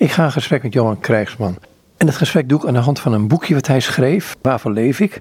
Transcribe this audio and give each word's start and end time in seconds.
Ik 0.00 0.10
ga 0.10 0.24
een 0.24 0.32
gesprek 0.32 0.62
met 0.62 0.72
Johan 0.72 1.00
Krijgsman. 1.00 1.58
En 1.96 2.06
dat 2.06 2.14
gesprek 2.14 2.48
doe 2.48 2.58
ik 2.58 2.66
aan 2.66 2.72
de 2.72 2.78
hand 2.78 3.00
van 3.00 3.12
een 3.12 3.28
boekje 3.28 3.54
wat 3.54 3.66
hij 3.66 3.80
schreef. 3.80 4.36
Waarvoor 4.42 4.72
leef 4.72 5.00
ik? 5.00 5.20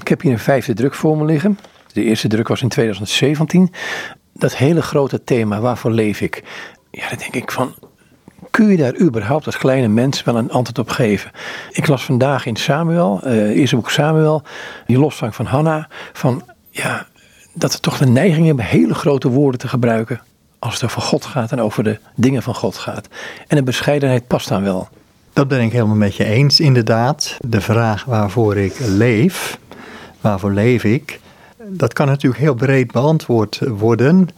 Ik 0.00 0.08
heb 0.08 0.20
hier 0.20 0.32
een 0.32 0.38
vijfde 0.38 0.74
druk 0.74 0.94
voor 0.94 1.16
me 1.16 1.24
liggen. 1.24 1.58
De 1.92 2.02
eerste 2.02 2.28
druk 2.28 2.48
was 2.48 2.62
in 2.62 2.68
2017. 2.68 3.72
Dat 4.32 4.56
hele 4.56 4.82
grote 4.82 5.24
thema, 5.24 5.60
waarvoor 5.60 5.90
leef 5.90 6.20
ik? 6.20 6.42
Ja, 6.90 7.08
dan 7.08 7.18
denk 7.18 7.34
ik 7.34 7.50
van, 7.52 7.74
kun 8.50 8.68
je 8.68 8.76
daar 8.76 9.00
überhaupt 9.00 9.46
als 9.46 9.58
kleine 9.58 9.88
mens 9.88 10.24
wel 10.24 10.36
een 10.36 10.50
antwoord 10.50 10.78
op 10.78 10.88
geven? 10.88 11.30
Ik 11.70 11.86
las 11.86 12.04
vandaag 12.04 12.46
in 12.46 12.56
Samuel, 12.56 13.20
uh, 13.24 13.32
eerste 13.32 13.76
boek 13.76 13.90
Samuel, 13.90 14.42
die 14.86 14.98
losvang 14.98 15.34
van 15.34 15.46
Hanna, 15.46 15.88
van 16.12 16.42
ja, 16.70 17.06
dat 17.54 17.72
we 17.72 17.80
toch 17.80 17.98
de 17.98 18.06
neiging 18.06 18.46
hebben 18.46 18.64
hele 18.64 18.94
grote 18.94 19.28
woorden 19.28 19.60
te 19.60 19.68
gebruiken 19.68 20.20
als 20.58 20.74
het 20.74 20.84
over 20.84 21.02
God 21.02 21.24
gaat 21.24 21.52
en 21.52 21.60
over 21.60 21.84
de 21.84 21.98
dingen 22.14 22.42
van 22.42 22.54
God 22.54 22.76
gaat. 22.76 23.08
En 23.46 23.56
de 23.56 23.62
bescheidenheid 23.62 24.26
past 24.26 24.48
dan 24.48 24.62
wel. 24.62 24.88
Dat 25.32 25.48
ben 25.48 25.60
ik 25.60 25.72
helemaal 25.72 25.96
met 25.96 26.16
je 26.16 26.24
eens, 26.24 26.60
inderdaad. 26.60 27.36
De 27.40 27.60
vraag 27.60 28.04
waarvoor 28.04 28.56
ik 28.56 28.78
leef, 28.78 29.58
waarvoor 30.20 30.52
leef 30.52 30.84
ik, 30.84 31.20
dat 31.68 31.92
kan 31.92 32.06
natuurlijk 32.06 32.42
heel 32.42 32.54
breed 32.54 32.92
beantwoord 32.92 33.60
worden. 33.68 34.28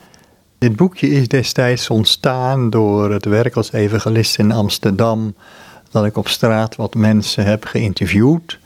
Dit 0.59 0.77
boekje 0.77 1.09
is 1.09 1.28
destijds 1.28 1.91
ontstaan 1.91 2.70
door 2.70 3.12
het 3.12 3.25
werk 3.25 3.56
als 3.56 3.73
evangelist 3.73 4.39
in 4.39 4.53
Amsterdam. 4.53 5.34
Dat 5.91 6.05
ik 6.05 6.16
op 6.16 6.28
straat 6.28 6.77
wat 6.77 6.95
mensen 6.95 7.45
heb 7.45 7.64
geïnterviewd. 7.64 8.59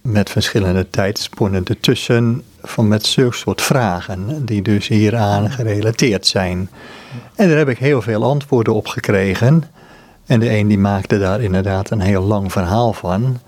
Met 0.00 0.30
verschillende 0.30 0.90
tijdsponnen 0.90 1.64
ertussen. 1.64 2.42
Van 2.62 2.88
met 2.88 3.06
zulke 3.06 3.36
soort 3.36 3.62
vragen. 3.62 4.44
Die 4.44 4.62
dus 4.62 4.88
hieraan 4.88 5.50
gerelateerd 5.50 6.26
zijn. 6.26 6.70
En 7.34 7.48
daar 7.48 7.58
heb 7.58 7.68
ik 7.68 7.78
heel 7.78 8.02
veel 8.02 8.24
antwoorden 8.24 8.74
op 8.74 8.86
gekregen. 8.86 9.64
En 10.26 10.40
de 10.40 10.50
een 10.50 10.68
die 10.68 10.78
maakte 10.78 11.18
daar 11.18 11.40
inderdaad 11.40 11.90
een 11.90 12.00
heel 12.00 12.22
lang 12.22 12.52
verhaal 12.52 12.92
van. 12.92 13.38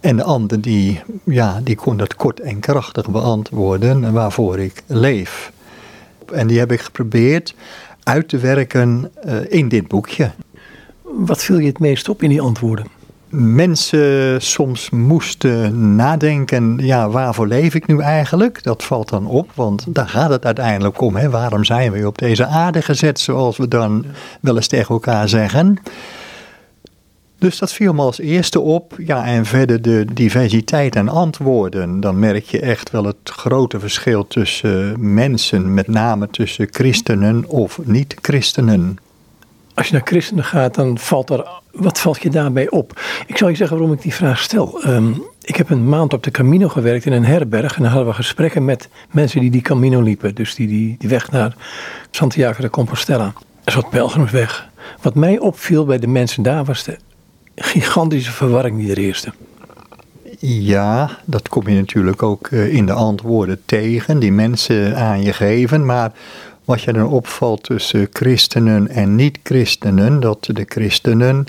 En 0.00 0.16
de 0.16 0.22
ander 0.22 0.60
die, 0.60 1.00
ja, 1.24 1.60
die 1.62 1.76
kon 1.76 1.96
dat 1.96 2.16
kort 2.16 2.40
en 2.40 2.60
krachtig 2.60 3.10
beantwoorden 3.10 4.12
waarvoor 4.12 4.58
ik 4.58 4.82
leef. 4.86 5.52
En 6.32 6.46
die 6.46 6.58
heb 6.58 6.72
ik 6.72 6.80
geprobeerd 6.80 7.54
uit 8.02 8.28
te 8.28 8.38
werken 8.38 9.10
uh, 9.26 9.34
in 9.48 9.68
dit 9.68 9.88
boekje. 9.88 10.30
Wat 11.02 11.44
viel 11.44 11.58
je 11.58 11.66
het 11.66 11.78
meest 11.78 12.08
op 12.08 12.22
in 12.22 12.28
die 12.28 12.40
antwoorden? 12.40 12.86
Mensen 13.30 14.42
soms 14.42 14.90
moesten 14.90 15.96
nadenken, 15.96 16.78
ja, 16.78 17.08
waarvoor 17.08 17.46
leef 17.46 17.74
ik 17.74 17.86
nu 17.86 18.00
eigenlijk? 18.00 18.62
Dat 18.62 18.84
valt 18.84 19.08
dan 19.08 19.26
op, 19.26 19.50
want 19.54 19.84
daar 19.88 20.08
gaat 20.08 20.30
het 20.30 20.44
uiteindelijk 20.44 21.00
om. 21.00 21.16
Hè? 21.16 21.30
Waarom 21.30 21.64
zijn 21.64 21.92
we 21.92 22.06
op 22.06 22.18
deze 22.18 22.46
aarde 22.46 22.82
gezet, 22.82 23.20
zoals 23.20 23.56
we 23.56 23.68
dan 23.68 24.04
wel 24.40 24.56
eens 24.56 24.66
tegen 24.66 24.94
elkaar 24.94 25.28
zeggen? 25.28 25.78
Dus 27.38 27.58
dat 27.58 27.72
viel 27.72 27.92
me 27.92 28.02
als 28.02 28.18
eerste 28.18 28.60
op. 28.60 28.94
Ja, 28.98 29.24
en 29.24 29.44
verder 29.44 29.82
de 29.82 30.04
diversiteit 30.12 30.96
aan 30.96 31.08
antwoorden. 31.08 32.00
Dan 32.00 32.18
merk 32.18 32.44
je 32.44 32.60
echt 32.60 32.90
wel 32.90 33.04
het 33.04 33.16
grote 33.24 33.80
verschil 33.80 34.26
tussen 34.26 35.14
mensen, 35.14 35.74
met 35.74 35.88
name 35.88 36.28
tussen 36.30 36.68
christenen 36.70 37.44
of 37.48 37.78
niet-christenen. 37.84 38.98
Als 39.78 39.86
je 39.86 39.92
naar 39.92 40.06
christenen 40.06 40.44
gaat, 40.44 40.74
dan 40.74 40.98
valt 40.98 41.30
er. 41.30 41.46
Wat 41.72 42.00
valt 42.00 42.22
je 42.22 42.30
daarbij 42.30 42.70
op? 42.70 43.00
Ik 43.26 43.36
zal 43.36 43.48
je 43.48 43.54
zeggen 43.54 43.76
waarom 43.76 43.96
ik 43.96 44.02
die 44.02 44.14
vraag 44.14 44.40
stel. 44.40 44.82
Ehm, 44.82 45.12
ik 45.40 45.56
heb 45.56 45.70
een 45.70 45.88
maand 45.88 46.12
op 46.12 46.22
de 46.22 46.30
Camino 46.30 46.68
gewerkt 46.68 47.04
in 47.04 47.12
een 47.12 47.24
herberg. 47.24 47.76
En 47.76 47.82
dan 47.82 47.90
hadden 47.90 48.08
we 48.08 48.14
gesprekken 48.14 48.64
met 48.64 48.88
mensen 49.10 49.40
die 49.40 49.50
die 49.50 49.60
Camino 49.60 50.00
liepen. 50.00 50.34
Dus 50.34 50.54
die, 50.54 50.66
die, 50.66 50.96
die 50.98 51.08
weg 51.08 51.30
naar 51.30 51.56
Santiago 52.10 52.62
de 52.62 52.70
Compostela. 52.70 53.32
Een 53.64 53.72
soort 53.72 53.90
pelgrimsweg. 53.90 54.68
Wat 55.02 55.14
mij 55.14 55.38
opviel 55.38 55.84
bij 55.84 55.98
de 55.98 56.06
mensen 56.06 56.42
daar 56.42 56.64
was 56.64 56.84
de 56.84 56.96
gigantische 57.54 58.32
verwarring 58.32 58.78
die 58.78 58.90
er 58.90 58.98
eerste. 58.98 59.32
Ja, 60.40 61.10
dat 61.24 61.48
kom 61.48 61.68
je 61.68 61.74
natuurlijk 61.74 62.22
ook 62.22 62.46
eh, 62.46 62.74
in 62.74 62.86
de 62.86 62.92
antwoorden 62.92 63.60
tegen, 63.64 64.18
die 64.18 64.32
mensen 64.32 64.96
aan 64.96 65.22
je 65.22 65.32
geven. 65.32 65.86
Maar 65.86 66.12
wat 66.68 66.82
je 66.82 66.92
dan 66.92 67.08
opvalt 67.08 67.62
tussen 67.62 68.08
christenen 68.12 68.88
en 68.88 69.14
niet-christenen, 69.14 70.20
dat 70.20 70.48
de 70.52 70.64
christenen, 70.66 71.46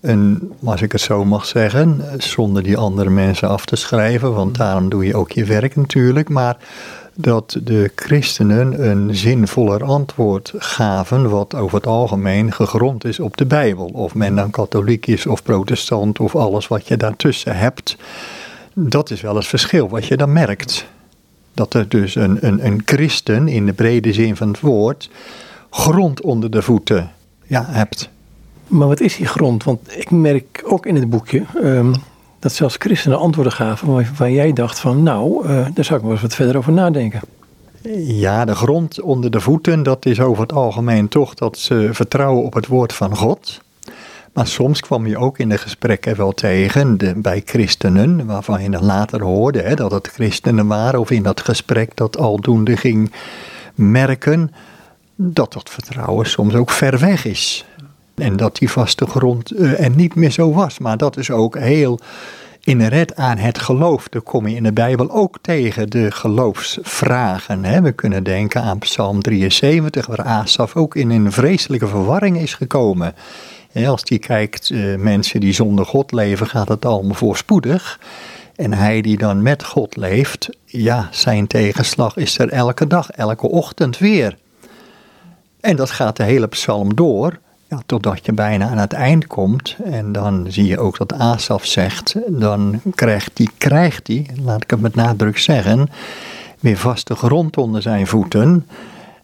een, 0.00 0.52
als 0.64 0.82
ik 0.82 0.92
het 0.92 1.00
zo 1.00 1.24
mag 1.24 1.46
zeggen, 1.46 2.02
zonder 2.18 2.62
die 2.62 2.76
andere 2.76 3.10
mensen 3.10 3.48
af 3.48 3.64
te 3.64 3.76
schrijven, 3.76 4.34
want 4.34 4.56
daarom 4.56 4.88
doe 4.88 5.06
je 5.06 5.16
ook 5.16 5.32
je 5.32 5.44
werk 5.44 5.76
natuurlijk, 5.76 6.28
maar 6.28 6.56
dat 7.14 7.58
de 7.62 7.90
christenen 7.94 8.88
een 8.90 9.14
zinvoller 9.14 9.84
antwoord 9.84 10.52
gaven, 10.58 11.30
wat 11.30 11.54
over 11.54 11.76
het 11.76 11.86
algemeen 11.86 12.52
gegrond 12.52 13.04
is 13.04 13.20
op 13.20 13.36
de 13.36 13.46
Bijbel. 13.46 13.86
Of 13.86 14.14
men 14.14 14.34
dan 14.34 14.50
katholiek 14.50 15.06
is 15.06 15.26
of 15.26 15.42
protestant 15.42 16.20
of 16.20 16.36
alles 16.36 16.68
wat 16.68 16.88
je 16.88 16.96
daartussen 16.96 17.56
hebt. 17.56 17.96
Dat 18.74 19.10
is 19.10 19.20
wel 19.20 19.36
het 19.36 19.46
verschil 19.46 19.88
wat 19.88 20.06
je 20.06 20.16
dan 20.16 20.32
merkt. 20.32 20.86
Dat 21.58 21.74
er 21.74 21.88
dus 21.88 22.14
een, 22.14 22.46
een, 22.46 22.66
een 22.66 22.82
christen 22.84 23.48
in 23.48 23.66
de 23.66 23.72
brede 23.72 24.12
zin 24.12 24.36
van 24.36 24.48
het 24.48 24.60
woord 24.60 25.10
grond 25.70 26.20
onder 26.20 26.50
de 26.50 26.62
voeten 26.62 27.10
ja, 27.46 27.64
hebt. 27.68 28.10
Maar 28.66 28.88
wat 28.88 29.00
is 29.00 29.16
die 29.16 29.26
grond? 29.26 29.64
Want 29.64 29.96
ik 29.96 30.10
merk 30.10 30.62
ook 30.64 30.86
in 30.86 30.94
het 30.94 31.10
boekje 31.10 31.44
ehm, 31.62 31.94
dat 32.38 32.52
zelfs 32.52 32.76
christenen 32.78 33.18
antwoorden 33.18 33.52
gaven 33.52 33.92
waarvan 33.92 34.32
jij 34.32 34.52
dacht 34.52 34.78
van 34.78 35.02
nou, 35.02 35.48
uh, 35.48 35.66
daar 35.74 35.84
zou 35.84 35.98
ik 35.98 36.04
wel 36.04 36.12
eens 36.12 36.22
wat 36.22 36.34
verder 36.34 36.56
over 36.56 36.72
nadenken. 36.72 37.20
Ja, 37.98 38.44
de 38.44 38.54
grond 38.54 39.00
onder 39.00 39.30
de 39.30 39.40
voeten, 39.40 39.82
dat 39.82 40.06
is 40.06 40.20
over 40.20 40.42
het 40.42 40.52
algemeen 40.52 41.08
toch 41.08 41.34
dat 41.34 41.58
ze 41.58 41.88
vertrouwen 41.92 42.44
op 42.44 42.54
het 42.54 42.66
woord 42.66 42.92
van 42.92 43.16
God. 43.16 43.60
Maar 44.38 44.46
soms 44.46 44.80
kwam 44.80 45.06
je 45.06 45.18
ook 45.18 45.38
in 45.38 45.48
de 45.48 45.58
gesprekken 45.58 46.16
wel 46.16 46.32
tegen 46.32 46.98
de, 46.98 47.14
bij 47.16 47.42
christenen, 47.44 48.26
waarvan 48.26 48.62
je 48.62 48.70
dan 48.70 48.84
later 48.84 49.22
hoorde 49.22 49.62
hè, 49.62 49.74
dat 49.74 49.90
het 49.90 50.06
christenen 50.06 50.66
waren, 50.66 51.00
of 51.00 51.10
in 51.10 51.22
dat 51.22 51.40
gesprek 51.40 51.96
dat 51.96 52.18
aldoende 52.18 52.76
ging 52.76 53.12
merken, 53.74 54.52
dat 55.16 55.52
dat 55.52 55.70
vertrouwen 55.70 56.26
soms 56.26 56.54
ook 56.54 56.70
ver 56.70 56.98
weg 56.98 57.24
is. 57.24 57.64
En 58.14 58.36
dat 58.36 58.56
die 58.56 58.70
vaste 58.70 59.06
grond 59.06 59.52
uh, 59.52 59.84
er 59.84 59.90
niet 59.90 60.14
meer 60.14 60.30
zo 60.30 60.52
was. 60.52 60.78
Maar 60.78 60.96
dat 60.96 61.16
is 61.16 61.30
ook 61.30 61.58
heel 61.58 61.98
inherent 62.64 63.16
aan 63.16 63.38
het 63.38 63.58
geloof. 63.58 64.08
Daar 64.08 64.22
kom 64.22 64.48
je 64.48 64.56
in 64.56 64.62
de 64.62 64.72
Bijbel 64.72 65.10
ook 65.10 65.38
tegen 65.40 65.90
de 65.90 66.10
geloofsvragen. 66.10 67.64
Hè. 67.64 67.82
We 67.82 67.92
kunnen 67.92 68.24
denken 68.24 68.62
aan 68.62 68.78
Psalm 68.78 69.22
73, 69.22 70.06
waar 70.06 70.22
Asaf 70.22 70.76
ook 70.76 70.94
in 70.96 71.10
een 71.10 71.32
vreselijke 71.32 71.86
verwarring 71.86 72.40
is 72.40 72.54
gekomen. 72.54 73.14
Als 73.74 74.04
die 74.04 74.18
kijkt, 74.18 74.70
uh, 74.70 74.96
mensen 74.96 75.40
die 75.40 75.52
zonder 75.52 75.86
God 75.86 76.12
leven, 76.12 76.46
gaat 76.46 76.68
het 76.68 76.84
allemaal 76.84 77.14
voorspoedig. 77.14 78.00
En 78.56 78.72
hij 78.72 79.00
die 79.00 79.18
dan 79.18 79.42
met 79.42 79.64
God 79.64 79.96
leeft, 79.96 80.48
ja, 80.64 81.08
zijn 81.10 81.46
tegenslag 81.46 82.16
is 82.16 82.38
er 82.38 82.48
elke 82.48 82.86
dag, 82.86 83.10
elke 83.10 83.48
ochtend 83.48 83.98
weer. 83.98 84.36
En 85.60 85.76
dat 85.76 85.90
gaat 85.90 86.16
de 86.16 86.22
hele 86.22 86.46
psalm 86.46 86.94
door. 86.94 87.38
Ja, 87.68 87.82
totdat 87.86 88.26
je 88.26 88.32
bijna 88.32 88.68
aan 88.68 88.78
het 88.78 88.92
eind 88.92 89.26
komt 89.26 89.76
en 89.84 90.12
dan 90.12 90.46
zie 90.48 90.66
je 90.66 90.78
ook 90.78 90.98
dat 90.98 91.12
Asaf 91.12 91.64
zegt, 91.64 92.14
dan 92.26 92.80
krijgt 92.94 93.38
hij, 93.38 93.48
krijgt 93.58 94.06
hij, 94.06 94.26
laat 94.42 94.62
ik 94.62 94.70
het 94.70 94.80
met 94.80 94.94
nadruk 94.94 95.38
zeggen, 95.38 95.88
weer 96.60 96.76
vaste 96.76 97.14
grond 97.14 97.56
onder 97.56 97.82
zijn 97.82 98.06
voeten. 98.06 98.66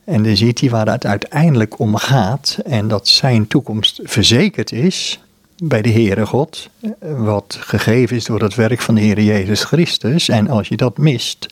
En 0.04 0.22
dan 0.22 0.36
ziet 0.36 0.60
hij 0.60 0.70
waar 0.70 0.86
het 0.86 1.06
uiteindelijk 1.06 1.78
om 1.78 1.96
gaat 1.96 2.58
en 2.64 2.88
dat 2.88 3.08
zijn 3.08 3.46
toekomst 3.46 4.00
verzekerd 4.02 4.72
is 4.72 5.20
bij 5.62 5.82
de 5.82 5.90
Heere 5.90 6.26
God, 6.26 6.70
wat 7.00 7.56
gegeven 7.60 8.16
is 8.16 8.24
door 8.24 8.40
het 8.40 8.54
werk 8.54 8.80
van 8.80 8.94
de 8.94 9.00
Heer 9.00 9.20
Jezus 9.20 9.64
Christus. 9.64 10.28
En 10.28 10.48
als 10.48 10.68
je 10.68 10.76
dat 10.76 10.98
mist, 10.98 11.46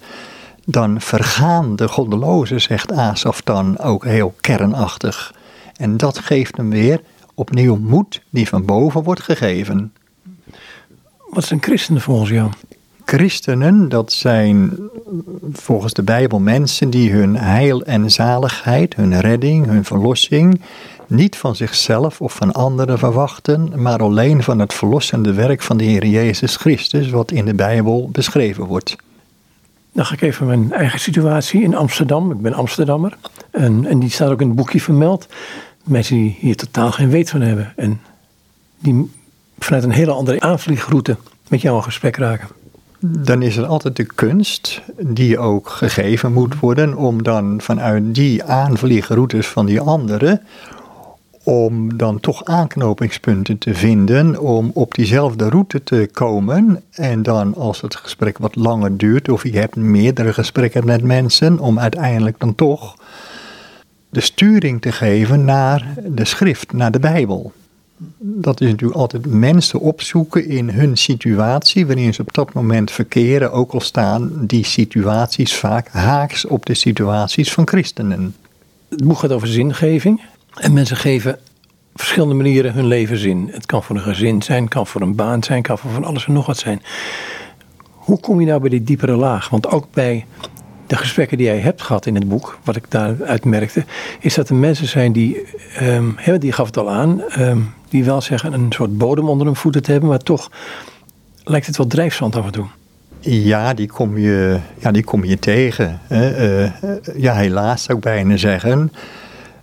dan 0.64 1.00
vergaan 1.00 1.76
de 1.76 1.88
goddelozen, 1.88 2.60
zegt 2.60 2.92
Asaf 2.92 3.42
dan 3.42 3.78
ook 3.78 4.04
heel 4.04 4.34
kernachtig. 4.40 5.34
En 5.76 5.96
dat 5.96 6.18
geeft 6.18 6.56
hem 6.56 6.70
weer 6.70 7.00
opnieuw 7.34 7.76
moed 7.76 8.22
die 8.30 8.48
van 8.48 8.64
boven 8.64 9.02
wordt 9.02 9.22
gegeven. 9.22 9.92
Wat 11.30 11.44
zijn 11.44 11.62
christenen 11.62 12.00
volgens 12.00 12.30
jou? 12.30 12.50
Christenen, 13.04 13.88
dat 13.88 14.12
zijn 14.12 14.78
volgens 15.52 15.92
de 15.92 16.02
Bijbel 16.02 16.40
mensen 16.40 16.90
die 16.90 17.12
hun 17.12 17.36
heil 17.36 17.82
en 17.82 18.10
zaligheid, 18.10 18.94
hun 18.94 19.20
redding, 19.20 19.66
hun 19.66 19.84
verlossing, 19.84 20.60
niet 21.06 21.36
van 21.36 21.56
zichzelf 21.56 22.20
of 22.20 22.32
van 22.32 22.52
anderen 22.52 22.98
verwachten, 22.98 23.82
maar 23.82 23.98
alleen 23.98 24.42
van 24.42 24.58
het 24.58 24.74
verlossende 24.74 25.32
werk 25.32 25.62
van 25.62 25.76
de 25.76 25.84
Heer 25.84 26.06
Jezus 26.06 26.56
Christus, 26.56 27.10
wat 27.10 27.30
in 27.30 27.44
de 27.44 27.54
Bijbel 27.54 28.08
beschreven 28.12 28.64
wordt. 28.64 28.96
Dan 29.92 30.06
ga 30.06 30.14
ik 30.14 30.20
even 30.20 30.46
mijn 30.46 30.72
eigen 30.72 31.00
situatie 31.00 31.62
in 31.62 31.74
Amsterdam. 31.74 32.30
Ik 32.30 32.40
ben 32.40 32.54
Amsterdammer. 32.54 33.16
En, 33.50 33.86
en 33.86 33.98
die 33.98 34.10
staat 34.10 34.30
ook 34.30 34.40
in 34.40 34.46
het 34.46 34.56
boekje 34.56 34.80
vermeld. 34.80 35.26
Mensen 35.84 36.16
die 36.16 36.36
hier 36.40 36.56
totaal 36.56 36.92
geen 36.92 37.08
weet 37.08 37.30
van 37.30 37.40
hebben. 37.40 37.72
En 37.76 38.00
die 38.78 39.10
vanuit 39.58 39.84
een 39.84 39.90
hele 39.90 40.12
andere 40.12 40.40
aanvliegroute 40.40 41.16
met 41.48 41.60
jou 41.60 41.76
in 41.76 41.82
gesprek 41.82 42.16
raken. 42.16 42.48
Dan 43.04 43.42
is 43.42 43.56
er 43.56 43.66
altijd 43.66 43.96
de 43.96 44.04
kunst 44.04 44.82
die 44.98 45.38
ook 45.38 45.68
gegeven 45.68 46.32
moet 46.32 46.60
worden 46.60 46.96
om 46.96 47.22
dan 47.22 47.60
vanuit 47.60 48.14
die 48.14 48.44
aanvliegroutes 48.44 49.46
van 49.46 49.66
die 49.66 49.80
anderen 49.80 50.40
om 51.44 51.96
dan 51.96 52.20
toch 52.20 52.44
aanknopingspunten 52.44 53.58
te 53.58 53.74
vinden 53.74 54.40
om 54.40 54.70
op 54.74 54.94
diezelfde 54.94 55.48
route 55.48 55.82
te 55.82 56.08
komen. 56.12 56.82
En 56.90 57.22
dan 57.22 57.54
als 57.54 57.80
het 57.80 57.96
gesprek 57.96 58.38
wat 58.38 58.56
langer 58.56 58.96
duurt 58.96 59.28
of 59.28 59.42
je 59.42 59.58
hebt 59.58 59.76
meerdere 59.76 60.32
gesprekken 60.32 60.84
met 60.84 61.02
mensen, 61.02 61.58
om 61.58 61.78
uiteindelijk 61.78 62.38
dan 62.38 62.54
toch 62.54 62.96
de 64.10 64.20
sturing 64.20 64.80
te 64.80 64.92
geven 64.92 65.44
naar 65.44 65.94
de 66.06 66.24
schrift, 66.24 66.72
naar 66.72 66.90
de 66.90 67.00
Bijbel. 67.00 67.52
Dat 68.18 68.60
is 68.60 68.70
natuurlijk 68.70 69.00
altijd 69.00 69.26
mensen 69.26 69.80
opzoeken 69.80 70.48
in 70.48 70.68
hun 70.68 70.96
situatie 70.96 71.86
waarin 71.86 72.14
ze 72.14 72.20
op 72.20 72.34
dat 72.34 72.52
moment 72.52 72.90
verkeren, 72.90 73.52
ook 73.52 73.72
al 73.72 73.80
staan 73.80 74.32
die 74.46 74.64
situaties 74.64 75.54
vaak 75.54 75.88
haaks 75.88 76.44
op 76.44 76.66
de 76.66 76.74
situaties 76.74 77.52
van 77.52 77.68
christenen. 77.68 78.34
Het 78.88 79.04
boek 79.04 79.18
gaat 79.18 79.32
over 79.32 79.48
zingeving. 79.48 80.20
En 80.54 80.72
mensen 80.72 80.96
geven 80.96 81.38
verschillende 81.94 82.34
manieren 82.34 82.72
hun 82.72 82.86
leven 82.86 83.18
zin. 83.18 83.48
Het 83.52 83.66
kan 83.66 83.82
voor 83.82 83.96
een 83.96 84.02
gezin 84.02 84.42
zijn, 84.42 84.68
kan 84.68 84.86
voor 84.86 85.00
een 85.00 85.14
baan 85.14 85.42
zijn, 85.42 85.62
kan 85.62 85.78
voor 85.78 85.90
van 85.90 86.04
alles 86.04 86.26
en 86.26 86.32
nog 86.32 86.46
wat 86.46 86.58
zijn. 86.58 86.82
Hoe 87.90 88.20
kom 88.20 88.40
je 88.40 88.46
nou 88.46 88.60
bij 88.60 88.70
die 88.70 88.82
diepere 88.82 89.16
laag? 89.16 89.48
Want 89.48 89.68
ook 89.68 89.86
bij 89.92 90.26
de 90.86 90.96
gesprekken 90.96 91.36
die 91.36 91.46
jij 91.46 91.58
hebt 91.58 91.82
gehad 91.82 92.06
in 92.06 92.14
het 92.14 92.28
boek, 92.28 92.58
wat 92.64 92.76
ik 92.76 92.84
daaruit 92.90 93.44
merkte, 93.44 93.84
is 94.20 94.34
dat 94.34 94.48
er 94.48 94.54
mensen 94.54 94.88
zijn 94.88 95.12
die, 95.12 95.46
um, 95.82 96.16
die 96.38 96.52
gaf 96.52 96.66
het 96.66 96.76
al 96.76 96.90
aan, 96.90 97.22
ehm, 97.22 97.58
die 97.92 98.04
wel 98.04 98.20
zeggen 98.20 98.52
een 98.52 98.72
soort 98.72 98.98
bodem 98.98 99.28
onder 99.28 99.46
hun 99.46 99.56
voeten 99.56 99.82
te 99.82 99.90
hebben, 99.90 100.08
maar 100.08 100.18
toch 100.18 100.50
lijkt 101.44 101.66
het 101.66 101.76
wel 101.76 101.86
drijfzand 101.86 102.36
af 102.36 102.44
en 102.44 102.52
toe. 102.52 102.66
Ja, 103.20 103.74
die 103.74 103.88
kom 103.88 104.18
je, 104.18 104.58
ja, 104.78 104.90
die 104.90 105.04
kom 105.04 105.24
je 105.24 105.38
tegen. 105.38 106.00
Uh, 106.08 106.64
ja, 107.16 107.34
helaas 107.34 107.82
zou 107.82 107.98
ik 107.98 108.04
bijna 108.04 108.36
zeggen. 108.36 108.92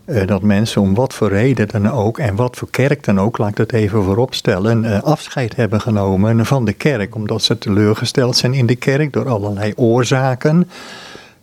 Uh, 0.06 0.28
dat 0.28 0.42
mensen 0.42 0.82
om 0.82 0.94
wat 0.94 1.14
voor 1.14 1.30
reden 1.30 1.68
dan 1.68 1.92
ook 1.92 2.20
en 2.20 2.36
wat 2.36 2.58
voor 2.58 2.70
kerk 2.70 3.04
dan 3.04 3.20
ook, 3.20 3.38
laat 3.38 3.50
ik 3.50 3.56
dat 3.56 3.72
even 3.72 4.04
vooropstellen, 4.04 4.84
uh, 4.84 5.02
afscheid 5.02 5.56
hebben 5.56 5.82
genomen 5.82 6.46
van 6.46 6.66
de 6.66 6.74
kerk. 6.74 7.16
Omdat 7.16 7.42
ze 7.42 7.58
teleurgesteld 7.58 8.38
zijn 8.38 8.54
in 8.54 8.66
de 8.66 8.76
kerk 8.76 9.14
door 9.14 9.30
allerlei 9.30 9.74
oorzaken. 9.76 10.70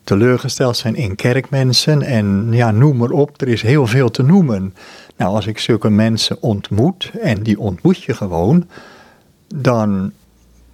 Teleurgesteld 0.05 0.77
zijn 0.77 0.95
in 0.95 1.15
kerkmensen 1.15 2.03
en 2.03 2.49
ja, 2.51 2.71
noem 2.71 2.97
maar 2.97 3.11
op, 3.11 3.41
er 3.41 3.49
is 3.49 3.63
heel 3.63 3.87
veel 3.87 4.11
te 4.11 4.23
noemen. 4.23 4.75
Nou, 5.17 5.35
als 5.35 5.47
ik 5.47 5.59
zulke 5.59 5.91
mensen 5.91 6.43
ontmoet, 6.43 7.11
en 7.21 7.43
die 7.43 7.59
ontmoet 7.59 8.03
je 8.03 8.15
gewoon, 8.15 8.69
dan 9.55 10.13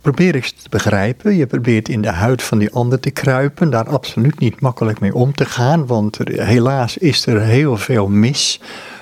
probeer 0.01 0.35
ik 0.35 0.45
te 0.45 0.69
begrijpen. 0.69 1.37
Je 1.37 1.47
probeert 1.47 1.89
in 1.89 2.03
de 2.03 2.11
huid 2.11 2.43
van 2.43 2.59
die 2.59 2.73
ander 2.73 3.01
te 3.01 3.11
kruipen, 3.11 3.71
daar 3.71 3.89
absoluut 3.89 4.39
niet 4.39 4.61
makkelijk 4.61 5.01
mee 5.01 5.15
om 5.15 5.35
te 5.35 5.45
gaan, 5.45 5.87
want 5.87 6.19
helaas 6.27 6.99
is 6.99 7.27
er 7.27 7.41
heel 7.41 7.77
veel 7.77 8.09
mis, 8.09 8.61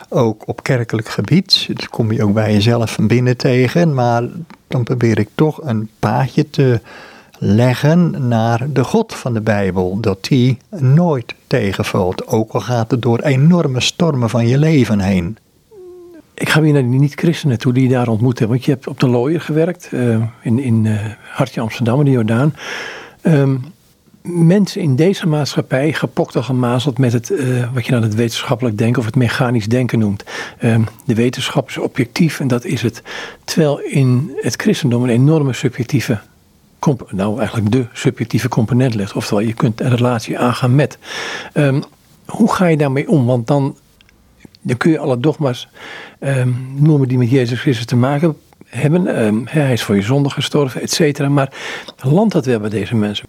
ook 0.08 0.48
op 0.48 0.62
kerkelijk 0.62 1.08
gebied. 1.08 1.66
Dat 1.68 1.88
kom 1.88 2.12
je 2.12 2.24
ook 2.24 2.32
bij 2.32 2.52
jezelf 2.52 2.92
van 2.92 3.06
binnen 3.06 3.36
tegen, 3.36 3.94
maar 3.94 4.22
dan 4.68 4.82
probeer 4.84 5.18
ik 5.18 5.28
toch 5.34 5.62
een 5.62 5.88
paadje 5.98 6.50
te 6.50 6.80
leggen 7.42 8.28
naar 8.28 8.66
de 8.72 8.84
God 8.84 9.14
van 9.14 9.32
de 9.32 9.40
Bijbel, 9.40 10.00
dat 10.00 10.24
die 10.24 10.58
nooit 10.78 11.34
tegenvalt, 11.46 12.26
ook 12.26 12.52
al 12.52 12.60
gaat 12.60 12.90
het 12.90 13.02
door 13.02 13.20
enorme 13.20 13.80
stormen 13.80 14.30
van 14.30 14.46
je 14.46 14.58
leven 14.58 15.00
heen. 15.00 15.38
Ik 16.34 16.48
ga 16.48 16.60
weer 16.60 16.72
naar 16.72 16.90
die 16.90 17.00
niet-christenen 17.00 17.58
toe 17.58 17.72
die 17.72 17.82
je 17.82 17.88
daar 17.88 18.08
ontmoet 18.08 18.38
hebt. 18.38 18.50
Want 18.50 18.64
je 18.64 18.70
hebt 18.70 18.86
op 18.86 19.00
de 19.00 19.08
Looier 19.08 19.40
gewerkt, 19.40 19.88
uh, 19.92 20.24
in, 20.42 20.58
in 20.58 20.84
uh, 20.84 21.00
Hartje 21.30 21.60
Amsterdam, 21.60 21.98
in 21.98 22.04
de 22.04 22.10
Jordaan. 22.10 22.54
Um, 23.22 23.64
mensen 24.22 24.80
in 24.80 24.96
deze 24.96 25.26
maatschappij 25.26 25.92
gepokt 25.92 26.36
of 26.36 26.44
gemazeld 26.44 26.98
met 26.98 27.12
het, 27.12 27.30
uh, 27.30 27.74
wat 27.74 27.86
je 27.86 27.92
dan 27.92 28.02
het 28.02 28.14
wetenschappelijk 28.14 28.78
denken 28.78 28.98
of 28.98 29.06
het 29.06 29.16
mechanisch 29.16 29.66
denken 29.66 29.98
noemt. 29.98 30.24
Um, 30.62 30.86
de 31.04 31.14
wetenschap 31.14 31.68
is 31.68 31.78
objectief 31.78 32.40
en 32.40 32.48
dat 32.48 32.64
is 32.64 32.82
het. 32.82 33.02
Terwijl 33.44 33.80
in 33.80 34.32
het 34.36 34.62
christendom 34.62 35.02
een 35.02 35.10
enorme 35.10 35.52
subjectieve 35.52 36.18
nou 37.10 37.38
eigenlijk 37.38 37.70
de 37.72 37.86
subjectieve 37.92 38.48
component 38.48 38.94
ligt. 38.94 39.12
Oftewel, 39.12 39.44
je 39.44 39.52
kunt 39.52 39.80
een 39.80 39.96
relatie 39.96 40.38
aangaan 40.38 40.74
met. 40.74 40.98
Um, 41.54 41.82
hoe 42.26 42.52
ga 42.52 42.66
je 42.66 42.76
daarmee 42.76 43.08
om? 43.08 43.26
Want 43.26 43.46
dan, 43.46 43.76
dan 44.60 44.76
kun 44.76 44.90
je 44.90 44.98
alle 44.98 45.20
dogma's 45.20 45.68
um, 46.20 46.56
noemen 46.76 47.08
die 47.08 47.18
met 47.18 47.30
Jezus 47.30 47.60
Christus 47.60 47.86
te 47.86 47.96
maken 47.96 48.36
hebben. 48.64 49.24
Um, 49.24 49.42
hij 49.48 49.72
is 49.72 49.82
voor 49.82 49.96
je 49.96 50.02
zonde 50.02 50.30
gestorven, 50.30 50.80
et 50.80 50.90
cetera. 50.90 51.28
Maar 51.28 51.52
landt 52.02 52.32
dat 52.32 52.46
wel 52.46 52.60
bij 52.60 52.70
deze 52.70 52.96
mensen? 52.96 53.26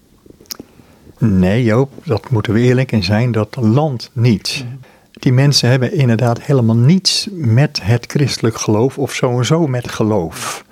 Nee 1.18 1.64
Joop, 1.64 1.92
dat 2.04 2.30
moeten 2.30 2.54
we 2.54 2.60
eerlijk 2.60 2.92
in 2.92 3.04
zijn, 3.04 3.32
dat 3.32 3.58
landt 3.60 4.10
niet. 4.14 4.66
Die 5.12 5.34
mensen 5.34 5.70
hebben 5.70 5.94
inderdaad 5.94 6.42
helemaal 6.42 6.76
niets 6.76 7.28
met 7.32 7.80
het 7.84 8.06
christelijk 8.06 8.58
geloof 8.58 8.98
of 8.98 9.14
sowieso 9.14 9.68
met 9.68 9.92
geloof. 9.92 10.66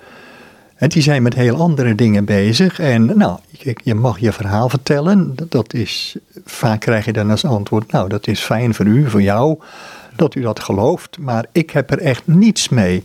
En 0.80 0.88
die 0.88 1.02
zijn 1.02 1.22
met 1.22 1.34
heel 1.34 1.56
andere 1.56 1.94
dingen 1.94 2.24
bezig. 2.24 2.78
En 2.78 3.18
nou, 3.18 3.38
je, 3.82 3.94
mag 3.94 4.18
je 4.18 4.32
verhaal 4.32 4.68
vertellen. 4.68 5.34
Dat 5.48 5.74
is, 5.74 6.16
vaak 6.44 6.80
krijg 6.80 7.04
je 7.04 7.12
dan 7.12 7.30
als 7.30 7.44
antwoord, 7.44 7.92
nou 7.92 8.08
dat 8.08 8.26
is 8.26 8.40
fijn 8.40 8.74
voor 8.74 8.86
u, 8.86 9.10
voor 9.10 9.22
jou, 9.22 9.58
dat 10.16 10.34
u 10.34 10.40
dat 10.40 10.60
gelooft. 10.60 11.18
Maar 11.18 11.44
ik 11.52 11.70
heb 11.70 11.90
er 11.90 11.98
echt 11.98 12.26
niets 12.26 12.68
mee. 12.68 13.04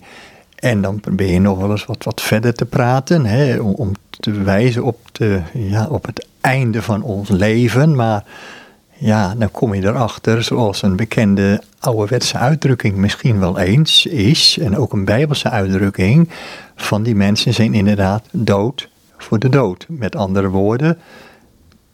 En 0.54 0.82
dan 0.82 1.00
probeer 1.00 1.32
je 1.32 1.40
nog 1.40 1.58
wel 1.58 1.70
eens 1.70 1.84
wat, 1.84 2.04
wat 2.04 2.20
verder 2.20 2.54
te 2.54 2.64
praten, 2.64 3.24
hè, 3.24 3.58
om, 3.60 3.72
om 3.74 3.92
te 4.20 4.30
wijzen 4.30 4.82
op, 4.82 4.98
de, 5.12 5.40
ja, 5.52 5.86
op 5.86 6.06
het 6.06 6.26
einde 6.40 6.82
van 6.82 7.02
ons 7.02 7.28
leven. 7.28 7.94
Maar 7.94 8.24
ja, 8.98 9.34
dan 9.34 9.50
kom 9.50 9.74
je 9.74 9.82
erachter, 9.82 10.42
zoals 10.42 10.82
een 10.82 10.96
bekende 10.96 11.62
ouderwetse 11.78 12.38
uitdrukking 12.38 12.96
misschien 12.96 13.38
wel 13.38 13.58
eens 13.58 14.06
is, 14.06 14.58
en 14.60 14.76
ook 14.76 14.92
een 14.92 15.04
bijbelse 15.04 15.50
uitdrukking, 15.50 16.28
van 16.76 17.02
die 17.02 17.14
mensen 17.14 17.54
zijn 17.54 17.74
inderdaad 17.74 18.24
dood 18.30 18.88
voor 19.16 19.38
de 19.38 19.48
dood. 19.48 19.86
Met 19.88 20.16
andere 20.16 20.48
woorden, 20.48 20.98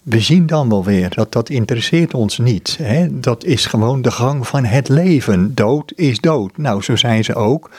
we 0.02 0.20
zien 0.20 0.46
dan 0.46 0.69
wel 0.69 0.84
weer 0.84 1.14
dat 1.14 1.32
dat 1.32 1.49
interesseert 1.49 2.14
ons 2.14 2.38
niet. 2.38 2.76
Hè? 2.82 3.20
Dat 3.20 3.44
is 3.44 3.67
gewoon 3.67 4.02
de 4.02 4.11
gang 4.11 4.46
van 4.46 4.64
het 4.64 4.88
leven. 4.88 5.55
Dood 5.55 5.93
is 5.96 6.20
dood. 6.20 6.56
Nou, 6.56 6.82
zo 6.82 6.96
zijn 6.96 7.25
ze 7.25 7.34
ook. 7.34 7.70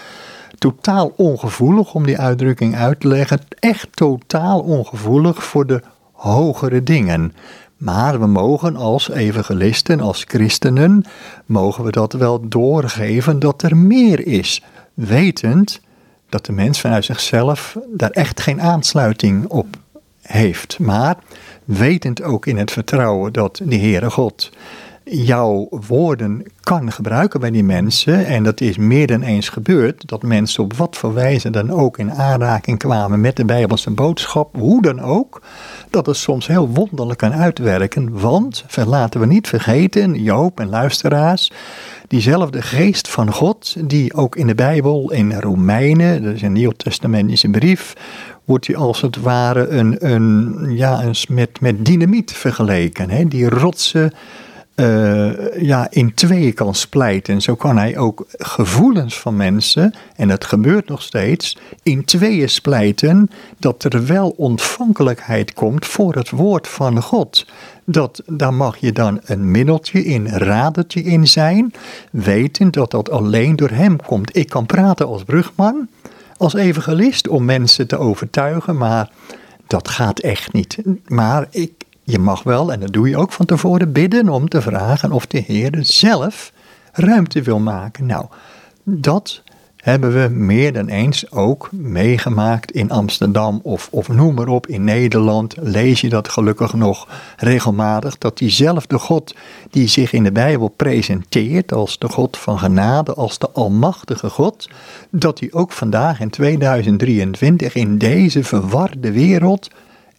Totaal 0.58 1.14
ongevoelig 1.16 1.94
om 1.94 2.06
die 2.06 2.20
uitdrukking 2.20 2.76
uit 2.76 3.00
te 3.00 3.08
leggen. 3.08 3.40
Echt 3.60 3.88
totaal 3.92 4.60
ongevoelig 4.60 5.44
voor 5.44 5.66
de 5.66 5.82
hogere 6.12 6.84
dingen. 6.84 7.34
Maar 7.78 8.20
we 8.20 8.28
mogen 8.28 8.76
als 8.76 9.10
evangelisten, 9.10 10.00
als 10.00 10.24
christenen, 10.28 11.06
mogen 11.46 11.84
we 11.84 11.92
dat 11.92 12.14
wel 12.14 12.50
doorgeven 12.50 13.40
dat 13.40 13.62
er 13.62 13.78
meer 13.78 14.28
is. 14.28 14.64
Wetend 14.94 15.82
dat 16.34 16.46
de 16.46 16.52
mens 16.52 16.82
vanuit 16.82 17.06
zichzelf 17.06 17.78
daar 17.88 18.10
echt 18.10 18.42
geen 18.42 18.62
aansluiting 18.62 19.48
op 19.48 19.68
heeft. 20.22 20.80
Maar 20.80 21.16
wetend 21.66 22.22
ook 22.22 22.46
in 22.46 22.58
het 22.58 22.72
vertrouwen 22.72 23.34
dat 23.34 23.62
de 23.64 23.78
Heere 23.78 24.10
God 24.10 24.52
jouw 25.04 25.68
woorden 25.70 26.44
kan 26.62 26.92
gebruiken 26.92 27.40
bij 27.40 27.52
die 27.52 27.64
mensen. 27.64 28.26
En 28.26 28.44
dat 28.44 28.62
is 28.62 28.78
meer 28.78 29.08
dan 29.08 29.22
eens 29.22 29.50
gebeurd. 29.50 30.08
Dat 30.08 30.24
mensen 30.24 30.64
op 30.64 30.74
wat 30.74 30.98
voor 30.98 31.14
wijze 31.14 31.50
dan 31.50 31.72
ook 31.72 31.98
in 31.98 32.12
aanraking 32.12 32.78
kwamen 32.78 33.22
met 33.22 33.36
de 33.36 33.46
Bijbelse 33.46 33.92
boodschap. 33.92 34.56
Hoe 34.56 34.82
dan 34.82 35.02
ook. 35.02 35.42
Dat 35.90 36.06
het 36.06 36.16
soms 36.16 36.48
heel 36.48 36.70
wonderlijk 36.70 37.20
kan 37.20 37.34
uitwerken. 37.34 38.20
Want, 38.20 38.66
laten 38.86 39.20
we 39.20 39.26
niet 39.26 39.48
vergeten, 39.48 40.14
Joop 40.22 40.60
en 40.60 40.70
luisteraars. 40.70 41.52
Diezelfde 42.14 42.62
geest 42.62 43.10
van 43.10 43.32
God, 43.32 43.76
die 43.88 44.14
ook 44.14 44.36
in 44.36 44.48
de 44.48 44.56
Bijbel, 44.56 45.12
in 45.12 45.34
Romeinen, 45.34 46.24
dat 46.24 46.34
is 46.34 46.42
een 46.42 46.52
Nieuw-testamentische 46.52 47.50
brief, 47.50 47.94
wordt 48.46 48.66
die 48.66 48.78
als 48.78 49.02
het 49.02 49.18
ware 49.18 49.68
een, 49.68 50.12
een, 50.12 50.56
ja, 50.76 51.04
een, 51.04 51.16
met, 51.30 51.62
met 51.62 51.86
dynamiet 51.86 52.32
vergeleken. 52.32 53.10
Hè? 53.10 53.28
Die 53.28 53.50
rotsen 53.50 54.14
uh, 54.76 55.62
ja, 55.62 55.88
in 55.90 56.14
tweeën 56.14 56.54
kan 56.54 56.76
splijten. 56.76 57.42
Zo 57.42 57.56
kan 57.56 57.78
hij 57.78 57.98
ook 57.98 58.26
gevoelens 58.30 59.20
van 59.20 59.36
mensen, 59.36 59.94
en 60.16 60.28
dat 60.28 60.46
gebeurt 60.46 60.88
nog 60.88 61.02
steeds, 61.02 61.58
in 61.84 62.06
tweeën 62.06 62.50
splijten, 62.50 63.30
dat 63.58 63.84
er 63.84 64.06
wel 64.06 64.30
ontvankelijkheid 64.30 65.54
komt 65.54 65.86
voor 65.86 66.16
het 66.16 66.30
woord 66.30 66.68
van 66.68 67.02
God. 67.02 67.46
Dat, 67.86 68.22
daar 68.26 68.54
mag 68.54 68.78
je 68.78 68.92
dan 68.92 69.20
een 69.24 69.52
middeltje 69.52 70.06
in, 70.06 70.28
radertje 70.28 71.04
in 71.04 71.28
zijn, 71.28 71.74
wetend 72.12 72.74
dat 72.74 72.92
dat 72.92 73.12
alleen 73.12 73.56
door 73.56 73.70
hem 73.70 74.02
komt. 74.02 74.36
Ik 74.38 74.50
kan 74.50 74.66
praten 74.66 75.08
als 75.08 75.24
brugman, 75.24 75.88
als 76.38 76.54
evangelist, 76.54 77.28
om 77.28 77.46
mensen 77.46 77.88
te 77.88 77.98
overtuigen, 77.98 78.78
maar 78.78 79.10
dat 79.68 79.88
gaat 79.88 80.20
echt 80.20 80.54
niet. 80.54 80.78
Maar 81.08 81.48
ik, 81.50 81.72
je 82.04 82.20
mag 82.20 82.44
wel, 82.44 82.72
en 82.72 82.80
dat 82.80 82.94
doe 82.94 83.10
je 83.10 83.18
ook 83.18 83.32
van 83.32 83.46
tevoren, 83.46 83.92
bidden 83.92 84.30
om 84.30 84.50
te 84.50 84.62
vragen 84.62 85.12
of 85.12 85.26
de 85.26 85.44
Heer 85.46 85.78
zelf 85.82 86.52
ruimte 86.92 87.42
wil 87.42 87.60
maken. 87.60 88.06
Nou, 88.06 88.26
dat 88.84 89.42
hebben 89.84 90.14
we 90.14 90.30
meer 90.30 90.74
dan 90.74 90.88
eens 90.88 91.32
ook 91.32 91.70
meegemaakt 91.72 92.72
in 92.72 92.92
Amsterdam 92.92 93.60
of, 93.64 93.88
of 93.92 94.08
noem 94.08 94.34
maar 94.34 94.48
op 94.48 94.68
in 94.68 94.84
Nederland. 94.84 95.56
Lees 95.60 96.02
je 96.02 96.10
dat 96.10 96.30
gelukkig 96.30 96.74
nog 96.74 97.08
regelmatig, 97.38 98.18
dat 98.18 98.38
diezelfde 98.38 99.00
God 99.00 99.36
die 99.70 99.88
zich 99.88 100.14
in 100.14 100.24
de 100.24 100.32
Bijbel 100.32 100.68
presenteert 100.68 101.74
als 101.74 102.00
de 102.00 102.10
God 102.10 102.38
van 102.38 102.60
genade, 102.60 103.14
als 103.14 103.38
de 103.38 103.50
almachtige 103.52 104.30
God, 104.30 104.70
dat 105.10 105.40
hij 105.40 105.50
ook 105.52 105.72
vandaag 105.72 106.20
in 106.20 106.30
2023 106.30 107.76
in 107.76 107.98
deze 107.98 108.44
verwarde 108.44 109.12
wereld 109.12 109.70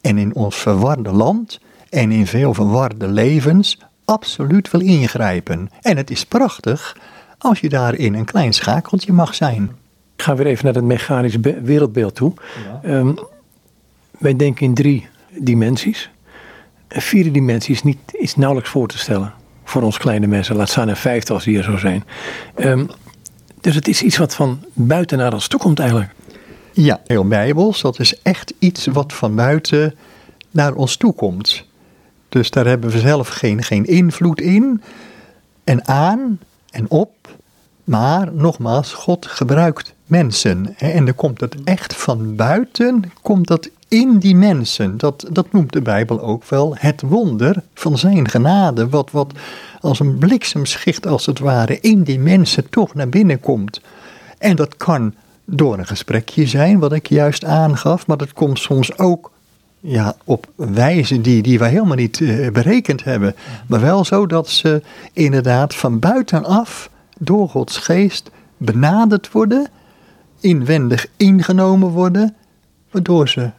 en 0.00 0.18
in 0.18 0.34
ons 0.34 0.56
verwarde 0.56 1.12
land 1.12 1.60
en 1.94 2.12
in 2.12 2.26
veel 2.26 2.54
verwarde 2.54 3.08
levens 3.08 3.78
absoluut 4.04 4.70
wil 4.70 4.80
ingrijpen. 4.80 5.70
En 5.80 5.96
het 5.96 6.10
is 6.10 6.24
prachtig 6.24 6.96
als 7.38 7.60
je 7.60 7.68
daarin 7.68 8.14
een 8.14 8.24
klein 8.24 8.52
schakeltje 8.52 9.12
mag 9.12 9.34
zijn. 9.34 9.62
Ik 10.16 10.22
ga 10.22 10.34
weer 10.34 10.46
even 10.46 10.64
naar 10.64 10.74
het 10.74 10.84
mechanisch 10.84 11.36
wereldbeeld 11.62 12.14
toe. 12.14 12.32
Ehm, 12.82 13.14
wij 14.18 14.36
denken 14.36 14.66
in 14.66 14.74
drie 14.74 15.08
dimensies. 15.38 16.10
Een 16.88 17.02
vierde 17.02 17.30
dimensie 17.30 17.74
is, 17.74 17.82
niet, 17.82 17.98
is 18.12 18.36
nauwelijks 18.36 18.70
voor 18.70 18.88
te 18.88 18.98
stellen 18.98 19.32
voor 19.64 19.82
ons 19.82 19.98
kleine 19.98 20.26
mensen. 20.26 20.56
Laat 20.56 20.68
staan 20.68 20.88
een 20.88 20.96
vijfde 20.96 21.32
als 21.32 21.44
die 21.44 21.58
er 21.58 21.64
zo 21.64 21.76
zijn. 21.76 22.04
Um, 22.56 22.88
dus 23.60 23.74
het 23.74 23.88
is 23.88 24.02
iets 24.02 24.16
wat 24.16 24.34
van 24.34 24.64
buiten 24.72 25.18
naar 25.18 25.32
ons 25.32 25.48
toe 25.48 25.60
komt 25.60 25.78
eigenlijk. 25.78 26.10
Ja, 26.72 27.00
heel 27.06 27.28
bijbels. 27.28 27.80
Dat 27.80 27.98
is 27.98 28.22
echt 28.22 28.54
iets 28.58 28.86
wat 28.86 29.12
van 29.12 29.34
buiten 29.34 29.94
naar 30.50 30.74
ons 30.74 30.96
toe 30.96 31.12
komt. 31.12 31.66
Dus 32.34 32.50
daar 32.50 32.66
hebben 32.66 32.90
we 32.90 32.98
zelf 32.98 33.28
geen, 33.28 33.62
geen 33.62 33.84
invloed 33.84 34.40
in. 34.40 34.82
En 35.64 35.88
aan 35.88 36.38
en 36.70 36.90
op. 36.90 37.12
Maar 37.84 38.32
nogmaals, 38.32 38.92
God 38.92 39.26
gebruikt 39.26 39.94
mensen. 40.06 40.78
En 40.78 41.04
dan 41.04 41.14
komt 41.14 41.40
het 41.40 41.56
echt 41.64 41.94
van 41.94 42.36
buiten, 42.36 43.12
komt 43.22 43.46
dat 43.46 43.70
in 43.88 44.18
die 44.18 44.36
mensen. 44.36 44.98
Dat, 44.98 45.26
dat 45.30 45.52
noemt 45.52 45.72
de 45.72 45.82
Bijbel 45.82 46.20
ook 46.20 46.44
wel 46.44 46.74
het 46.78 47.02
wonder 47.02 47.62
van 47.74 47.98
zijn 47.98 48.28
genade. 48.28 48.88
Wat, 48.88 49.10
wat 49.10 49.32
als 49.80 50.00
een 50.00 50.18
bliksemschicht 50.18 51.06
als 51.06 51.26
het 51.26 51.38
ware 51.38 51.80
in 51.80 52.02
die 52.02 52.18
mensen 52.18 52.70
toch 52.70 52.94
naar 52.94 53.08
binnen 53.08 53.40
komt. 53.40 53.80
En 54.38 54.56
dat 54.56 54.76
kan 54.76 55.14
door 55.44 55.78
een 55.78 55.86
gesprekje 55.86 56.46
zijn, 56.46 56.78
wat 56.78 56.92
ik 56.92 57.08
juist 57.08 57.44
aangaf, 57.44 58.06
maar 58.06 58.16
dat 58.16 58.32
komt 58.32 58.58
soms 58.58 58.98
ook 58.98 59.32
ja, 59.86 60.16
op 60.24 60.46
wijze 60.54 61.20
die, 61.20 61.42
die 61.42 61.58
wij 61.58 61.70
helemaal 61.70 61.96
niet 61.96 62.20
uh, 62.20 62.50
berekend 62.50 63.04
hebben. 63.04 63.34
Maar 63.68 63.80
wel 63.80 64.04
zo 64.04 64.26
dat 64.26 64.48
ze 64.48 64.82
inderdaad 65.12 65.74
van 65.74 65.98
buitenaf 65.98 66.90
door 67.18 67.48
Gods 67.48 67.76
geest 67.76 68.30
benaderd 68.56 69.32
worden, 69.32 69.66
inwendig 70.40 71.06
ingenomen 71.16 71.88
worden, 71.88 72.34
waardoor 72.90 73.28
ze 73.28 73.50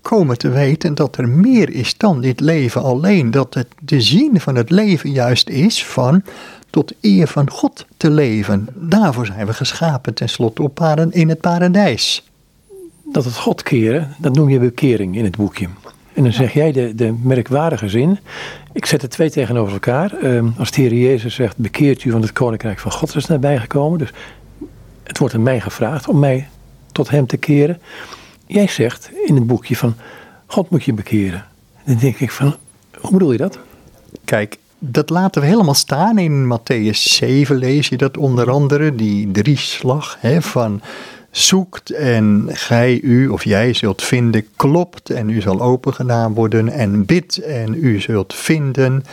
komen 0.00 0.38
te 0.38 0.48
weten 0.48 0.94
dat 0.94 1.16
er 1.16 1.28
meer 1.28 1.70
is 1.70 1.96
dan 1.96 2.20
dit 2.20 2.40
leven 2.40 2.82
alleen. 2.82 3.30
Dat 3.30 3.54
het 3.54 3.68
de 3.80 4.00
zin 4.00 4.40
van 4.40 4.54
het 4.54 4.70
leven 4.70 5.10
juist 5.10 5.48
is 5.48 5.84
van 5.84 6.22
tot 6.70 6.92
eer 7.00 7.26
van 7.26 7.50
God 7.50 7.86
te 7.96 8.10
leven. 8.10 8.68
Daarvoor 8.74 9.26
zijn 9.26 9.46
we 9.46 9.52
geschapen 9.52 10.14
tenslotte 10.14 10.62
op 10.62 11.06
in 11.10 11.28
het 11.28 11.40
paradijs. 11.40 12.29
Dat 13.12 13.24
het 13.24 13.36
God 13.36 13.62
keren, 13.62 14.14
dat 14.18 14.34
noem 14.34 14.48
je 14.48 14.58
bekering 14.58 15.16
in 15.16 15.24
het 15.24 15.36
boekje. 15.36 15.68
En 16.12 16.22
dan 16.22 16.32
zeg 16.32 16.52
jij 16.52 16.72
de, 16.72 16.94
de 16.94 17.14
merkwaardige 17.22 17.88
zin. 17.88 18.18
Ik 18.72 18.86
zet 18.86 19.00
de 19.00 19.08
twee 19.08 19.30
tegenover 19.30 19.72
elkaar. 19.72 20.12
Ehm, 20.14 20.48
als 20.58 20.70
de 20.70 20.80
Heer 20.80 20.94
Jezus 20.94 21.34
zegt: 21.34 21.56
Bekeert 21.56 22.04
u, 22.04 22.12
want 22.12 22.24
het 22.24 22.32
koninkrijk 22.32 22.78
van 22.78 22.92
God 22.92 23.16
is 23.16 23.26
nabijgekomen. 23.26 23.98
Dus 23.98 24.12
het 25.02 25.18
wordt 25.18 25.34
aan 25.34 25.42
mij 25.42 25.60
gevraagd 25.60 26.08
om 26.08 26.18
mij 26.18 26.48
tot 26.92 27.10
Hem 27.10 27.26
te 27.26 27.36
keren. 27.36 27.80
Jij 28.46 28.66
zegt 28.66 29.10
in 29.26 29.34
het 29.34 29.46
boekje 29.46 29.76
van: 29.76 29.94
God 30.46 30.70
moet 30.70 30.84
je 30.84 30.92
bekeren. 30.92 31.44
Dan 31.84 31.96
denk 31.96 32.16
ik 32.16 32.30
van: 32.30 32.56
hoe 33.00 33.10
bedoel 33.10 33.32
je 33.32 33.38
dat? 33.38 33.58
Kijk, 34.24 34.58
dat 34.78 35.10
laten 35.10 35.40
we 35.40 35.48
helemaal 35.48 35.74
staan. 35.74 36.18
In 36.18 36.58
Matthäus 36.58 36.98
7 36.98 37.56
lees 37.56 37.88
je 37.88 37.96
dat 37.96 38.16
onder 38.16 38.50
andere, 38.50 38.94
die 38.94 39.30
drieslag 39.30 40.16
hè, 40.20 40.42
van 40.42 40.80
zoekt 41.30 41.90
en 41.90 42.48
gij 42.48 43.00
u 43.00 43.28
of 43.28 43.44
jij 43.44 43.72
zult 43.72 44.02
vinden, 44.02 44.46
klopt 44.56 45.10
en 45.10 45.28
u 45.28 45.40
zal 45.40 45.60
opengedaan 45.60 46.34
worden 46.34 46.68
en 46.68 47.04
bidt 47.04 47.38
en 47.38 47.74
u 47.74 48.00
zult 48.00 48.34
vinden. 48.34 49.04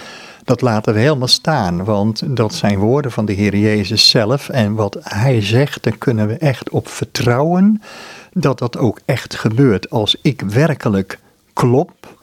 Dat 0.44 0.62
laten 0.62 0.94
we 0.94 1.00
helemaal 1.00 1.28
staan, 1.28 1.84
want 1.84 2.36
dat 2.36 2.54
zijn 2.54 2.78
woorden 2.78 3.12
van 3.12 3.26
de 3.26 3.34
Heer 3.34 3.58
Jezus 3.58 4.10
zelf 4.10 4.50
en 4.50 4.74
wat 4.74 4.98
Hij 5.02 5.42
zegt, 5.42 5.84
daar 5.84 5.98
kunnen 5.98 6.28
we 6.28 6.34
echt 6.34 6.70
op 6.70 6.88
vertrouwen 6.88 7.82
dat 8.34 8.60
dat 8.60 8.78
ook 8.78 9.00
echt 9.06 9.36
gebeurt. 9.36 9.90
Als 9.90 10.18
ik 10.22 10.42
werkelijk 10.42 11.20
klop, 11.54 12.18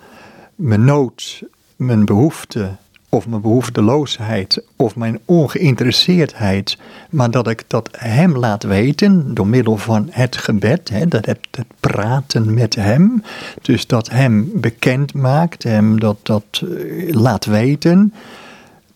mijn 0.55 0.85
nood, 0.85 1.43
mijn 1.77 2.05
behoefte, 2.05 2.71
of 3.15 3.27
mijn 3.29 3.43
behoefteloosheid 3.43 4.65
of 4.77 4.97
mijn 4.97 5.19
ongeïnteresseerdheid, 5.25 6.79
maar 7.11 7.31
dat 7.31 7.49
ik 7.49 7.65
dat 7.67 7.89
Hem 7.93 8.37
laat 8.37 8.63
weten 8.63 9.35
door 9.35 9.47
middel 9.47 9.77
van 9.77 10.09
het 10.11 10.37
gebed, 10.37 10.89
hè, 10.89 11.07
dat 11.07 11.27
het, 11.27 11.39
het 11.51 11.67
praten 11.81 12.55
met 12.55 12.75
Hem, 12.75 13.23
dus 13.63 13.87
dat 13.87 14.11
Hem 14.11 14.51
bekend 14.55 15.15
maakt, 15.15 15.63
Hem 15.63 16.01
dat, 16.01 16.17
dat 16.23 16.45
eh, 16.53 17.15
laat 17.15 17.45
weten, 17.45 18.15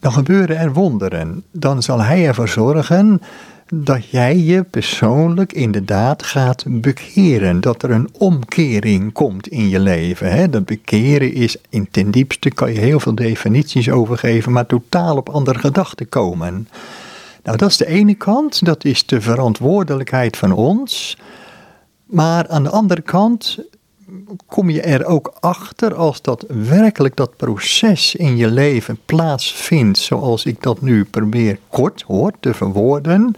dan 0.00 0.12
gebeuren 0.12 0.58
er 0.58 0.72
wonderen. 0.72 1.42
Dan 1.50 1.82
zal 1.82 2.02
Hij 2.02 2.26
ervoor 2.26 2.48
zorgen 2.48 3.20
dat 3.74 4.08
jij 4.08 4.36
je 4.36 4.62
persoonlijk 4.62 5.52
inderdaad 5.52 6.22
gaat 6.22 6.64
bekeren. 6.66 7.60
Dat 7.60 7.82
er 7.82 7.90
een 7.90 8.08
omkering 8.18 9.12
komt 9.12 9.48
in 9.48 9.68
je 9.68 9.80
leven. 9.80 10.32
Hè? 10.32 10.48
Dat 10.48 10.64
bekeren 10.64 11.32
is 11.32 11.56
in 11.68 11.88
ten 11.90 12.10
diepste, 12.10 12.50
kan 12.50 12.72
je 12.72 12.80
heel 12.80 13.00
veel 13.00 13.14
definities 13.14 13.90
over 13.90 14.18
geven, 14.18 14.52
maar 14.52 14.66
totaal 14.66 15.16
op 15.16 15.28
andere 15.28 15.58
gedachten 15.58 16.08
komen. 16.08 16.68
Nou, 17.42 17.56
dat 17.56 17.68
is 17.68 17.76
de 17.76 17.86
ene 17.86 18.14
kant, 18.14 18.64
dat 18.64 18.84
is 18.84 19.06
de 19.06 19.20
verantwoordelijkheid 19.20 20.36
van 20.36 20.52
ons. 20.52 21.18
Maar 22.04 22.48
aan 22.48 22.62
de 22.62 22.70
andere 22.70 23.02
kant 23.02 23.58
kom 24.46 24.70
je 24.70 24.80
er 24.80 25.04
ook 25.04 25.32
achter 25.40 25.94
als 25.94 26.22
dat 26.22 26.44
werkelijk 26.48 27.16
dat 27.16 27.36
proces 27.36 28.14
in 28.14 28.36
je 28.36 28.50
leven 28.50 28.98
plaatsvindt, 29.04 29.98
zoals 29.98 30.44
ik 30.44 30.62
dat 30.62 30.80
nu 30.80 31.04
probeer 31.04 31.58
kort 31.68 32.02
hoor 32.02 32.32
te 32.40 32.54
verwoorden, 32.54 33.34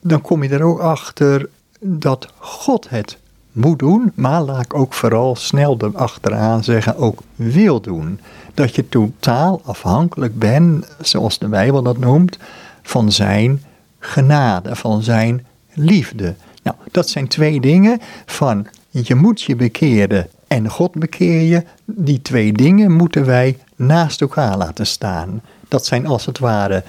dan 0.00 0.20
kom 0.20 0.42
je 0.42 0.48
er 0.48 0.62
ook 0.62 0.80
achter 0.80 1.48
dat 1.80 2.28
God 2.38 2.88
het 2.88 3.18
moet 3.52 3.78
doen, 3.78 4.12
maar 4.14 4.42
laat 4.42 4.64
ik 4.64 4.74
ook 4.74 4.92
vooral 4.92 5.36
snel 5.36 5.76
erachteraan 5.80 6.64
zeggen, 6.64 6.96
ook 6.96 7.22
wil 7.34 7.80
doen. 7.80 8.20
Dat 8.54 8.74
je 8.74 8.88
totaal 8.88 9.60
afhankelijk 9.64 10.38
bent, 10.38 10.96
zoals 11.00 11.38
de 11.38 11.48
Bijbel 11.48 11.82
dat 11.82 11.98
noemt, 11.98 12.38
van 12.82 13.12
zijn 13.12 13.62
genade, 13.98 14.76
van 14.76 15.02
zijn 15.02 15.46
liefde. 15.72 16.34
Nou, 16.62 16.76
dat 16.90 17.08
zijn 17.08 17.28
twee 17.28 17.60
dingen 17.60 18.00
van 18.26 18.66
je 19.02 19.14
moet 19.14 19.42
je 19.42 19.56
bekeren 19.56 20.28
en 20.46 20.68
God 20.68 20.92
bekeer 20.92 21.40
je. 21.40 21.62
Die 21.84 22.22
twee 22.22 22.52
dingen 22.52 22.92
moeten 22.92 23.24
wij 23.24 23.58
naast 23.76 24.20
elkaar 24.20 24.56
laten 24.56 24.86
staan. 24.86 25.42
Dat 25.68 25.86
zijn 25.86 26.06
als 26.06 26.26
het 26.26 26.38
ware, 26.38 26.82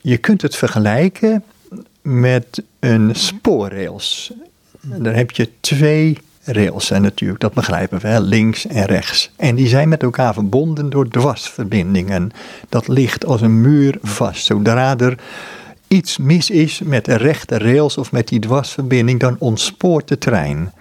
je 0.00 0.16
kunt 0.16 0.42
het 0.42 0.56
vergelijken 0.56 1.44
met 2.02 2.62
een 2.80 3.14
spoorrails. 3.14 4.32
Dan 4.80 5.14
heb 5.14 5.30
je 5.30 5.50
twee 5.60 6.18
rails 6.44 6.90
en 6.90 7.02
natuurlijk, 7.02 7.40
dat 7.40 7.52
begrijpen 7.52 8.00
we, 8.00 8.20
links 8.20 8.66
en 8.66 8.84
rechts. 8.84 9.30
En 9.36 9.54
die 9.54 9.68
zijn 9.68 9.88
met 9.88 10.02
elkaar 10.02 10.34
verbonden 10.34 10.90
door 10.90 11.08
dwarsverbindingen. 11.08 12.30
Dat 12.68 12.88
ligt 12.88 13.24
als 13.24 13.40
een 13.40 13.60
muur 13.60 13.98
vast. 14.02 14.44
Zodra 14.44 14.98
er 14.98 15.18
iets 15.88 16.18
mis 16.18 16.50
is 16.50 16.80
met 16.84 17.04
de 17.04 17.14
rechte 17.14 17.58
rails 17.58 17.98
of 17.98 18.12
met 18.12 18.28
die 18.28 18.40
dwarsverbinding, 18.40 19.20
dan 19.20 19.36
ontspoort 19.38 20.08
de 20.08 20.18
trein. 20.18 20.72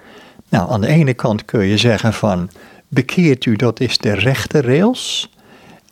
Nou, 0.50 0.72
aan 0.72 0.82
de 0.82 0.88
ene 0.88 1.13
kant 1.13 1.46
kun 1.46 1.66
je 1.66 1.77
zeggen 1.77 2.13
van, 2.13 2.50
bekeert 2.88 3.46
u, 3.46 3.56
dat 3.56 3.80
is 3.80 3.98
de 3.98 4.13
rechte 4.13 4.62
rails. 4.62 5.32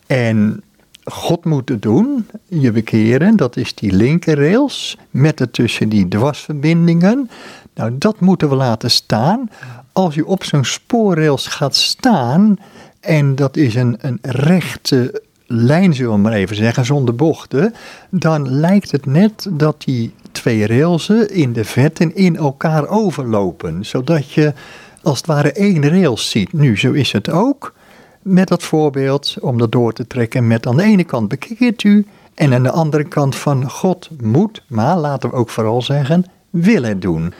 En 0.07 0.63
God 1.03 1.45
moet 1.45 1.69
het 1.69 1.81
doen, 1.81 2.27
je 2.47 2.71
bekeren, 2.71 3.35
dat 3.35 3.57
is 3.57 3.75
die 3.75 3.91
linkerrails, 3.91 4.97
met 5.09 5.39
ertussen 5.39 5.89
die 5.89 6.07
dwarsverbindingen. 6.07 7.29
Nou, 7.73 7.97
dat 7.97 8.19
moeten 8.19 8.49
we 8.49 8.55
laten 8.55 8.91
staan. 8.91 9.49
Als 9.91 10.15
je 10.15 10.25
op 10.25 10.43
zo'n 10.43 10.65
spoorrails 10.65 11.47
gaat 11.47 11.75
staan, 11.75 12.57
en 12.99 13.35
dat 13.35 13.57
is 13.57 13.75
een, 13.75 13.97
een 14.01 14.19
rechte 14.21 15.21
lijn, 15.47 15.93
zullen 15.93 16.11
we 16.11 16.17
maar 16.17 16.33
even 16.33 16.55
zeggen, 16.55 16.85
zonder 16.85 17.15
bochten, 17.15 17.73
dan 18.09 18.49
lijkt 18.49 18.91
het 18.91 19.05
net 19.05 19.47
dat 19.51 19.83
die 19.83 20.13
twee 20.35 20.67
railsen 20.67 21.29
in 21.29 21.53
de 21.53 21.65
vetten 21.65 22.15
in 22.15 22.35
elkaar 22.35 22.87
overlopen, 22.87 23.85
zodat 23.85 24.31
je 24.31 24.53
als 25.01 25.17
het 25.17 25.25
ware 25.25 25.51
één 25.51 25.89
rails 25.89 26.29
ziet. 26.29 26.53
Nu, 26.53 26.77
zo 26.77 26.91
is 26.91 27.11
het 27.11 27.29
ook 27.29 27.73
met 28.21 28.47
dat 28.47 28.63
voorbeeld, 28.63 29.35
om 29.41 29.57
dat 29.57 29.71
door 29.71 29.93
te 29.93 30.07
trekken, 30.07 30.47
met 30.47 30.67
aan 30.67 30.77
de 30.77 30.83
ene 30.83 31.03
kant 31.03 31.27
bekeert 31.27 31.83
u 31.83 32.05
en 32.33 32.53
aan 32.53 32.63
de 32.63 32.71
andere 32.71 33.03
kant 33.03 33.35
van 33.35 33.69
God 33.69 34.09
moet, 34.21 34.63
maar 34.67 34.97
laten 34.97 35.29
we 35.29 35.35
ook 35.35 35.49
vooral 35.49 35.81
zeggen, 35.81 36.25
willen 36.49 36.99
doen. 36.99 37.33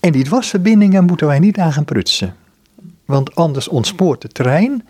En 0.00 0.12
die 0.12 0.24
dwarsverbindingen 0.24 1.04
moeten 1.04 1.26
wij 1.26 1.38
niet 1.38 1.58
aan 1.58 1.72
gaan 1.72 1.84
prutsen. 1.84 2.34
Want 3.04 3.34
anders 3.34 3.68
ontspoort 3.68 4.22
de 4.22 4.28
trein. 4.28 4.86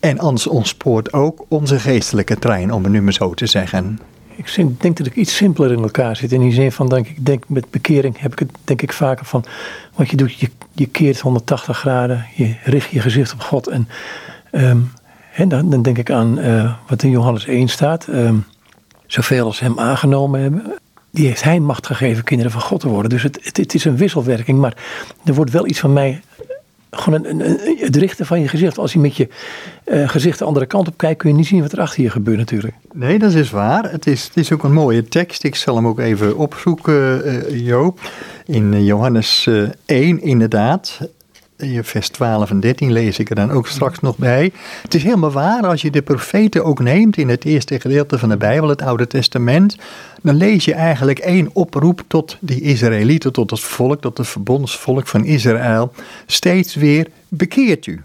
En 0.00 0.18
anders 0.18 0.46
ontspoort 0.46 1.12
ook 1.12 1.44
onze 1.48 1.78
geestelijke 1.78 2.38
trein, 2.38 2.72
om 2.72 2.82
het 2.82 2.92
nu 2.92 3.02
maar 3.02 3.12
zo 3.12 3.34
te 3.34 3.46
zeggen. 3.46 3.98
Ik 4.38 4.80
denk 4.80 4.96
dat 4.96 5.06
ik 5.06 5.14
iets 5.14 5.36
simpeler 5.36 5.72
in 5.72 5.82
elkaar 5.82 6.16
zit. 6.16 6.32
In 6.32 6.40
die 6.40 6.52
zin 6.52 6.72
van, 6.72 6.88
denk 6.88 7.08
ik 7.08 7.26
denk 7.26 7.44
met 7.46 7.70
bekering 7.70 8.20
heb 8.20 8.32
ik 8.32 8.38
het 8.38 8.50
denk 8.64 8.82
ik 8.82 8.92
vaker 8.92 9.24
van... 9.24 9.44
Wat 9.94 10.10
je 10.10 10.16
doet, 10.16 10.38
je, 10.38 10.48
je 10.72 10.86
keert 10.86 11.20
180 11.20 11.78
graden, 11.78 12.26
je 12.34 12.54
richt 12.64 12.90
je 12.90 13.00
gezicht 13.00 13.32
op 13.32 13.40
God. 13.40 13.66
En, 13.66 13.88
um, 14.52 14.92
dan, 15.48 15.82
denk 15.82 15.98
ik 15.98 16.10
aan 16.10 16.38
uh, 16.38 16.74
wat 16.88 17.02
in 17.02 17.10
Johannes 17.10 17.46
1 17.46 17.68
staat. 17.68 18.06
Um, 18.06 18.44
zoveel 19.06 19.44
als 19.44 19.60
hem 19.60 19.78
aangenomen 19.78 20.40
hebben, 20.40 20.78
die 21.10 21.26
heeft 21.26 21.42
hij 21.42 21.60
macht 21.60 21.86
gegeven 21.86 22.24
kinderen 22.24 22.52
van 22.52 22.60
God 22.60 22.80
te 22.80 22.88
worden. 22.88 23.10
Dus 23.10 23.22
het, 23.22 23.38
het, 23.56 23.74
is 23.74 23.84
een 23.84 23.96
wisselwerking, 23.96 24.58
maar 24.58 24.76
er 25.24 25.34
wordt 25.34 25.50
wel 25.50 25.66
iets 25.66 25.80
van 25.80 25.92
mij. 25.92 26.20
Gewoon 26.90 27.24
het 27.78 27.96
richten 27.96 28.26
van 28.26 28.40
je 28.40 28.48
gezicht. 28.48 28.78
Als 28.78 28.92
je 28.92 28.98
met 28.98 29.16
je 29.16 29.28
uh, 29.86 30.08
gezicht 30.08 30.38
de 30.38 30.44
andere 30.44 30.66
kant 30.66 30.88
op 30.88 30.96
kijkt, 30.96 31.18
kun 31.18 31.30
je 31.30 31.36
niet 31.36 31.46
zien 31.46 31.60
wat 31.60 31.72
er 31.72 31.80
achter 31.80 32.02
je 32.02 32.10
gebeurt, 32.10 32.38
natuurlijk. 32.38 32.74
Nee, 32.92 33.18
dat 33.18 33.32
is 33.32 33.50
waar. 33.50 33.90
Het 33.90 34.06
is, 34.06 34.24
het 34.24 34.36
is 34.36 34.52
ook 34.52 34.62
een 34.62 34.72
mooie 34.72 35.04
tekst. 35.04 35.44
Ik 35.44 35.54
zal 35.54 35.76
hem 35.76 35.86
ook 35.86 35.98
even 35.98 36.36
opzoeken, 36.36 37.26
uh, 37.26 37.66
Joop. 37.66 38.00
In 38.46 38.84
Johannes 38.84 39.46
uh, 39.48 39.68
1, 39.86 40.22
inderdaad 40.22 40.98
vers 41.66 42.08
12 42.08 42.50
en 42.50 42.60
13 42.60 42.92
lees 42.92 43.18
ik 43.18 43.30
er 43.30 43.36
dan 43.36 43.50
ook 43.50 43.66
straks 43.66 44.00
nog 44.00 44.16
bij. 44.16 44.52
Het 44.82 44.94
is 44.94 45.02
helemaal 45.02 45.30
waar, 45.30 45.66
als 45.66 45.82
je 45.82 45.90
de 45.90 46.02
profeten 46.02 46.64
ook 46.64 46.80
neemt 46.80 47.16
in 47.16 47.28
het 47.28 47.44
eerste 47.44 47.80
gedeelte 47.80 48.18
van 48.18 48.28
de 48.28 48.36
Bijbel, 48.36 48.68
het 48.68 48.82
Oude 48.82 49.06
Testament, 49.06 49.76
dan 50.22 50.34
lees 50.34 50.64
je 50.64 50.74
eigenlijk 50.74 51.18
één 51.18 51.50
oproep 51.52 52.02
tot 52.06 52.36
die 52.40 52.60
Israëlieten, 52.60 53.32
tot 53.32 53.50
het 53.50 53.60
volk, 53.60 54.00
tot 54.00 54.18
het 54.18 54.28
verbondsvolk 54.28 55.06
van 55.06 55.24
Israël, 55.24 55.92
steeds 56.26 56.74
weer 56.74 57.08
bekeert 57.28 57.86
u. 57.86 58.02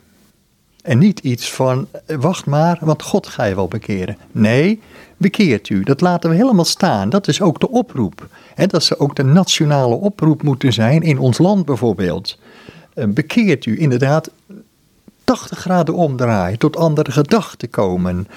En 0.81 0.97
niet 0.97 1.19
iets 1.19 1.51
van, 1.51 1.87
wacht 2.19 2.45
maar, 2.45 2.77
want 2.81 3.01
God 3.01 3.27
ga 3.27 3.43
je 3.43 3.55
wel 3.55 3.67
bekeren. 3.67 4.17
Nee, 4.31 4.81
bekeert 5.17 5.69
u. 5.69 5.83
Dat 5.83 6.01
laten 6.01 6.29
we 6.29 6.35
helemaal 6.35 6.65
staan. 6.65 7.09
Dat 7.09 7.27
is 7.27 7.41
ook 7.41 7.59
de 7.59 7.69
oproep. 7.69 8.27
dat 8.55 8.83
ze 8.83 8.99
ook 8.99 9.15
de 9.15 9.23
nationale 9.23 9.95
oproep 9.95 10.43
moeten 10.43 10.73
zijn 10.73 11.01
in 11.01 11.19
ons 11.19 11.37
land 11.37 11.65
bijvoorbeeld. 11.65 12.37
Bekeert 12.93 13.65
u 13.65 13.79
inderdaad 13.79 14.29
80 15.23 15.59
graden 15.59 15.93
omdraaien, 15.93 16.59
tot 16.59 16.77
andere 16.77 17.11
gedachten 17.11 17.69
komen. 17.69 18.27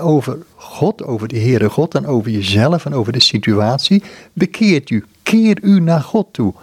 over 0.00 0.38
God, 0.54 1.04
over 1.04 1.28
de 1.28 1.38
Heere 1.38 1.68
God 1.68 1.94
en 1.94 2.06
over 2.06 2.30
jezelf 2.30 2.84
en 2.84 2.94
over 2.94 3.12
de 3.12 3.20
situatie. 3.20 4.02
Bekeert 4.32 4.90
u, 4.90 5.04
keer 5.22 5.58
u 5.62 5.80
naar 5.80 6.02
God 6.02 6.26
toe. 6.32 6.54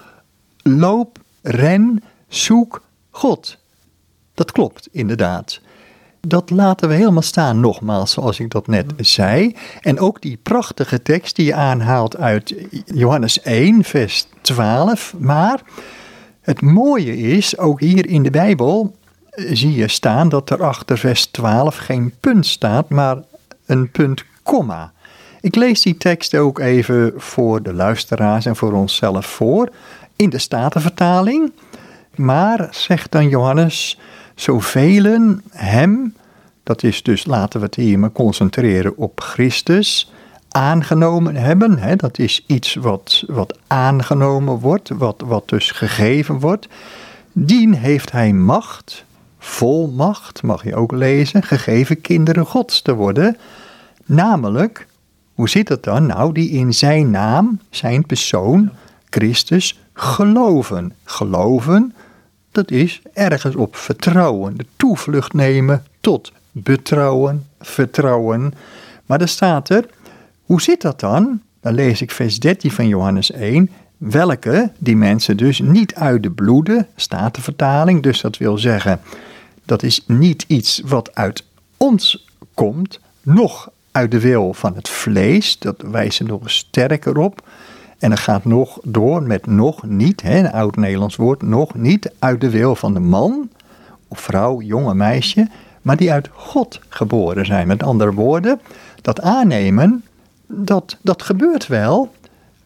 Loop, 0.64 1.20
ren, 1.42 2.04
zoek 2.28 2.82
God. 3.10 3.58
Dat 4.34 4.52
klopt, 4.52 4.88
inderdaad. 4.92 5.60
Dat 6.20 6.50
laten 6.50 6.90
we 6.90 6.96
helemaal 6.96 7.22
staan, 7.22 7.60
nogmaals, 7.60 8.12
zoals 8.12 8.40
ik 8.40 8.50
dat 8.50 8.68
net 8.68 8.86
zei. 8.98 9.56
En 9.82 10.00
ook 10.00 10.22
die 10.22 10.40
prachtige 10.44 11.02
tekst 11.02 11.36
die 11.36 11.46
je 11.46 11.54
aanhaalt 11.54 12.18
uit 12.18 12.56
Johannes 12.86 13.42
1, 13.42 13.84
vers 13.84 14.28
12. 14.42 15.14
Maar 15.18 15.62
het 16.48 16.62
mooie 16.62 17.18
is, 17.18 17.58
ook 17.58 17.80
hier 17.80 18.10
in 18.10 18.24
de 18.24 18.30
Bijbel 18.30 18.96
eh, 19.30 19.46
zie 19.54 19.74
je 19.74 19.88
staan 19.88 20.30
dat 20.30 20.50
er 20.50 20.64
achter 20.64 20.98
vers 20.98 21.26
12 21.26 21.78
geen 21.78 22.14
punt 22.20 22.46
staat, 22.46 22.90
maar 22.90 23.18
een 23.66 23.92
punt 23.92 24.24
komma. 24.44 24.94
Ik 25.42 25.56
lees 25.56 25.82
die 25.82 25.98
tekst 25.98 26.36
ook 26.36 26.60
even 26.60 27.14
voor 27.16 27.64
de 27.64 27.74
luisteraars 27.74 28.46
en 28.46 28.56
voor 28.56 28.74
onszelf 28.74 29.26
voor 29.26 29.70
in 30.16 30.30
de 30.30 30.38
Statenvertaling. 30.38 31.52
Maar, 32.16 32.68
zegt 32.72 33.12
dan 33.12 33.30
Johannes, 33.30 34.00
zoveel 34.36 35.40
hem, 35.50 36.16
dat 36.64 36.84
is 36.84 37.04
dus 37.04 37.26
laten 37.26 37.60
we 37.60 37.66
het 37.66 37.76
hier 37.76 38.00
maar 38.00 38.12
concentreren 38.12 38.98
op 38.98 39.22
Christus, 39.22 40.12
aangenomen 40.50 41.36
hebben. 41.36 41.80
Hè, 41.80 41.96
dat 41.96 42.20
is 42.20 42.44
iets 42.48 42.74
wat, 42.76 43.24
wat 43.28 43.58
aangenomen 43.68 44.60
wordt, 44.60 44.90
wat, 44.90 45.24
wat 45.26 45.50
dus 45.50 45.72
gegeven 45.72 46.40
wordt. 46.40 46.68
Dien 47.32 47.74
heeft 47.74 48.12
hij 48.12 48.34
macht, 48.34 49.06
volmacht, 49.40 50.44
mag 50.44 50.64
je 50.64 50.76
ook 50.76 50.92
lezen, 50.92 51.44
gegeven 51.44 52.02
kinderen 52.02 52.46
gods 52.46 52.82
te 52.82 52.94
worden. 52.94 53.38
Namelijk, 54.06 54.88
hoe 55.34 55.50
zit 55.50 55.70
het 55.70 55.84
dan? 55.84 56.06
Nou, 56.06 56.34
die 56.34 56.50
in 56.50 56.74
zijn 56.74 57.10
naam, 57.10 57.60
zijn 57.70 58.06
persoon, 58.06 58.70
Christus, 59.10 59.80
geloven. 59.94 60.94
Geloven, 61.04 61.94
dat 62.52 62.72
is 62.72 63.02
ergens 63.14 63.56
op 63.56 63.76
vertrouwen, 63.76 64.58
de 64.58 64.66
toevlucht 64.76 65.34
nemen 65.34 65.84
tot 66.00 66.32
betrouwen, 66.52 67.48
vertrouwen. 67.60 68.54
Maar 69.06 69.22
er 69.22 69.28
staat 69.28 69.70
er, 69.70 69.86
hoe 70.48 70.62
zit 70.62 70.82
dat 70.82 71.00
dan? 71.00 71.42
Dan 71.62 71.74
lees 71.74 72.02
ik 72.02 72.12
vers 72.12 72.40
13 72.40 72.72
van 72.72 72.88
Johannes 72.88 73.32
1. 73.32 73.70
Welke 73.98 74.72
die 74.78 74.96
mensen 74.96 75.38
dus 75.38 75.60
niet 75.60 75.96
uit 75.96 76.24
de 76.24 76.32
bloeden, 76.32 76.88
staat 76.96 77.36
de 77.36 77.42
vertaling. 77.42 78.04
Dus 78.04 78.22
dat 78.22 78.38
wil 78.38 78.58
zeggen, 78.58 79.00
dat 79.66 79.84
is 79.84 80.04
niet 80.06 80.46
iets 80.48 80.82
wat 80.86 81.16
uit 81.16 81.44
ons 81.78 82.28
komt, 82.54 83.00
nog 83.22 83.70
uit 83.92 84.12
de 84.12 84.20
wil 84.20 84.54
van 84.54 84.76
het 84.76 84.90
vlees. 84.90 85.60
Dat 85.60 85.82
wijst 85.92 86.20
er 86.20 86.26
nog 86.26 86.52
sterker 86.52 87.18
op. 87.18 87.48
En 88.00 88.10
dan 88.10 88.18
gaat 88.18 88.46
nog 88.46 88.80
door 88.84 89.24
met 89.24 89.46
nog 89.46 89.84
niet, 89.84 90.22
hè, 90.22 90.40
een 90.40 90.52
oud-Nederlands 90.52 91.16
woord, 91.16 91.42
nog 91.42 91.76
niet 91.76 92.12
uit 92.20 92.42
de 92.42 92.50
wil 92.50 92.76
van 92.76 92.94
de 92.94 93.00
man 93.00 93.50
of 94.08 94.20
vrouw, 94.20 94.62
jonge 94.62 94.94
meisje, 94.94 95.48
maar 95.82 95.98
die 95.98 96.12
uit 96.12 96.30
God 96.34 96.80
geboren 96.90 97.46
zijn. 97.46 97.68
Met 97.68 97.84
andere 97.84 98.14
woorden, 98.14 98.60
dat 99.02 99.22
aannemen 99.22 100.04
dat, 100.48 100.98
dat 101.02 101.22
gebeurt 101.22 101.68
wel, 101.68 102.12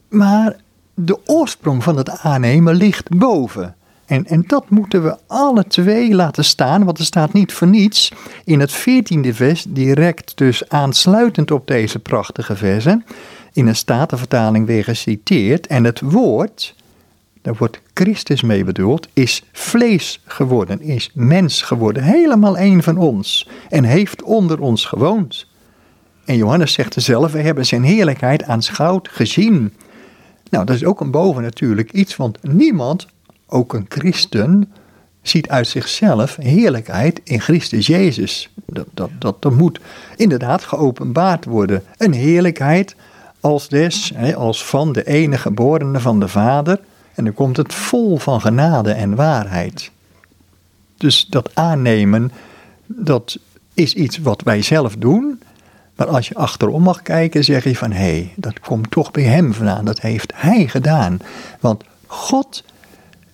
maar 0.10 0.56
de 0.94 1.20
oorsprong 1.26 1.84
van 1.84 1.98
het 1.98 2.10
aannemen 2.10 2.76
ligt 2.76 3.10
boven. 3.10 3.76
En, 4.06 4.26
en 4.26 4.44
dat 4.48 4.70
moeten 4.70 5.04
we 5.04 5.18
alle 5.28 5.68
twee 5.68 6.16
laten 6.16 6.46
staan, 6.46 6.86
want 6.86 6.98
er 6.98 7.06
staat 7.06 7.34
niet 7.34 7.54
voor 7.54 7.68
niets 7.68 8.12
in 8.46 8.60
het 8.60 8.72
veertiende 8.72 9.34
vers, 9.34 9.66
direct 9.68 10.38
dus 10.38 10.70
aansluitend 10.70 11.52
op 11.52 11.68
deze 11.68 12.00
prachtige 12.00 12.56
versen, 12.56 13.06
in 13.54 13.68
een 13.68 13.76
statenvertaling 13.76 14.66
weer 14.66 14.84
geciteerd. 14.84 15.68
En 15.68 15.84
het 15.84 16.02
woord, 16.02 16.76
daar 17.42 17.56
wordt 17.58 17.82
Christus 17.94 18.42
mee 18.42 18.64
bedoeld, 18.64 19.08
is 19.14 19.44
vlees 19.52 20.22
geworden, 20.26 20.82
is 20.82 21.12
mens 21.14 21.62
geworden, 21.62 22.04
helemaal 22.04 22.58
een 22.58 22.84
van 22.84 22.98
ons 22.98 23.50
en 23.70 23.84
heeft 23.84 24.24
onder 24.24 24.60
ons 24.60 24.86
gewoond. 24.86 25.48
En 26.32 26.38
Johannes 26.38 26.74
zegt 26.74 26.94
zelf, 26.98 27.32
we 27.32 27.42
hebben 27.42 27.66
zijn 27.66 27.84
heerlijkheid 27.84 28.44
aanschouwd, 28.44 29.08
gezien. 29.08 29.74
Nou, 30.50 30.66
dat 30.66 30.76
is 30.76 30.86
ook 30.86 31.02
een 31.02 31.12
boven 31.12 31.44
natuurlijk 31.44 31.92
iets, 31.92 32.16
want 32.16 32.38
niemand, 32.44 33.08
ook 33.48 33.74
een 33.74 33.86
christen, 33.90 34.72
ziet 35.22 35.50
uit 35.50 35.68
zichzelf 35.68 36.36
heerlijkheid 36.36 37.22
in 37.24 37.42
Christus 37.42 37.88
Jezus. 37.88 38.50
Dat, 38.66 38.86
dat, 38.94 39.10
dat, 39.20 39.42
dat 39.42 39.54
moet 39.54 39.80
inderdaad 40.16 40.64
geopenbaard 40.64 41.46
worden. 41.46 41.84
Een 41.98 42.14
heerlijkheid 42.14 42.96
als 43.40 43.70
des, 43.70 44.14
als 44.36 44.66
van 44.66 44.92
de 44.92 45.08
enige 45.08 45.42
geborene 45.42 46.00
van 46.00 46.20
de 46.20 46.28
Vader. 46.28 46.80
En 47.16 47.24
dan 47.24 47.34
komt 47.34 47.58
het 47.58 47.74
vol 47.74 48.18
van 48.18 48.42
genade 48.42 48.92
en 48.92 49.16
waarheid. 49.16 49.92
Dus 50.98 51.28
dat 51.30 51.56
aannemen, 51.56 52.32
dat 52.86 53.40
is 53.74 53.94
iets 53.94 54.18
wat 54.18 54.42
wij 54.42 54.62
zelf 54.62 54.96
doen. 54.96 55.40
Maar 56.02 56.10
als 56.10 56.28
je 56.28 56.36
achterom 56.36 56.84
mag 56.84 57.02
kijken, 57.02 57.44
zeg 57.44 57.64
je 57.64 57.76
van 57.76 57.92
hé, 57.92 58.00
hey, 58.00 58.34
dat 58.36 58.60
komt 58.60 58.92
toch 58.92 59.12
bij 59.12 59.24
hem 59.24 59.54
vandaan. 59.54 59.86
Dat 59.86 60.02
heeft 60.02 60.34
hij 60.36 60.68
gedaan. 60.68 61.20
Want 61.60 61.84
God, 62.08 62.64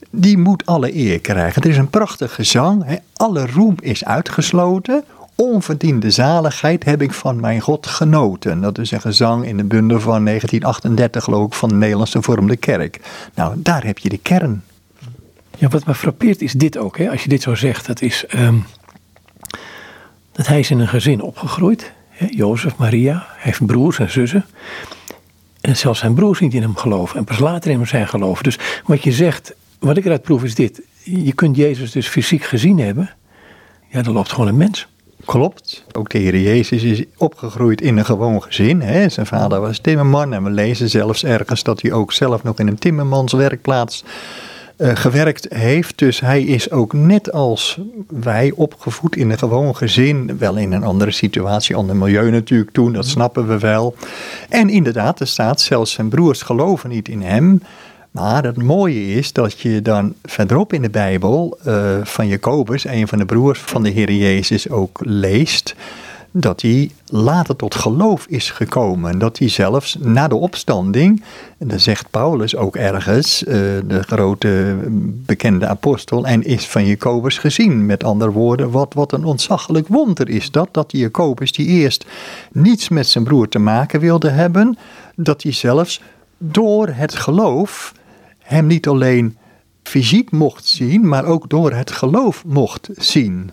die 0.10 0.38
moet 0.38 0.66
alle 0.66 0.96
eer 0.96 1.20
krijgen. 1.20 1.62
Er 1.62 1.70
is 1.70 1.78
een 1.78 1.90
prachtig 1.90 2.36
gezang. 2.36 2.86
Hè? 2.86 2.96
Alle 3.14 3.46
roem 3.46 3.76
is 3.80 4.06
uitgesloten. 4.06 5.04
Onverdiende 5.36 6.12
zaligheid 6.12 6.84
heb 6.84 7.02
ik 7.02 7.14
van 7.14 7.40
mijn 7.40 7.60
God 7.60 7.88
genoten. 7.88 8.62
Dat 8.62 8.78
is 8.78 8.92
een 8.92 9.02
gezang 9.02 9.46
in 9.46 9.58
de 9.58 9.64
bundel 9.64 10.00
van 10.00 10.26
1938, 10.26 11.24
geloof 11.24 11.46
ik, 11.48 11.54
van 11.54 11.70
de 11.70 11.76
Nederlandse 11.76 12.22
Vormde 12.22 12.58
Kerk. 12.58 13.00
Nou, 13.34 13.54
daar 13.58 13.84
heb 13.84 13.98
je 13.98 14.10
de 14.10 14.20
kern. 14.20 14.64
Ja, 15.58 15.68
wat 15.68 15.86
me 15.86 15.96
frappeert 15.96 16.42
is 16.42 16.54
dit 16.54 16.78
ook, 16.78 16.98
hè? 16.98 17.10
als 17.10 17.24
je 17.24 17.30
dit 17.30 17.42
zo 17.42 17.56
zegt. 17.56 17.88
Dat 17.88 18.02
is 18.02 18.26
um, 18.36 18.66
dat 20.32 20.48
hij 20.48 20.60
is 20.60 20.72
in 20.72 20.80
een 20.80 20.88
gezin 20.88 21.22
opgegroeid. 21.22 21.96
Jozef, 22.30 22.76
Maria, 22.76 23.14
hij 23.14 23.38
heeft 23.38 23.66
broers 23.66 24.00
en 24.00 24.12
zussen. 24.12 24.46
En 25.62 25.78
zelfs 25.78 26.00
zijn 26.00 26.14
broers 26.14 26.40
niet 26.40 26.54
in 26.54 26.62
hem 26.62 26.76
geloven. 26.76 27.18
En 27.18 27.24
pas 27.24 27.40
later 27.40 27.72
in 27.72 27.78
hem 27.78 27.88
zijn 27.88 28.08
geloven. 28.08 28.44
Dus 28.44 28.60
wat 28.86 29.04
je 29.04 29.12
zegt, 29.12 29.56
wat 29.80 29.98
ik 29.98 30.06
eruit 30.06 30.22
proef 30.22 30.44
is 30.44 30.56
dit. 30.56 30.82
Je 31.04 31.34
kunt 31.34 31.56
Jezus 31.56 31.92
dus 31.92 32.08
fysiek 32.08 32.44
gezien 32.44 32.80
hebben. 32.80 33.10
Ja, 33.90 34.02
dan 34.02 34.14
loopt 34.14 34.32
gewoon 34.32 34.48
een 34.48 34.58
mens. 34.58 34.88
Klopt. 35.26 35.86
Ook 35.92 36.10
de 36.10 36.18
Heer 36.18 36.40
Jezus 36.40 36.84
is 36.84 37.04
opgegroeid 37.18 37.82
in 37.82 37.98
een 37.98 38.06
gewoon 38.06 38.44
gezin. 38.44 38.82
Hè? 38.82 39.10
Zijn 39.10 39.26
vader 39.26 39.62
was 39.62 39.80
timmerman 39.80 40.34
en 40.34 40.44
we 40.44 40.50
lezen 40.50 40.90
zelfs 40.90 41.24
ergens 41.24 41.64
dat 41.64 41.82
hij 41.82 41.92
ook 41.92 42.14
zelf 42.14 42.44
nog 42.44 42.60
in 42.60 42.68
een 42.68 42.78
timmermanswerkplaats 42.78 44.04
uh, 44.78 44.96
gewerkt 44.96 45.54
heeft. 45.54 45.98
Dus 45.98 46.20
hij 46.20 46.44
is 46.44 46.72
ook 46.72 46.94
net 46.94 47.32
als 47.32 47.80
wij 48.08 48.52
opgevoed 48.56 49.16
in 49.16 49.30
een 49.30 49.38
gewoon 49.38 49.76
gezin. 49.76 50.38
Wel 50.38 50.56
in 50.56 50.72
een 50.72 50.84
andere 50.84 51.12
situatie, 51.12 51.76
ander 51.76 51.96
milieu 51.96 52.32
natuurlijk 52.32 52.72
toen, 52.72 52.94
dat 52.94 53.06
snappen 53.06 53.48
we 53.48 53.60
wel. 53.60 53.96
En 54.50 54.70
inderdaad, 54.70 55.20
er 55.20 55.28
staat 55.28 55.62
zelfs 55.62 55.92
zijn 55.92 56.10
broers 56.10 56.42
geloven 56.42 56.90
niet 56.90 57.10
in 57.10 57.22
hem. 57.22 57.62
Maar 58.12 58.44
het 58.44 58.58
mooie 58.58 59.14
is 59.14 59.34
dat 59.34 59.60
je 59.60 59.82
dan 59.82 60.14
verderop 60.24 60.74
in 60.74 60.82
de 60.82 60.90
Bijbel 60.90 61.58
uh, 61.68 61.96
van 62.04 62.28
Jacobus, 62.28 62.86
een 62.86 63.08
van 63.08 63.18
de 63.18 63.26
broers 63.26 63.60
van 63.60 63.84
de 63.84 63.90
Heer 63.90 64.12
Jezus, 64.12 64.70
ook 64.70 65.00
leest 65.04 65.76
dat 66.32 66.62
hij 66.62 66.92
later 67.06 67.56
tot 67.56 67.76
geloof 67.76 68.26
is 68.26 68.50
gekomen. 68.50 69.20
Dat 69.20 69.40
hij 69.40 69.50
zelfs 69.50 69.98
na 70.00 70.28
de 70.28 70.36
opstanding, 70.36 71.24
en 71.58 71.68
dat 71.68 71.82
zegt 71.82 72.10
Paulus 72.10 72.56
ook 72.56 72.76
ergens, 72.76 73.44
uh, 73.44 73.54
de 73.88 74.04
grote 74.06 74.78
bekende 75.26 75.68
apostel, 75.68 76.26
en 76.26 76.44
is 76.44 76.68
van 76.68 76.86
Jacobus 76.86 77.38
gezien. 77.38 77.86
Met 77.86 78.04
andere 78.04 78.32
woorden, 78.32 78.72
wat, 78.72 78.94
wat 78.94 79.12
een 79.12 79.24
ontzaglijk 79.24 79.88
wonder 79.88 80.30
is 80.30 80.52
dat, 80.52 80.68
dat 80.72 80.92
die 80.92 81.02
Jacobus 81.02 81.52
die 81.52 81.68
eerst 81.68 82.06
niets 82.52 82.90
met 82.90 83.08
zijn 83.08 83.24
broer 83.24 83.48
te 83.48 83.60
maken 83.60 84.00
wilde 84.00 84.30
hebben, 84.30 84.78
dat 85.16 85.44
hij 85.44 85.52
zelfs 85.52 86.02
door 86.38 86.88
het 86.88 87.16
geloof 87.16 87.94
hem 88.40 88.68
niet 88.68 88.88
alleen 88.88 89.38
fysiek 89.84 90.32
mocht 90.32 90.66
zien, 90.66 91.08
maar 91.08 91.26
ook 91.26 91.50
door 91.50 91.72
het 91.72 91.92
geloof 91.92 92.46
mocht 92.46 92.90
zien. 92.96 93.52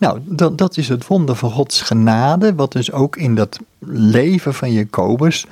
Nou, 0.00 0.18
dat, 0.24 0.58
dat 0.58 0.76
is 0.76 0.88
het 0.88 1.06
wonder 1.06 1.36
van 1.36 1.50
Gods 1.50 1.80
genade, 1.80 2.54
wat 2.54 2.72
dus 2.72 2.92
ook 2.92 3.16
in 3.16 3.34
dat 3.34 3.58
leven 3.86 4.54
van 4.54 4.72
Jacobus 4.72 5.46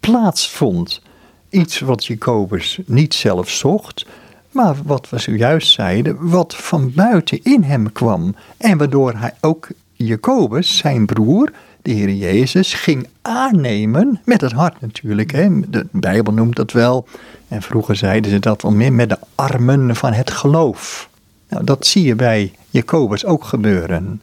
plaatsvond. 0.00 1.02
Iets 1.48 1.80
wat 1.80 2.04
Jacobus 2.04 2.78
niet 2.86 3.14
zelf 3.14 3.48
zocht, 3.48 4.06
maar 4.50 4.76
wat 4.84 5.10
we 5.10 5.18
zojuist 5.18 5.72
zeiden, 5.72 6.30
wat 6.30 6.56
van 6.56 6.92
buiten 6.94 7.40
in 7.42 7.62
hem 7.62 7.92
kwam. 7.92 8.34
En 8.56 8.78
waardoor 8.78 9.12
hij 9.16 9.34
ook 9.40 9.68
Jacobus, 9.92 10.76
zijn 10.76 11.06
broer, 11.06 11.50
de 11.82 11.90
Heer 11.90 12.14
Jezus, 12.14 12.74
ging 12.74 13.08
aannemen 13.22 14.20
met 14.24 14.40
het 14.40 14.52
hart 14.52 14.80
natuurlijk. 14.80 15.32
Hè. 15.32 15.60
De 15.70 15.86
Bijbel 15.90 16.32
noemt 16.32 16.56
dat 16.56 16.72
wel, 16.72 17.06
en 17.48 17.62
vroeger 17.62 17.96
zeiden 17.96 18.30
ze 18.30 18.38
dat 18.38 18.62
wel 18.62 18.72
meer, 18.72 18.92
met 18.92 19.08
de 19.08 19.18
armen 19.34 19.96
van 19.96 20.12
het 20.12 20.30
geloof. 20.30 21.09
Nou, 21.50 21.64
dat 21.64 21.86
zie 21.86 22.04
je 22.04 22.14
bij 22.14 22.52
Jacobus 22.70 23.24
ook 23.24 23.44
gebeuren. 23.44 24.22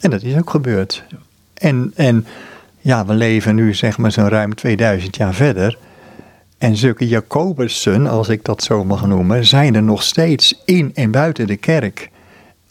En 0.00 0.10
dat 0.10 0.22
is 0.22 0.36
ook 0.36 0.50
gebeurd. 0.50 1.04
En, 1.54 1.92
en 1.94 2.26
ja, 2.80 3.06
we 3.06 3.14
leven 3.14 3.54
nu 3.54 3.74
zeg 3.74 3.98
maar 3.98 4.12
zo'n 4.12 4.28
ruim 4.28 4.54
2000 4.54 5.16
jaar 5.16 5.34
verder. 5.34 5.78
En 6.58 6.76
zulke 6.76 7.08
Jacobussen, 7.08 8.06
als 8.06 8.28
ik 8.28 8.44
dat 8.44 8.62
zo 8.62 8.84
mag 8.84 9.06
noemen, 9.06 9.46
zijn 9.46 9.74
er 9.74 9.82
nog 9.82 10.02
steeds 10.02 10.60
in 10.64 10.90
en 10.94 11.10
buiten 11.10 11.46
de 11.46 11.56
kerk. 11.56 12.10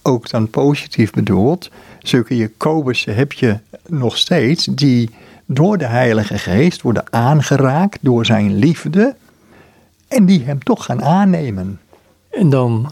Ook 0.02 0.30
dan 0.30 0.50
positief 0.50 1.12
bedoeld. 1.12 1.70
Zulke 2.00 2.36
Jacobussen 2.38 3.16
heb 3.16 3.34
je 3.34 3.58
nog 3.88 4.18
steeds 4.18 4.66
die 4.66 5.10
door 5.46 5.78
de 5.78 5.86
Heilige 5.86 6.38
Geest 6.38 6.82
worden 6.82 7.04
aangeraakt 7.10 7.98
door 8.02 8.26
zijn 8.26 8.56
liefde. 8.56 9.16
En 10.08 10.26
die 10.26 10.44
hem 10.44 10.64
toch 10.64 10.86
gaan 10.86 11.04
aannemen. 11.04 11.80
En 12.30 12.50
dan 12.50 12.92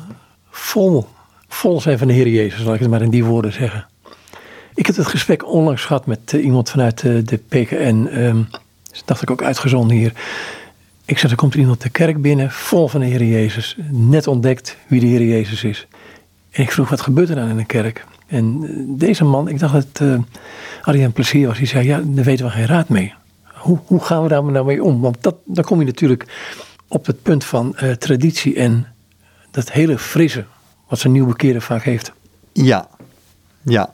vol, 0.58 1.08
vol 1.48 1.82
zijn 1.82 1.98
van 1.98 2.08
de 2.08 2.14
Heer 2.14 2.28
Jezus, 2.28 2.64
laat 2.64 2.74
ik 2.74 2.80
het 2.80 2.90
maar 2.90 3.02
in 3.02 3.10
die 3.10 3.26
woorden 3.26 3.54
zeggen. 3.54 3.88
Ik 4.74 4.86
heb 4.86 4.96
het 4.96 5.08
gesprek 5.08 5.52
onlangs 5.52 5.86
gehad 5.86 6.06
met 6.06 6.34
uh, 6.34 6.44
iemand 6.44 6.70
vanuit 6.70 7.04
uh, 7.04 7.26
de 7.26 7.38
PKN. 7.38 8.10
Um, 8.14 8.48
dacht 9.06 9.22
ik 9.22 9.32
ook 9.32 9.44
uitgezonden 9.44 9.98
hier. 9.98 10.14
Ik 11.06 11.18
zei, 11.18 11.32
er 11.32 11.38
komt 11.38 11.56
iemand 11.56 11.82
de 11.82 11.90
kerk 11.90 12.22
binnen, 12.22 12.52
vol 12.52 12.88
van 12.88 13.00
de 13.00 13.06
Heer 13.06 13.24
Jezus. 13.24 13.78
Net 13.90 14.28
ontdekt 14.28 14.78
wie 14.88 15.00
de 15.00 15.06
Heer 15.06 15.24
Jezus 15.24 15.64
is. 15.64 15.88
En 16.52 16.64
ik 16.64 16.72
vroeg, 16.72 16.90
wat 16.90 17.02
gebeurt 17.02 17.30
er 17.30 17.36
dan 17.36 17.50
in 17.50 17.58
de 17.58 17.66
kerk? 17.66 18.06
En 18.28 18.64
uh, 18.64 19.00
deze 19.00 19.24
man, 19.24 19.48
ik 19.48 19.60
dacht 19.60 19.74
dat 19.74 20.00
uh, 20.02 20.20
Arjen 20.82 21.12
Plezier 21.12 21.48
was. 21.48 21.58
Die 21.58 21.68
zei, 21.68 21.86
ja, 21.86 22.02
daar 22.06 22.26
weten 22.26 22.46
we 22.46 22.52
geen 22.52 22.66
raad 22.66 22.90
mee. 22.90 23.14
Hoe, 23.54 23.80
hoe 23.86 24.04
gaan 24.04 24.24
we 24.24 24.30
daar 24.30 24.44
nou 24.44 24.66
mee 24.66 24.84
om? 24.84 25.02
Want 25.02 25.18
dat, 25.22 25.36
dan 25.46 25.64
kom 25.64 25.80
je 25.80 25.86
natuurlijk 25.86 26.26
op 26.88 27.06
het 27.06 27.22
punt 27.22 27.44
van 27.44 27.76
traditie 28.00 28.56
en 28.56 28.88
dat 29.58 29.72
hele 29.72 29.98
frisse, 29.98 30.46
wat 30.88 31.00
zo'n 31.00 31.12
nieuwbekeerder 31.12 31.62
vaak 31.62 31.84
heeft. 31.84 32.12
Ja, 32.54 32.88
ja. 33.62 33.92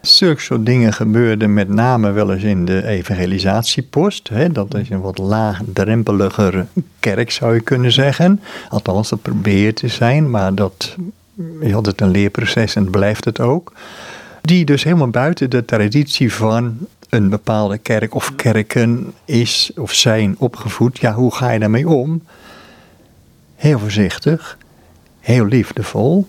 Zulke 0.00 0.40
soort 0.40 0.66
dingen 0.66 0.92
gebeurden 0.92 1.54
met 1.54 1.68
name 1.68 2.10
wel 2.10 2.32
eens 2.32 2.42
in 2.42 2.64
de 2.64 2.86
evangelisatiepost. 2.86 4.28
Hè? 4.28 4.52
Dat 4.52 4.74
is 4.74 4.90
een 4.90 5.00
wat 5.00 5.18
laagdrempeliger 5.18 6.66
kerk 7.00 7.30
zou 7.30 7.54
je 7.54 7.60
kunnen 7.60 7.92
zeggen. 7.92 8.40
Althans, 8.68 9.08
dat 9.08 9.22
probeert 9.22 9.76
te 9.76 9.88
zijn, 9.88 10.30
maar 10.30 10.54
dat 10.54 10.96
is 11.60 11.74
altijd 11.74 12.00
een 12.00 12.10
leerproces 12.10 12.74
en 12.74 12.90
blijft 12.90 13.24
het 13.24 13.40
ook. 13.40 13.72
Die 14.40 14.64
dus 14.64 14.84
helemaal 14.84 15.08
buiten 15.08 15.50
de 15.50 15.64
traditie 15.64 16.32
van 16.32 16.78
een 17.08 17.28
bepaalde 17.28 17.78
kerk 17.78 18.14
of 18.14 18.34
kerken 18.36 19.12
is 19.24 19.70
of 19.76 19.92
zijn 19.92 20.34
opgevoed. 20.38 20.98
Ja, 20.98 21.12
hoe 21.14 21.34
ga 21.34 21.50
je 21.50 21.58
daarmee 21.58 21.88
om? 21.88 22.22
Heel 23.54 23.78
voorzichtig 23.78 24.58
heel 25.24 25.44
liefdevol. 25.46 26.26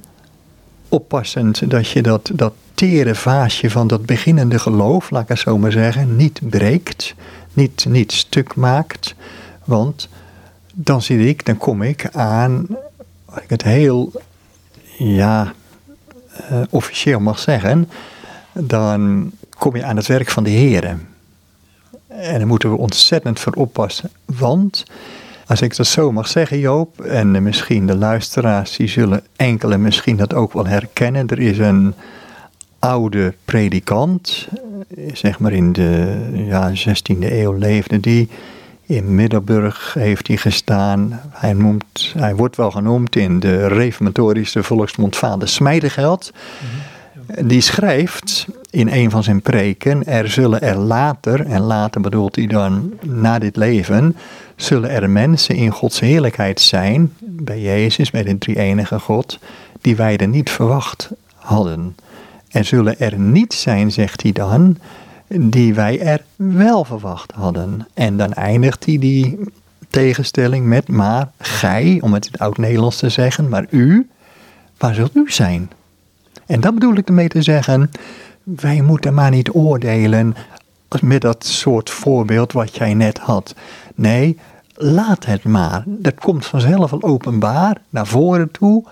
Oppassend 0.89 1.69
dat 1.69 1.89
je 1.89 2.01
dat, 2.01 2.31
dat 2.33 2.53
tere 2.73 3.15
vaasje 3.15 3.69
van 3.69 3.87
dat 3.87 4.05
beginnende 4.05 4.59
geloof, 4.59 5.09
laat 5.09 5.21
ik 5.21 5.27
het 5.27 5.39
zo 5.39 5.57
maar 5.57 5.71
zeggen, 5.71 6.15
niet 6.15 6.39
breekt, 6.49 7.15
niet, 7.53 7.85
niet 7.89 8.11
stuk 8.11 8.55
maakt. 8.55 9.15
Want 9.63 10.09
dan 10.73 11.01
zit 11.01 11.19
ik, 11.19 11.45
dan 11.45 11.57
kom 11.57 11.81
ik 11.81 12.09
aan, 12.11 12.67
wat 13.25 13.43
ik 13.43 13.49
het 13.49 13.63
heel, 13.63 14.11
ja, 14.97 15.53
uh, 16.51 16.61
officieel 16.69 17.19
mag 17.19 17.39
zeggen, 17.39 17.89
dan 18.53 19.31
kom 19.57 19.75
je 19.75 19.83
aan 19.83 19.95
het 19.95 20.07
werk 20.07 20.29
van 20.29 20.43
de 20.43 20.49
Heer. 20.49 20.83
En 22.07 22.37
daar 22.37 22.47
moeten 22.47 22.69
we 22.69 22.77
ontzettend 22.77 23.39
voor 23.39 23.53
oppassen, 23.53 24.09
want 24.25 24.85
als 25.47 25.61
ik 25.61 25.75
dat 25.75 25.87
zo 25.87 26.11
mag 26.11 26.27
zeggen, 26.27 26.59
Joop, 26.59 27.01
en 27.01 27.43
misschien 27.43 27.87
de 27.87 27.95
luisteraars, 27.95 28.75
die 28.75 28.87
zullen 28.87 29.23
enkele 29.35 29.77
misschien 29.77 30.17
dat 30.17 30.33
ook 30.33 30.53
wel 30.53 30.67
herkennen. 30.67 31.27
Er 31.27 31.39
is 31.39 31.57
een 31.57 31.93
oude 32.79 33.33
predikant, 33.45 34.47
zeg 35.13 35.39
maar 35.39 35.53
in 35.53 35.73
de 35.73 36.17
ja, 36.33 36.71
16e 36.71 37.19
eeuw 37.19 37.53
leefde 37.53 37.99
die. 37.99 38.29
In 38.87 39.15
Middelburg 39.15 39.93
heeft 39.93 40.27
hij 40.27 40.37
gestaan. 40.37 41.21
Hij, 41.29 41.53
noemt, 41.53 42.13
hij 42.17 42.35
wordt 42.35 42.55
wel 42.55 42.71
genoemd 42.71 43.15
in 43.15 43.39
de 43.39 43.67
reformatorische 43.67 44.63
volksmond 44.63 45.15
Vader 45.15 45.47
Smijdigeld. 45.47 46.31
Mhm. 46.31 47.47
Die 47.47 47.61
schrijft 47.61 48.47
in 48.75 48.87
een 48.91 49.11
van 49.11 49.23
zijn 49.23 49.41
preken: 49.41 50.05
Er 50.05 50.29
zullen 50.29 50.61
er 50.61 50.77
later, 50.77 51.45
en 51.45 51.61
later 51.61 52.01
bedoelt 52.01 52.35
hij 52.35 52.47
dan 52.47 52.93
na 53.01 53.39
dit 53.39 53.55
leven, 53.55 54.15
zullen 54.55 54.89
er 54.89 55.09
mensen 55.09 55.55
in 55.55 55.71
Gods 55.71 55.99
heerlijkheid 55.99 56.61
zijn, 56.61 57.13
bij 57.19 57.61
Jezus, 57.61 58.11
bij 58.11 58.23
de 58.23 58.37
drie-enige 58.37 58.99
God, 58.99 59.39
die 59.81 59.95
wij 59.95 60.17
er 60.17 60.27
niet 60.27 60.49
verwacht 60.49 61.09
hadden. 61.35 61.95
En 62.49 62.65
zullen 62.65 62.99
er 62.99 63.19
niet 63.19 63.53
zijn, 63.53 63.91
zegt 63.91 64.21
hij 64.21 64.31
dan, 64.31 64.77
die 65.27 65.73
wij 65.73 65.99
er 65.99 66.23
wel 66.35 66.83
verwacht 66.83 67.31
hadden. 67.31 67.87
En 67.93 68.17
dan 68.17 68.33
eindigt 68.33 68.85
hij 68.85 68.99
die 68.99 69.39
tegenstelling 69.89 70.65
met, 70.65 70.87
maar 70.87 71.31
gij, 71.37 71.97
om 72.01 72.13
het 72.13 72.25
in 72.25 72.31
het 72.31 72.41
oud-Nederlands 72.41 72.97
te 72.97 73.09
zeggen, 73.09 73.49
maar 73.49 73.65
u, 73.69 74.09
waar 74.77 74.93
zult 74.93 75.15
u 75.15 75.31
zijn? 75.31 75.69
En 76.45 76.61
dat 76.61 76.73
bedoel 76.73 76.95
ik 76.95 77.07
ermee 77.07 77.27
te 77.27 77.41
zeggen, 77.41 77.91
wij 78.45 78.81
moeten 78.81 79.13
maar 79.13 79.31
niet 79.31 79.49
oordelen 79.53 80.35
met 81.01 81.21
dat 81.21 81.45
soort 81.45 81.89
voorbeeld 81.89 82.51
wat 82.51 82.75
jij 82.75 82.93
net 82.93 83.17
had. 83.17 83.55
Nee, 83.95 84.39
laat 84.73 85.25
het 85.25 85.43
maar. 85.43 85.83
Dat 85.85 86.15
komt 86.15 86.45
vanzelf 86.45 86.91
al 86.91 87.03
openbaar 87.03 87.81
naar 87.89 88.07
voren 88.07 88.51
toe 88.51 88.83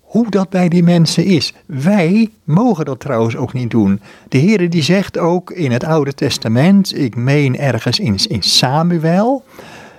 hoe 0.00 0.30
dat 0.30 0.48
bij 0.48 0.68
die 0.68 0.82
mensen 0.82 1.24
is. 1.24 1.54
Wij 1.66 2.30
mogen 2.44 2.84
dat 2.84 3.00
trouwens 3.00 3.36
ook 3.36 3.52
niet 3.52 3.70
doen. 3.70 4.00
De 4.28 4.38
Heer 4.38 4.70
die 4.70 4.82
zegt 4.82 5.18
ook 5.18 5.50
in 5.50 5.72
het 5.72 5.84
Oude 5.84 6.14
Testament, 6.14 6.98
ik 6.98 7.16
meen 7.16 7.58
ergens 7.58 7.98
in, 7.98 8.18
in 8.28 8.42
Samuel, 8.42 9.44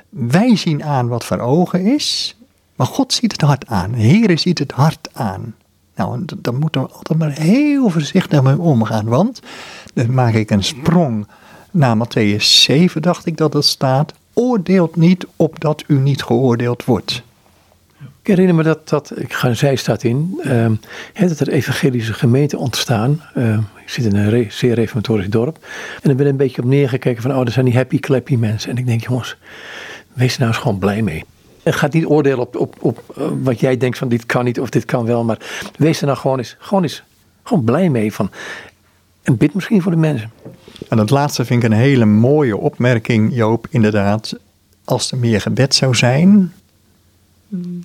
wij 0.09 0.55
zien 0.55 0.83
aan 0.83 1.07
wat 1.07 1.25
voor 1.25 1.39
ogen 1.39 1.85
is, 1.85 2.37
maar 2.75 2.87
God 2.87 3.13
ziet 3.13 3.31
het 3.31 3.41
hart 3.41 3.67
aan. 3.67 3.91
De 3.91 3.97
Heer 3.97 4.39
ziet 4.39 4.59
het 4.59 4.71
hart 4.71 5.09
aan. 5.13 5.55
Nou, 5.95 6.25
dan 6.37 6.55
moeten 6.55 6.81
we 6.81 6.87
altijd 6.87 7.19
maar 7.19 7.31
heel 7.31 7.89
voorzichtig 7.89 8.43
mee 8.43 8.59
omgaan, 8.59 9.05
want 9.05 9.39
dan 9.93 10.13
maak 10.13 10.33
ik 10.33 10.51
een 10.51 10.63
sprong 10.63 11.27
naar 11.71 11.97
Matthäus 11.97 12.43
7, 12.43 13.01
dacht 13.01 13.25
ik 13.25 13.37
dat 13.37 13.53
het 13.53 13.65
staat. 13.65 14.13
Oordeelt 14.33 14.95
niet 14.95 15.25
opdat 15.35 15.83
u 15.87 15.99
niet 15.99 16.23
geoordeeld 16.23 16.85
wordt. 16.85 17.23
Ik 18.21 18.29
herinner 18.29 18.55
me 18.55 18.63
dat, 18.63 18.89
dat 18.89 19.11
ik 19.15 19.33
ga 19.33 19.47
een 19.47 19.55
zijstad 19.55 20.03
in, 20.03 20.41
uh, 20.43 20.65
dat 21.27 21.39
er 21.39 21.49
evangelische 21.49 22.13
gemeenten 22.13 22.59
ontstaan. 22.59 23.21
Uh, 23.37 23.57
ik 23.57 23.89
zit 23.89 24.05
in 24.05 24.15
een 24.15 24.51
zeer 24.51 24.73
reformatorisch 24.73 25.29
dorp. 25.29 25.57
En 26.01 26.07
dan 26.07 26.15
ben 26.15 26.25
ik 26.25 26.31
een 26.31 26.37
beetje 26.37 26.61
op 26.61 26.67
neergekeken 26.67 27.21
van, 27.21 27.31
oh, 27.31 27.43
dat 27.43 27.53
zijn 27.53 27.65
die 27.65 27.75
happy 27.75 27.99
clappy 27.99 28.35
mensen. 28.35 28.69
En 28.69 28.77
ik 28.77 28.85
denk, 28.85 29.03
jongens, 29.03 29.37
wees 30.13 30.33
er 30.33 30.39
nou 30.39 30.51
eens 30.51 30.61
gewoon 30.61 30.79
blij 30.79 31.01
mee. 31.01 31.25
En 31.63 31.73
ga 31.73 31.87
niet 31.91 32.05
oordelen 32.05 32.39
op, 32.39 32.55
op, 32.55 32.75
op 32.79 33.15
uh, 33.17 33.27
wat 33.43 33.59
jij 33.59 33.77
denkt 33.77 33.97
van 33.97 34.07
dit 34.07 34.25
kan 34.25 34.45
niet 34.45 34.59
of 34.59 34.69
dit 34.69 34.85
kan 34.85 35.05
wel. 35.05 35.23
Maar 35.23 35.37
wees 35.77 35.99
er 35.99 36.05
nou 36.05 36.17
gewoon 36.17 36.37
eens, 36.37 36.55
gewoon 36.59 36.83
eens 36.83 37.03
gewoon 37.43 37.63
blij 37.63 37.89
mee. 37.89 38.13
Van, 38.13 38.31
en 39.21 39.37
bid 39.37 39.53
misschien 39.53 39.81
voor 39.81 39.91
de 39.91 39.97
mensen. 39.97 40.31
En 40.89 40.97
dat 40.97 41.09
laatste 41.09 41.45
vind 41.45 41.63
ik 41.63 41.69
een 41.69 41.77
hele 41.77 42.05
mooie 42.05 42.57
opmerking, 42.57 43.35
Joop. 43.35 43.67
Inderdaad, 43.69 44.35
als 44.83 45.11
er 45.11 45.17
meer 45.17 45.41
gebed 45.41 45.75
zou 45.75 45.95
zijn, 45.95 46.53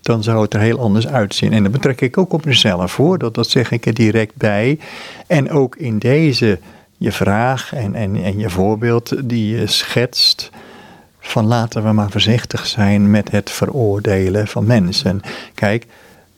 dan 0.02 0.22
zou 0.22 0.42
het 0.42 0.54
er 0.54 0.60
heel 0.60 0.78
anders 0.78 1.06
uitzien. 1.06 1.52
En 1.52 1.62
dat 1.62 1.72
betrek 1.72 2.00
ik 2.00 2.18
ook 2.18 2.32
op 2.32 2.44
mezelf 2.44 2.96
hoor, 2.96 3.18
dat, 3.18 3.34
dat 3.34 3.48
zeg 3.48 3.70
ik 3.70 3.86
er 3.86 3.94
direct 3.94 4.36
bij. 4.36 4.78
En 5.26 5.50
ook 5.50 5.76
in 5.76 5.98
deze, 5.98 6.58
je 6.96 7.12
vraag 7.12 7.74
en, 7.74 7.94
en, 7.94 8.22
en 8.22 8.38
je 8.38 8.50
voorbeeld 8.50 9.28
die 9.28 9.56
je 9.56 9.66
schetst, 9.66 10.50
van 11.28 11.46
laten 11.46 11.82
we 11.82 11.92
maar 11.92 12.10
voorzichtig 12.10 12.66
zijn 12.66 13.10
met 13.10 13.30
het 13.30 13.50
veroordelen 13.50 14.46
van 14.46 14.66
mensen. 14.66 15.20
Kijk, 15.54 15.86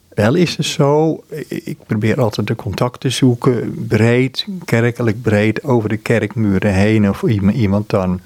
wel 0.09 0.35
is 0.35 0.57
het 0.57 0.67
zo, 0.67 1.23
ik 1.49 1.77
probeer 1.87 2.21
altijd 2.21 2.47
de 2.47 2.55
contact 2.55 3.01
te 3.01 3.11
zoeken, 3.11 3.87
breed, 3.89 4.47
kerkelijk 4.65 5.23
breed, 5.23 5.65
over 5.65 5.89
de 5.89 5.97
kerkmuren 5.97 6.75
heen. 6.75 7.09
Of 7.09 7.23
iemand 7.23 7.91
dan 7.91 8.21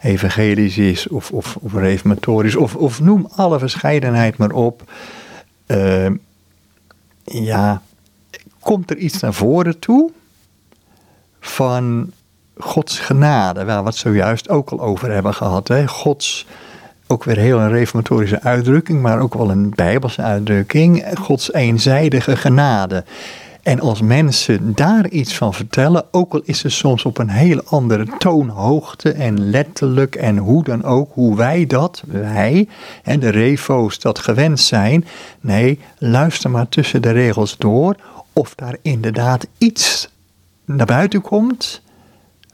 evangelisch 0.00 0.78
is 0.78 1.08
of, 1.08 1.30
of, 1.30 1.56
of 1.56 1.72
reformatorisch, 1.72 2.56
of, 2.56 2.74
of 2.76 3.00
noem 3.00 3.26
alle 3.36 3.58
verscheidenheid 3.58 4.36
maar 4.36 4.52
op. 4.52 4.92
Uh, 5.66 6.10
ja, 7.24 7.82
komt 8.60 8.90
er 8.90 8.96
iets 8.96 9.20
naar 9.20 9.34
voren 9.34 9.78
toe 9.78 10.10
van 11.40 12.12
Gods 12.56 12.98
genade, 12.98 13.64
waar 13.64 13.80
we 13.80 13.88
het 13.88 13.96
zojuist 13.96 14.48
ook 14.48 14.70
al 14.70 14.80
over 14.80 15.12
hebben 15.12 15.34
gehad. 15.34 15.68
Hè? 15.68 15.86
Gods 15.86 16.46
ook 17.06 17.24
weer 17.24 17.36
heel 17.36 17.58
een 17.58 17.70
reformatorische 17.70 18.42
uitdrukking, 18.42 19.02
maar 19.02 19.20
ook 19.20 19.34
wel 19.34 19.50
een 19.50 19.72
bijbelse 19.74 20.22
uitdrukking. 20.22 21.04
Gods 21.14 21.52
eenzijdige 21.52 22.36
genade. 22.36 23.04
En 23.62 23.80
als 23.80 24.00
mensen 24.00 24.74
daar 24.74 25.08
iets 25.08 25.36
van 25.36 25.54
vertellen, 25.54 26.04
ook 26.10 26.32
al 26.32 26.40
is 26.44 26.62
het 26.62 26.72
soms 26.72 27.04
op 27.04 27.18
een 27.18 27.28
hele 27.28 27.64
andere 27.64 28.06
toonhoogte 28.18 29.12
en 29.12 29.50
letterlijk 29.50 30.14
en 30.14 30.36
hoe 30.36 30.64
dan 30.64 30.84
ook, 30.84 31.10
hoe 31.12 31.36
wij 31.36 31.66
dat, 31.66 32.02
wij 32.06 32.68
en 33.02 33.20
de 33.20 33.28
refo's 33.28 33.98
dat 33.98 34.18
gewend 34.18 34.60
zijn. 34.60 35.04
Nee, 35.40 35.78
luister 35.98 36.50
maar 36.50 36.68
tussen 36.68 37.02
de 37.02 37.10
regels 37.10 37.56
door 37.58 37.96
of 38.32 38.54
daar 38.54 38.76
inderdaad 38.82 39.46
iets 39.58 40.08
naar 40.64 40.86
buiten 40.86 41.20
komt 41.20 41.82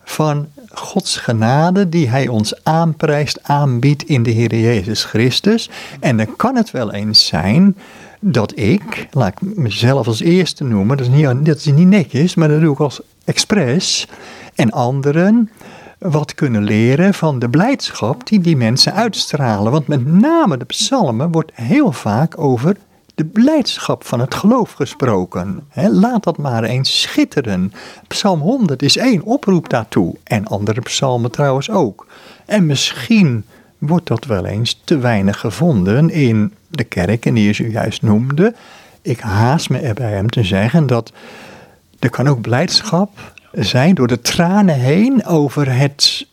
van 0.08 0.46
Gods 0.72 1.16
genade 1.16 1.88
die 1.88 2.08
Hij 2.08 2.28
ons 2.28 2.64
aanprijst, 2.64 3.38
aanbiedt 3.42 4.02
in 4.02 4.22
de 4.22 4.30
Heer 4.30 4.54
Jezus 4.54 5.04
Christus. 5.04 5.70
En 6.00 6.16
dan 6.16 6.36
kan 6.36 6.56
het 6.56 6.70
wel 6.70 6.92
eens 6.92 7.26
zijn 7.26 7.76
dat 8.20 8.58
ik, 8.58 9.08
laat 9.10 9.28
ik 9.28 9.56
mezelf 9.56 10.06
als 10.06 10.20
eerste 10.20 10.64
noemen, 10.64 10.96
dat 10.96 11.06
is 11.06 11.12
niet, 11.12 11.46
dat 11.46 11.56
is 11.56 11.64
niet 11.64 11.88
netjes, 11.88 12.34
maar 12.34 12.48
dat 12.48 12.60
doe 12.60 12.72
ik 12.72 12.80
als 12.80 13.00
expres, 13.24 14.08
en 14.54 14.70
anderen 14.70 15.50
wat 15.98 16.34
kunnen 16.34 16.62
leren 16.62 17.14
van 17.14 17.38
de 17.38 17.48
blijdschap 17.48 18.26
die 18.26 18.40
die 18.40 18.56
mensen 18.56 18.94
uitstralen. 18.94 19.72
Want 19.72 19.86
met 19.86 20.06
name 20.06 20.56
de 20.56 20.64
psalmen 20.64 21.30
wordt 21.30 21.52
heel 21.54 21.92
vaak 21.92 22.38
over 22.38 22.76
de 23.16 23.24
blijdschap 23.24 24.04
van 24.04 24.20
het 24.20 24.34
geloof 24.34 24.72
gesproken. 24.72 25.68
laat 25.74 26.24
dat 26.24 26.38
maar 26.38 26.64
eens 26.64 27.00
schitteren. 27.00 27.72
Psalm 28.08 28.40
100 28.40 28.82
is 28.82 28.96
één 28.96 29.22
oproep 29.22 29.68
daartoe. 29.68 30.14
En 30.24 30.46
andere 30.46 30.80
psalmen 30.80 31.30
trouwens 31.30 31.70
ook. 31.70 32.06
En 32.44 32.66
misschien 32.66 33.44
wordt 33.78 34.06
dat 34.06 34.24
wel 34.24 34.44
eens 34.46 34.80
te 34.84 34.98
weinig 34.98 35.40
gevonden 35.40 36.10
in 36.10 36.54
de 36.68 36.84
kerken 36.84 37.34
die 37.34 37.44
je 37.44 37.52
zojuist 37.52 38.02
noemde. 38.02 38.54
Ik 39.02 39.20
haast 39.20 39.70
me 39.70 39.78
er 39.78 39.94
bij 39.94 40.12
hem 40.12 40.30
te 40.30 40.44
zeggen 40.44 40.86
dat 40.86 41.12
er 41.98 42.10
kan 42.10 42.28
ook 42.28 42.40
blijdschap 42.40 43.34
zijn 43.52 43.94
door 43.94 44.06
de 44.08 44.20
tranen 44.20 44.74
heen 44.74 45.26
over 45.26 45.72
het 45.72 46.26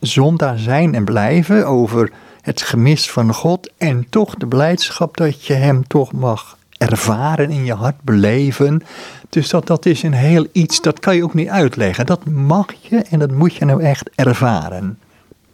zondaar 0.00 0.58
zijn 0.58 0.94
en 0.94 1.04
blijven, 1.04 1.66
over 1.66 2.10
het 2.44 2.62
gemis 2.62 3.10
van 3.10 3.34
God 3.34 3.72
en 3.78 4.06
toch 4.10 4.34
de 4.34 4.46
blijdschap 4.46 5.16
dat 5.16 5.44
je 5.44 5.52
hem 5.52 5.86
toch 5.86 6.12
mag 6.12 6.58
ervaren 6.78 7.50
in 7.50 7.64
je 7.64 7.74
hart, 7.74 8.02
beleven. 8.02 8.82
Dus 9.28 9.48
dat, 9.48 9.66
dat 9.66 9.86
is 9.86 10.02
een 10.02 10.12
heel 10.12 10.46
iets, 10.52 10.80
dat 10.80 11.00
kan 11.00 11.16
je 11.16 11.24
ook 11.24 11.34
niet 11.34 11.48
uitleggen. 11.48 12.06
Dat 12.06 12.24
mag 12.24 12.66
je 12.80 12.96
en 12.96 13.18
dat 13.18 13.30
moet 13.30 13.54
je 13.54 13.64
nou 13.64 13.82
echt 13.82 14.10
ervaren. 14.14 14.98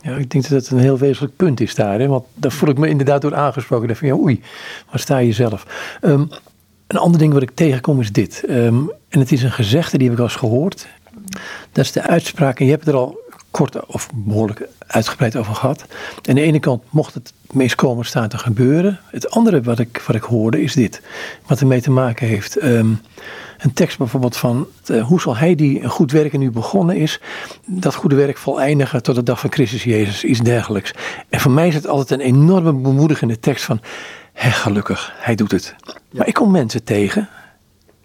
Ja, 0.02 0.16
ik 0.16 0.30
denk 0.30 0.48
dat 0.48 0.62
het 0.62 0.70
een 0.70 0.78
heel 0.78 0.98
wezenlijk 0.98 1.36
punt 1.36 1.60
is 1.60 1.74
daar. 1.74 1.98
Hè? 1.98 2.06
Want 2.06 2.24
daar 2.34 2.52
voel 2.52 2.68
ik 2.68 2.78
me 2.78 2.88
inderdaad 2.88 3.22
door 3.22 3.34
aangesproken. 3.34 3.86
Dan 3.86 3.96
van, 3.96 4.08
ja, 4.08 4.14
oei, 4.14 4.42
waar 4.90 5.00
sta 5.00 5.18
je 5.18 5.32
zelf? 5.32 5.66
Um, 6.02 6.28
een 6.86 6.98
ander 6.98 7.20
ding 7.20 7.32
wat 7.32 7.42
ik 7.42 7.50
tegenkom 7.54 8.00
is 8.00 8.12
dit. 8.12 8.44
Um, 8.48 8.90
en 9.08 9.20
het 9.20 9.32
is 9.32 9.42
een 9.42 9.52
gezegde, 9.52 9.98
die 9.98 10.06
heb 10.06 10.16
ik 10.16 10.22
al 10.22 10.28
eens 10.28 10.38
gehoord. 10.38 10.88
Dat 11.72 11.84
is 11.84 11.92
de 11.92 12.02
uitspraak, 12.02 12.60
en 12.60 12.64
je 12.64 12.70
hebt 12.70 12.88
er 12.88 12.94
al 12.94 13.18
kort 13.50 13.86
of 13.86 14.08
behoorlijk 14.14 14.68
uitgebreid 14.86 15.36
over 15.36 15.54
gehad. 15.54 15.84
Aan 16.28 16.34
de 16.34 16.40
ene 16.40 16.60
kant 16.60 16.82
mocht 16.90 17.14
het 17.14 17.32
meest 17.50 17.74
komen 17.74 18.04
staan 18.04 18.28
te 18.28 18.38
gebeuren. 18.38 19.00
Het 19.06 19.30
andere 19.30 19.62
wat 19.62 19.78
ik, 19.78 20.02
wat 20.06 20.16
ik 20.16 20.22
hoorde 20.22 20.62
is 20.62 20.74
dit. 20.74 21.02
Wat 21.46 21.60
ermee 21.60 21.80
te 21.80 21.90
maken 21.90 22.26
heeft. 22.26 22.62
Um, 22.62 23.00
een 23.58 23.72
tekst 23.72 23.98
bijvoorbeeld 23.98 24.36
van 24.36 24.66
uh, 24.90 25.06
hoe 25.06 25.20
zal 25.20 25.36
hij 25.36 25.54
die 25.54 25.82
een 25.82 25.88
goed 25.88 26.12
werk 26.12 26.38
nu 26.38 26.50
begonnen 26.50 26.96
is, 26.96 27.20
dat 27.66 27.94
goede 27.94 28.14
werk 28.14 28.38
voleindigen 28.38 29.02
tot 29.02 29.14
de 29.14 29.22
dag 29.22 29.40
van 29.40 29.52
Christus 29.52 29.84
Jezus, 29.84 30.24
iets 30.24 30.40
dergelijks. 30.40 30.92
En 31.28 31.40
voor 31.40 31.50
mij 31.50 31.68
is 31.68 31.74
het 31.74 31.86
altijd 31.86 32.20
een 32.20 32.26
enorme 32.26 32.72
bemoedigende 32.72 33.38
tekst 33.38 33.64
van, 33.64 33.80
hé, 34.32 34.50
gelukkig, 34.50 35.12
hij 35.16 35.34
doet 35.34 35.50
het. 35.50 35.74
Maar 36.10 36.26
ik 36.26 36.34
kom 36.34 36.50
mensen 36.50 36.84
tegen, 36.84 37.28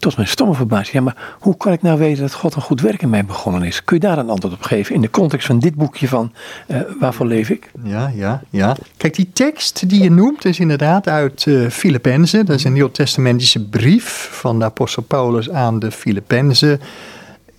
tot 0.06 0.16
mijn 0.16 0.28
stomme 0.28 0.54
verbazing. 0.54 0.94
Ja, 0.94 1.02
maar 1.02 1.36
hoe 1.40 1.58
kan 1.58 1.74
ik 1.74 1.82
nou 1.82 2.00
weten 2.00 2.22
dat 2.22 2.34
God 2.34 2.56
een 2.56 2.62
goed 2.62 2.82
werk 2.82 3.02
in 3.02 3.10
mij 3.10 3.26
begonnen 3.26 3.64
is? 3.64 3.84
Kun 3.84 3.96
je 3.96 4.08
daar 4.08 4.18
een 4.18 4.30
antwoord 4.30 4.54
op 4.54 4.62
geven 4.62 4.96
in 4.96 5.02
de 5.02 5.10
context 5.10 5.48
van 5.48 5.60
dit 5.60 5.76
boekje 5.76 6.08
van 6.08 6.32
uh, 6.68 6.78
Waarvoor 7.00 7.26
leef 7.26 7.50
ik? 7.50 7.72
Ja, 7.84 8.12
ja, 8.16 8.42
ja. 8.50 8.76
Kijk, 8.98 9.16
die 9.16 9.30
tekst 9.34 9.90
die 9.90 10.04
je 10.04 10.12
noemt 10.12 10.46
is 10.46 10.60
inderdaad 10.60 11.08
uit 11.08 11.46
uh, 11.46 11.70
Filippenzen. 11.70 12.46
Dat 12.46 12.56
is 12.56 12.64
een 12.64 12.74
Nieuw-Testamentische 12.74 13.66
brief 13.66 14.30
van 14.32 14.60
de 14.60 14.66
apostel 14.66 15.04
Paulus 15.04 15.50
aan 15.50 15.80
de 15.80 15.92
Filippenzen 15.92 16.80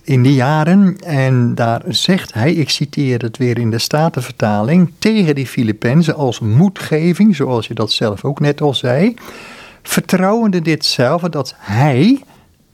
in 0.03 0.23
die 0.23 0.35
jaren. 0.35 0.97
En 1.05 1.55
daar 1.55 1.83
zegt 1.89 2.35
hij, 2.35 2.53
ik 2.53 2.71
citeer 2.71 3.23
het 3.23 3.37
weer 3.37 3.59
in 3.59 3.71
de 3.71 3.79
Statenvertaling, 3.79 4.93
tegen 4.99 5.35
die 5.35 5.47
Filippenzen 5.47 6.15
als 6.15 6.41
moedgeving, 6.41 7.37
zoals 7.37 7.67
je 7.67 7.75
dat 7.75 7.93
zelf 7.93 8.25
ook 8.25 8.41
net 8.41 8.61
al 8.61 8.75
zei 8.75 9.15
vertrouwende 9.89 10.63
ditzelfde 10.63 11.29
dat 11.29 11.55
Hij, 11.57 12.23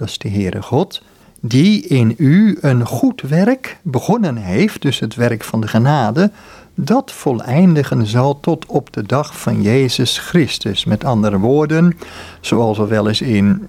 dat 0.02 0.10
is 0.10 0.18
de 0.18 0.28
Heere 0.28 0.62
God, 0.62 1.02
die 1.40 1.86
in 1.86 2.14
u 2.18 2.58
een 2.60 2.86
goed 2.86 3.20
werk 3.20 3.78
begonnen 3.82 4.36
heeft, 4.36 4.82
dus 4.82 4.98
het 4.98 5.14
werk 5.14 5.44
van 5.44 5.60
de 5.60 5.68
genade, 5.68 6.30
dat 6.74 7.12
voleindigen 7.12 8.06
zal 8.06 8.40
tot 8.40 8.66
op 8.66 8.92
de 8.92 9.02
dag 9.02 9.40
van 9.40 9.62
Jezus 9.62 10.18
Christus. 10.18 10.84
Met 10.84 11.04
andere 11.04 11.38
woorden, 11.38 11.98
zoals 12.40 12.78
we 12.78 12.86
wel 12.86 13.08
eens 13.08 13.20
in 13.20 13.68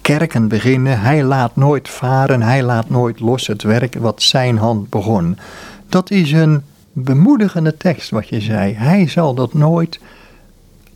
kerken 0.00 0.48
beginnen, 0.48 1.00
hij 1.00 1.24
laat 1.24 1.56
nooit 1.56 1.88
varen, 1.88 2.42
hij 2.42 2.62
laat 2.62 2.90
nooit 2.90 3.20
los 3.20 3.46
het 3.46 3.62
werk 3.62 3.94
wat 3.94 4.22
zijn 4.22 4.58
hand 4.58 4.90
begon. 4.90 5.38
Dat 5.88 6.10
is 6.10 6.32
een 6.32 6.62
bemoedigende 6.92 7.76
tekst 7.76 8.10
wat 8.10 8.28
je 8.28 8.40
zei. 8.40 8.74
Hij 8.74 9.08
zal 9.08 9.34
dat 9.34 9.54
nooit 9.54 10.00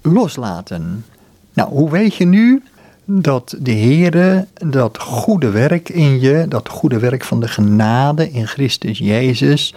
loslaten. 0.01 1.05
Nou, 1.53 1.68
hoe 1.71 1.90
weet 1.90 2.14
je 2.14 2.27
nu 2.27 2.62
dat 3.05 3.55
de 3.59 3.73
Heere 3.73 4.47
dat 4.55 4.99
goede 4.99 5.51
werk 5.51 5.88
in 5.88 6.21
je, 6.21 6.47
dat 6.49 6.69
goede 6.69 6.99
werk 6.99 7.25
van 7.25 7.41
de 7.41 7.49
genade 7.49 8.31
in 8.31 8.47
Christus 8.47 8.99
Jezus, 8.99 9.75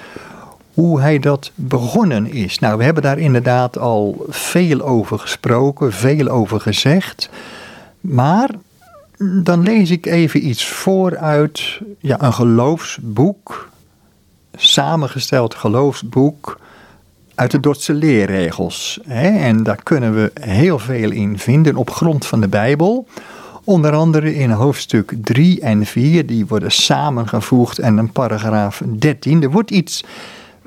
hoe 0.73 1.01
hij 1.01 1.19
dat 1.19 1.51
begonnen 1.55 2.31
is? 2.31 2.59
Nou, 2.59 2.77
we 2.77 2.83
hebben 2.83 3.03
daar 3.03 3.19
inderdaad 3.19 3.77
al 3.77 4.25
veel 4.29 4.81
over 4.81 5.19
gesproken, 5.19 5.93
veel 5.93 6.27
over 6.27 6.61
gezegd. 6.61 7.29
Maar 8.01 8.49
dan 9.17 9.63
lees 9.63 9.89
ik 9.89 10.05
even 10.05 10.47
iets 10.47 10.67
voor 10.67 11.17
uit 11.17 11.79
ja, 11.99 12.21
een 12.21 12.33
geloofsboek, 12.33 13.69
samengesteld 14.55 15.55
geloofsboek 15.55 16.59
uit 17.35 17.51
de 17.51 17.59
Dordtse 17.59 17.93
leerregels. 17.93 18.99
Hè? 19.07 19.29
En 19.29 19.63
daar 19.63 19.83
kunnen 19.83 20.15
we 20.15 20.31
heel 20.39 20.79
veel 20.79 21.11
in 21.11 21.39
vinden 21.39 21.75
op 21.75 21.89
grond 21.89 22.25
van 22.25 22.41
de 22.41 22.47
Bijbel. 22.47 23.07
Onder 23.63 23.93
andere 23.93 24.35
in 24.35 24.49
hoofdstuk 24.49 25.13
3 25.21 25.61
en 25.61 25.85
4, 25.85 26.25
die 26.25 26.45
worden 26.45 26.71
samengevoegd 26.71 27.79
en 27.79 27.97
een 27.97 28.11
paragraaf 28.11 28.81
13. 28.85 29.43
Er 29.43 29.51
wordt 29.51 29.71
iets 29.71 30.03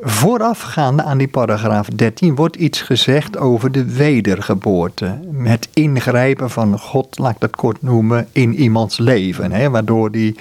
Voorafgaande 0.01 1.03
aan 1.03 1.19
die 1.19 1.29
paragraaf 1.29 1.87
13 1.87 2.35
wordt 2.35 2.57
iets 2.57 2.83
gezegd 2.83 3.39
over 3.39 3.73
de 3.73 3.85
wedergeboorte. 3.85 5.19
Het 5.43 5.69
ingrijpen 5.73 6.51
van 6.51 6.79
God, 6.79 7.19
laat 7.19 7.35
ik 7.35 7.41
dat 7.41 7.57
kort 7.57 7.83
noemen, 7.83 8.29
in 8.33 8.55
iemands 8.55 8.99
leven. 8.99 9.53
Hè, 9.53 9.71
waardoor 9.71 10.11
die 10.11 10.37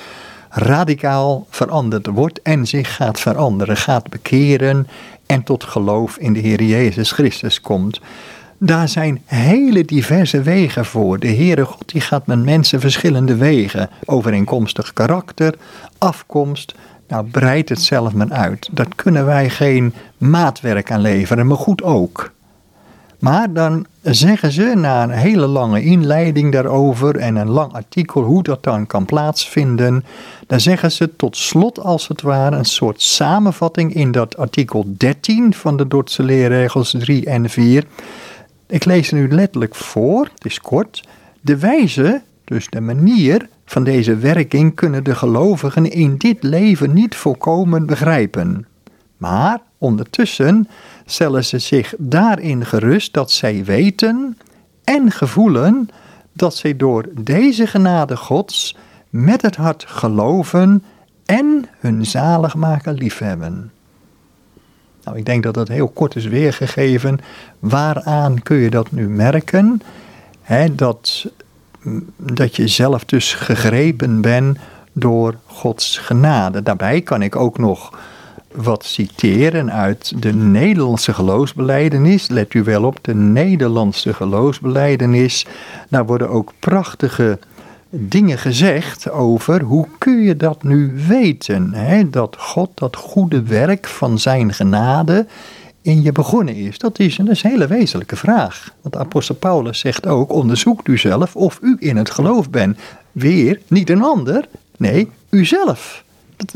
radicaal 0.50 1.48
veranderd 1.50 2.08
wordt 2.08 2.42
en 2.42 2.68
zich 2.68 2.96
gaat 2.96 3.20
veranderen, 3.20 3.78
gaat 3.78 4.10
bekeren 4.10 4.88
en 5.28 5.44
tot 5.44 5.64
geloof 5.64 6.18
in 6.18 6.34
de 6.34 6.40
Heer 6.40 6.64
Jezus 6.64 7.12
Christus 7.12 7.62
komt. 7.62 8.02
Daar 8.58 8.90
zijn 8.90 9.22
hele 9.26 9.86
diverse 9.86 10.42
wegen 10.42 10.86
voor. 10.86 11.20
De 11.20 11.28
Heere 11.28 11.66
God 11.66 11.92
die 11.92 12.02
gaat 12.02 12.28
met 12.28 12.44
mensen 12.44 12.80
verschillende 12.80 13.36
wegen. 13.36 13.90
Overeenkomstig 14.06 14.94
karakter, 14.94 15.56
afkomst. 15.98 16.76
Nou, 17.08 17.26
breid 17.26 17.70
het 17.70 17.82
zelf 17.82 18.14
maar 18.14 18.32
uit. 18.32 18.70
Daar 18.72 18.88
kunnen 18.96 19.26
wij 19.26 19.50
geen 19.50 19.94
maatwerk 20.18 20.92
aan 20.92 21.02
leveren, 21.02 21.48
maar 21.48 21.58
goed 21.58 21.84
ook. 21.84 22.32
Maar 23.20 23.54
dan 23.54 23.86
zeggen 24.02 24.52
ze 24.52 24.74
na 24.76 25.04
een 25.04 25.10
hele 25.10 25.48
lange 25.48 25.84
inleiding 25.84 26.52
daarover 26.52 27.16
en 27.16 27.36
een 27.36 27.50
lang 27.50 27.74
artikel 27.74 28.22
hoe 28.24 28.44
dat 28.44 28.64
dan 28.64 28.88
kan 28.88 29.06
plaatsvinden, 29.06 30.06
dan 30.48 30.60
zeggen 30.60 30.92
ze 30.92 31.16
tot 31.16 31.38
slot 31.38 31.80
als 31.80 32.08
het 32.08 32.22
ware 32.22 32.56
een 32.56 32.66
soort 32.66 33.02
samenvatting 33.02 33.94
in 33.94 34.12
dat 34.12 34.38
artikel 34.38 34.86
13 34.98 35.54
van 35.54 35.78
de 35.78 35.88
Dordtse 35.88 36.24
leerregels 36.24 36.96
3 37.00 37.26
en 37.26 37.50
4. 37.50 37.86
Ik 38.68 38.86
lees 38.86 39.10
het 39.10 39.20
nu 39.20 39.32
letterlijk 39.32 39.76
voor, 39.76 40.30
het 40.34 40.46
is 40.46 40.62
kort. 40.62 41.04
De 41.42 41.58
wijze, 41.58 42.22
dus 42.44 42.70
de 42.70 42.82
manier 42.82 43.48
van 43.66 43.84
deze 43.84 44.16
werking 44.16 44.76
kunnen 44.76 45.04
de 45.04 45.16
gelovigen 45.16 45.92
in 45.92 46.18
dit 46.18 46.44
leven 46.44 46.94
niet 46.94 47.16
volkomen 47.16 47.86
begrijpen. 47.86 48.66
Maar 49.18 49.60
ondertussen 49.78 50.68
stellen 51.10 51.46
ze 51.46 51.60
zich 51.60 51.94
daarin 51.98 52.66
gerust 52.66 53.14
dat 53.14 53.32
zij 53.32 53.64
weten 53.64 54.38
en 54.84 55.12
gevoelen 55.12 55.90
dat 56.34 56.56
zij 56.56 56.76
door 56.76 57.06
deze 57.14 57.68
genade 57.68 58.18
Gods 58.18 58.76
met 59.10 59.42
het 59.42 59.56
hart 59.56 59.86
geloven 59.88 60.84
en 61.26 61.66
hun 61.80 62.06
zaligmaker 62.06 62.94
liefhebben. 62.94 63.72
Nou, 65.04 65.18
ik 65.18 65.26
denk 65.26 65.44
dat 65.44 65.54
dat 65.54 65.68
heel 65.68 65.88
kort 65.88 66.16
is 66.16 66.26
weergegeven. 66.26 67.20
Waaraan 67.60 68.42
kun 68.44 68.58
je 68.58 68.70
dat 68.70 68.92
nu 68.92 69.10
merken? 69.10 69.82
dat, 70.72 71.26
dat 72.18 72.56
je 72.56 72.68
zelf 72.68 73.06
dus 73.06 73.34
gegrepen 73.34 74.22
bent 74.22 74.58
door 74.94 75.36
Gods 75.46 75.98
genade. 75.98 76.64
Daarbij 76.64 77.02
kan 77.02 77.22
ik 77.22 77.36
ook 77.36 77.58
nog 77.58 78.00
wat 78.58 78.86
citeren 78.86 79.72
uit 79.72 80.22
de 80.22 80.34
Nederlandse 80.34 81.14
geloofsbeleidenis. 81.14 82.28
Let 82.28 82.54
u 82.54 82.64
wel 82.64 82.84
op, 82.84 83.00
de 83.02 83.16
Nederlandse 83.16 84.14
geloofsbeleidenis. 84.14 85.46
Daar 85.90 86.06
worden 86.06 86.30
ook 86.30 86.54
prachtige 86.60 87.40
dingen 87.90 88.38
gezegd 88.38 89.10
over 89.10 89.62
hoe 89.62 89.88
kun 89.98 90.22
je 90.22 90.38
dat 90.38 90.64
nu 90.64 90.94
weten. 91.08 91.74
Hè? 91.74 92.10
Dat 92.10 92.36
God 92.40 92.70
dat 92.74 92.96
goede 92.96 93.42
werk 93.44 93.88
van 93.88 94.20
zijn 94.20 94.54
genade 94.54 95.26
in 95.82 96.02
je 96.02 96.12
begonnen 96.12 96.56
is. 96.56 96.78
Dat 96.78 97.00
is, 97.00 97.18
een, 97.18 97.30
hele 97.32 97.68
wezenlijke 97.68 98.16
vraag. 98.16 98.74
Want 98.82 98.98
apostel 98.98 99.36
Paulus 99.36 99.80
zegt 99.80 100.08
ook, 100.08 100.32
onderzoekt 100.32 100.88
u 100.88 100.98
zelf 100.98 101.36
of 101.36 101.60
u 101.62 101.76
in 101.80 101.98
het 101.98 102.10
geloof 102.10 102.50
bent. 102.50 102.80
Weer, 103.12 103.62
niet 103.68 103.90
een 103.90 104.04
ander, 104.04 104.48
nee, 104.78 105.10
uzelf. 105.30 106.04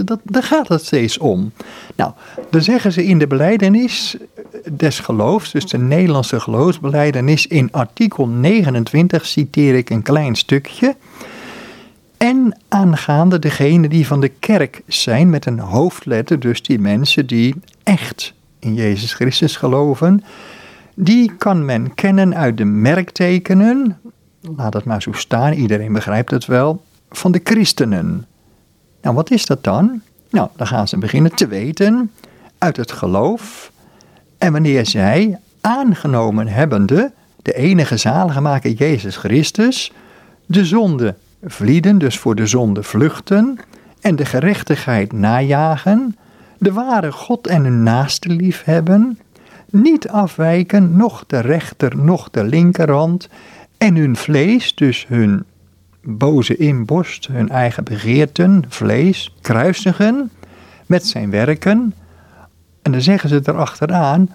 Dat, 0.06 0.20
daar 0.24 0.44
gaat 0.44 0.68
het 0.68 0.86
steeds 0.86 1.18
om. 1.18 1.52
Nou, 1.96 2.12
dan 2.50 2.62
zeggen 2.62 2.92
ze 2.92 3.06
in 3.06 3.20
de 3.20 3.28
beleidenis 3.28 4.18
des 4.72 5.00
geloofs, 5.00 5.52
dus 5.52 5.66
de 5.66 5.78
Nederlandse 5.78 6.40
geloofsbeleidenis, 6.40 7.48
in 7.48 7.72
artikel 7.72 8.28
29 8.28 9.26
citeer 9.26 9.76
ik 9.76 9.90
een 9.90 10.02
klein 10.02 10.36
stukje. 10.36 10.96
En 12.18 12.58
aangaande 12.68 13.40
degene 13.40 13.90
die 13.90 14.08
van 14.08 14.22
de 14.22 14.28
kerk 14.28 14.82
zijn 14.88 15.30
met 15.30 15.46
een 15.46 15.60
hoofdletter, 15.60 16.40
dus 16.40 16.62
die 16.62 16.80
mensen 16.80 17.28
die 17.28 17.56
echt 17.84 18.34
in 18.60 18.74
Jezus 18.74 19.14
Christus 19.14 19.56
geloven, 19.56 20.24
die 20.96 21.32
kan 21.38 21.66
men 21.66 21.94
kennen 21.94 22.36
uit 22.36 22.58
de 22.58 22.66
merktekenen, 22.66 24.00
laat 24.56 24.74
het 24.74 24.84
maar 24.84 25.02
zo 25.02 25.12
staan, 25.12 25.54
iedereen 25.54 25.94
begrijpt 25.94 26.32
het 26.32 26.46
wel, 26.46 26.84
van 27.10 27.32
de 27.32 27.42
christenen. 27.44 28.26
Nou, 29.02 29.16
wat 29.16 29.32
is 29.32 29.46
dat 29.46 29.64
dan? 29.64 30.02
Nou, 30.30 30.50
dan 30.56 30.68
gaan 30.68 30.88
ze 30.88 30.98
beginnen 30.98 31.36
te 31.36 31.48
weten 31.48 32.12
uit 32.58 32.78
het 32.78 32.92
geloof. 32.92 33.72
En 34.38 34.52
wanneer 34.52 34.86
zij, 34.86 35.40
aangenomen 35.62 36.48
hebbende, 36.48 37.12
de 37.42 37.54
enige 37.54 37.98
zalige 37.98 38.42
maken 38.42 38.74
Jezus 38.74 39.16
Christus, 39.18 39.92
de 40.46 40.66
zonde 40.66 41.16
vlieden, 41.44 41.98
dus 41.98 42.18
voor 42.18 42.36
de 42.36 42.46
zonde 42.46 42.84
vluchten, 42.84 43.60
en 44.02 44.16
de 44.16 44.26
gerechtigheid 44.26 45.12
najagen, 45.14 46.18
de 46.58 46.72
ware 46.72 47.12
God 47.12 47.48
en 47.48 47.64
hun 47.64 47.84
naaste 47.84 48.30
lief 48.30 48.64
hebben, 48.64 49.20
niet 49.70 50.08
afwijken, 50.08 50.98
noch 50.98 51.24
de 51.28 51.40
rechter, 51.40 51.98
noch 51.98 52.30
de 52.30 52.44
linkerhand, 52.44 53.30
en 53.78 53.96
hun 53.96 54.16
vlees, 54.16 54.76
dus 54.76 55.06
hun 55.08 55.44
boze 56.04 56.56
inborst, 56.56 57.28
hun 57.28 57.50
eigen 57.50 57.84
begeerten, 57.84 58.64
vlees, 58.68 59.36
kruisigen 59.42 60.32
met 60.86 61.08
zijn 61.08 61.30
werken. 61.30 61.94
En 62.82 62.92
dan 62.92 63.02
zeggen 63.02 63.30
ze 63.30 63.42
erachteraan, 63.44 64.30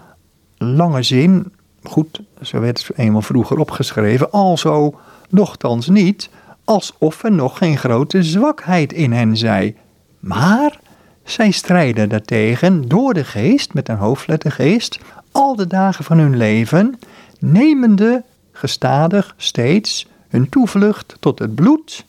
lange 0.57 1.03
zin, 1.03 1.51
goed, 1.83 2.21
zo 2.41 2.59
werd 2.59 2.87
het 2.87 2.97
eenmaal 2.97 3.21
vroeger 3.21 3.57
opgeschreven, 3.57 4.31
alzo 4.31 4.99
nochtans 5.29 5.87
niet, 5.87 6.29
alsof 6.63 7.23
er 7.23 7.31
nog 7.31 7.57
geen 7.57 7.77
grote 7.77 8.23
zwakheid 8.23 8.93
in 8.93 9.11
hen 9.11 9.37
zij. 9.37 9.75
Maar 10.19 10.79
zij 11.23 11.51
strijden 11.51 12.09
daartegen 12.09 12.87
door 12.87 13.13
de 13.13 13.23
geest, 13.23 13.73
met 13.73 13.89
een 13.89 13.97
hoofdletter 13.97 14.51
geest, 14.51 14.99
al 15.31 15.55
de 15.55 15.67
dagen 15.67 16.03
van 16.03 16.17
hun 16.17 16.37
leven, 16.37 16.99
nemende 17.39 18.23
gestadig 18.51 19.33
steeds 19.37 20.07
hun 20.27 20.49
toevlucht 20.49 21.15
tot 21.19 21.39
het 21.39 21.55
bloed, 21.55 22.05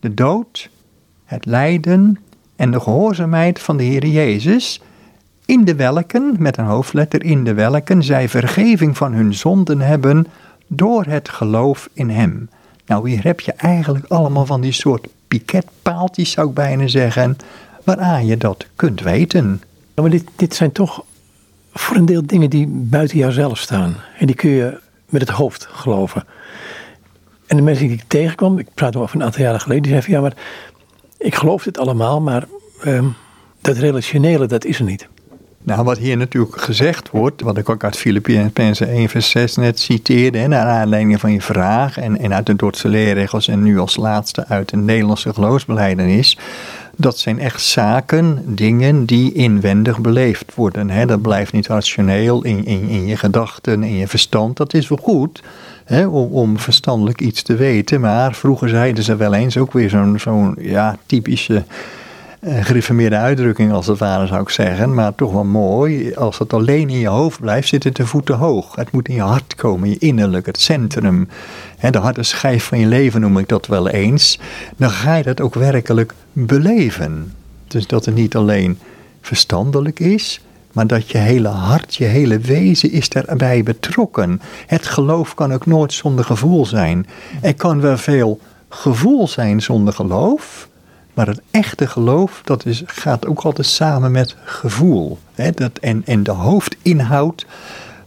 de 0.00 0.14
dood, 0.14 0.70
het 1.24 1.44
lijden 1.44 2.18
en 2.56 2.70
de 2.70 2.80
gehoorzaamheid 2.80 3.60
van 3.60 3.76
de 3.76 3.82
Heer 3.82 4.06
Jezus, 4.06 4.80
in 5.44 5.64
de 5.64 5.74
welken, 5.74 6.36
met 6.38 6.56
een 6.56 6.64
hoofdletter 6.64 7.24
in 7.24 7.44
de 7.44 7.54
welken, 7.54 8.02
zij 8.02 8.28
vergeving 8.28 8.96
van 8.96 9.12
hun 9.12 9.34
zonden 9.34 9.80
hebben 9.80 10.26
door 10.66 11.04
het 11.04 11.28
geloof 11.28 11.88
in 11.92 12.10
Hem. 12.10 12.48
Nou, 12.86 13.10
hier 13.10 13.24
heb 13.24 13.40
je 13.40 13.52
eigenlijk 13.52 14.04
allemaal 14.08 14.46
van 14.46 14.60
die 14.60 14.72
soort 14.72 15.08
piketpaaltjes, 15.28 16.30
zou 16.30 16.48
ik 16.48 16.54
bijna 16.54 16.86
zeggen, 16.86 17.36
waaraan 17.84 18.26
je 18.26 18.36
dat 18.36 18.66
kunt 18.76 19.00
weten. 19.00 19.62
maar 19.94 20.10
dit, 20.10 20.24
dit 20.36 20.54
zijn 20.54 20.72
toch 20.72 21.04
voor 21.72 21.96
een 21.96 22.06
deel 22.06 22.26
dingen 22.26 22.50
die 22.50 22.66
buiten 22.66 23.18
jouzelf 23.18 23.58
staan. 23.58 23.96
En 24.18 24.26
die 24.26 24.36
kun 24.36 24.50
je 24.50 24.80
met 25.08 25.20
het 25.20 25.30
hoofd 25.30 25.68
geloven. 25.70 26.24
En 27.48 27.56
de 27.56 27.62
mensen 27.62 27.86
die 27.86 27.96
ik 27.96 28.04
tegenkwam, 28.06 28.58
ik 28.58 28.66
praat 28.74 28.96
over 28.96 29.16
een 29.16 29.22
aantal 29.22 29.42
jaren 29.42 29.60
geleden, 29.60 29.82
die 29.82 29.92
zeiden 29.92 30.12
van 30.12 30.20
ja, 30.22 30.28
maar 30.28 30.44
ik 31.18 31.34
geloof 31.34 31.62
dit 31.62 31.78
allemaal, 31.78 32.20
maar 32.20 32.44
ehm, 32.82 33.06
dat 33.60 33.76
relationele, 33.76 34.46
dat 34.46 34.64
is 34.64 34.78
er 34.78 34.84
niet. 34.84 35.08
Nou, 35.62 35.84
wat 35.84 35.98
hier 35.98 36.16
natuurlijk 36.16 36.60
gezegd 36.60 37.10
wordt, 37.10 37.42
wat 37.42 37.58
ik 37.58 37.68
ook 37.68 37.84
uit 37.84 37.96
Filippenzen 37.96 38.88
1 38.88 39.08
vers 39.08 39.30
6 39.30 39.56
net 39.56 39.80
citeerde, 39.80 40.46
naar 40.46 40.66
aanleiding 40.66 41.20
van 41.20 41.32
je 41.32 41.40
vraag 41.40 41.98
en, 41.98 42.18
en 42.18 42.34
uit 42.34 42.46
de 42.46 42.56
Dordtse 42.56 42.88
leerregels 42.88 43.48
en 43.48 43.62
nu 43.62 43.78
als 43.78 43.96
laatste 43.96 44.46
uit 44.46 44.68
de 44.68 44.76
Nederlandse 44.76 45.34
geloofsbeleidenis, 45.34 46.38
dat 46.96 47.18
zijn 47.18 47.38
echt 47.38 47.62
zaken, 47.62 48.42
dingen 48.46 49.04
die 49.04 49.32
inwendig 49.32 50.00
beleefd 50.00 50.54
worden. 50.54 50.90
Hè? 50.90 51.06
Dat 51.06 51.22
blijft 51.22 51.52
niet 51.52 51.66
rationeel 51.66 52.44
in, 52.44 52.64
in, 52.64 52.88
in 52.88 53.06
je 53.06 53.16
gedachten, 53.16 53.82
in 53.82 53.96
je 53.96 54.08
verstand, 54.08 54.56
dat 54.56 54.74
is 54.74 54.88
wel 54.88 54.98
goed 55.02 55.42
hè, 55.88 56.06
om, 56.06 56.32
om 56.32 56.58
verstandelijk 56.58 57.20
iets 57.20 57.42
te 57.42 57.54
weten, 57.54 58.00
maar 58.00 58.34
vroeger 58.34 58.68
zeiden 58.68 59.04
ze 59.04 59.16
wel 59.16 59.34
eens 59.34 59.56
ook 59.56 59.72
weer 59.72 59.90
zo'n 59.90 60.18
zo'n 60.18 60.56
ja, 60.60 60.96
typische 61.06 61.64
uh, 62.40 62.64
gereformeerde 62.64 63.16
uitdrukking 63.16 63.72
als 63.72 63.86
het 63.86 63.98
ware 63.98 64.26
zou 64.26 64.40
ik 64.40 64.48
zeggen, 64.48 64.94
maar 64.94 65.14
toch 65.14 65.32
wel 65.32 65.44
mooi. 65.44 66.14
Als 66.14 66.38
het 66.38 66.52
alleen 66.52 66.90
in 66.90 66.98
je 66.98 67.08
hoofd 67.08 67.40
blijft, 67.40 67.68
zit 67.68 67.84
het 67.84 67.96
de 67.96 68.06
voeten 68.06 68.36
hoog. 68.36 68.76
Het 68.76 68.90
moet 68.90 69.08
in 69.08 69.14
je 69.14 69.20
hart 69.20 69.54
komen, 69.54 69.88
je 69.88 69.98
innerlijk, 69.98 70.46
het 70.46 70.60
centrum. 70.60 71.28
Hè, 71.78 71.90
de 71.90 71.98
harde 71.98 72.22
schijf 72.22 72.64
van 72.64 72.78
je 72.78 72.86
leven 72.86 73.20
noem 73.20 73.38
ik 73.38 73.48
dat 73.48 73.66
wel 73.66 73.88
eens. 73.88 74.38
Dan 74.76 74.90
ga 74.90 75.14
je 75.14 75.22
dat 75.22 75.40
ook 75.40 75.54
werkelijk 75.54 76.14
beleven. 76.32 77.32
Dus 77.66 77.86
dat 77.86 78.04
het 78.04 78.14
niet 78.14 78.36
alleen 78.36 78.78
verstandelijk 79.20 80.00
is, 80.00 80.40
maar 80.72 80.86
dat 80.86 81.10
je 81.10 81.18
hele 81.18 81.48
hart, 81.48 81.94
je 81.94 82.04
hele 82.04 82.38
wezen 82.38 82.90
is 82.90 83.08
daarbij 83.08 83.62
betrokken. 83.62 84.40
Het 84.66 84.86
geloof 84.86 85.34
kan 85.34 85.52
ook 85.52 85.66
nooit 85.66 85.92
zonder 85.92 86.24
gevoel 86.24 86.66
zijn. 86.66 87.06
Er 87.42 87.54
kan 87.54 87.80
wel 87.80 87.96
veel 87.96 88.40
gevoel 88.68 89.28
zijn 89.28 89.62
zonder 89.62 89.94
geloof, 89.94 90.68
Maar 91.14 91.26
het 91.26 91.40
echte 91.50 91.86
geloof, 91.86 92.40
dat 92.44 92.66
is, 92.66 92.82
gaat 92.86 93.26
ook 93.26 93.40
altijd 93.40 93.66
samen 93.66 94.12
met 94.12 94.36
gevoel. 94.44 95.18
Dat, 95.54 95.78
en, 95.78 96.02
en 96.06 96.22
de 96.22 96.30
hoofdinhoud 96.30 97.46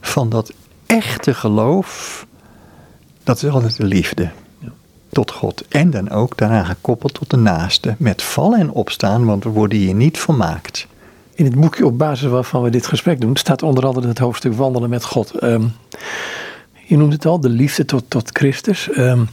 van 0.02 0.30
dat 0.30 0.54
echte 0.86 1.34
geloof, 1.34 2.26
dat 3.24 3.44
is 3.44 3.50
altijd 3.50 3.78
de 3.78 3.86
liefde 3.86 4.30
tot 5.12 5.32
God. 5.32 5.68
En 5.68 5.90
dan 5.90 6.10
ook 6.10 6.38
daaraan 6.38 6.66
gekoppeld 6.66 7.14
tot 7.14 7.30
de 7.30 7.38
naaste. 7.38 7.96
Met 7.98 8.22
vallen 8.22 8.60
en 8.60 8.72
opstaan, 8.72 9.26
want 9.26 9.44
we 9.44 9.50
worden 9.50 9.78
hier 9.78 9.94
niet 9.94 10.20
vermaakt. 10.20 10.88
In 11.42 11.48
het 11.48 11.60
boekje 11.60 11.86
op 11.86 11.98
basis 11.98 12.30
waarvan 12.30 12.62
we 12.62 12.70
dit 12.70 12.88
gesprek 12.88 13.22
doen, 13.22 13.36
staat 13.36 13.64
onder 13.64 13.86
andere 13.86 14.08
het 14.08 14.18
hoofdstuk 14.18 14.54
wandelen 14.54 14.90
met 14.90 15.06
God. 15.06 15.44
Um, 15.44 15.74
je 16.86 16.98
noemt 16.98 17.14
het 17.14 17.26
al, 17.26 17.40
de 17.40 17.50
liefde 17.50 17.86
tot, 17.86 18.04
tot 18.08 18.30
Christus. 18.34 18.90
Um, 18.98 19.30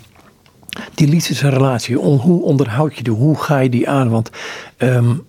die 0.95 1.09
liefdesrelatie, 1.09 1.97
hoe 1.97 2.43
onderhoud 2.43 2.97
je 2.97 3.03
die? 3.03 3.13
Hoe 3.13 3.37
ga 3.37 3.59
je 3.59 3.69
die 3.69 3.89
aan? 3.89 4.11
Want 4.11 4.31
um, 4.79 5.27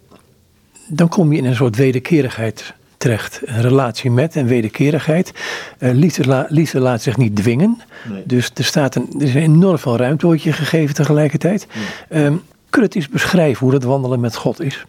dan 0.88 1.10
kom 1.10 1.32
je 1.32 1.38
in 1.38 1.46
een 1.46 1.56
soort 1.56 1.76
wederkerigheid 1.76 2.74
terecht. 2.98 3.42
Een 3.46 3.62
relatie 3.62 4.12
met 4.12 4.36
en 4.36 4.46
wederkerigheid. 4.46 5.34
Uh, 5.80 5.94
liefde, 5.94 6.46
liefde, 6.50 6.80
laat 6.80 7.02
zich 7.02 7.18
niet 7.18 7.36
dwingen. 7.36 7.82
Dus 8.26 8.52
er, 8.54 8.64
staat 8.64 8.96
een, 8.96 9.10
er 9.18 9.26
is 9.26 9.36
enorm 9.36 9.78
veel 9.78 9.98
ruimte 9.98 10.26
wordt 10.26 10.44
je 10.44 10.54
gegeven 10.54 10.96
tegelijkertijd. 10.96 11.68
Um, 12.10 12.42
kun 12.70 12.82
je 12.82 12.88
het 12.88 12.96
eens 12.96 13.10
beschrijven 13.10 13.60
hoe 13.62 13.72
dat 13.72 13.84
wandelen 13.84 14.20
met 14.20 14.36
God 14.36 14.62
is? 14.62 14.86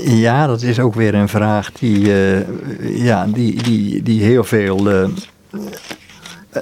Ja, 0.00 0.46
dat 0.46 0.62
is 0.62 0.80
ook 0.80 0.94
weer 0.94 1.14
een 1.14 1.28
vraag 1.28 1.72
die, 1.72 1.98
uh, 1.98 3.04
ja, 3.04 3.26
die, 3.26 3.62
die, 3.62 4.02
die 4.02 4.22
heel 4.22 4.44
veel. 4.44 4.90
Uh, 4.92 5.08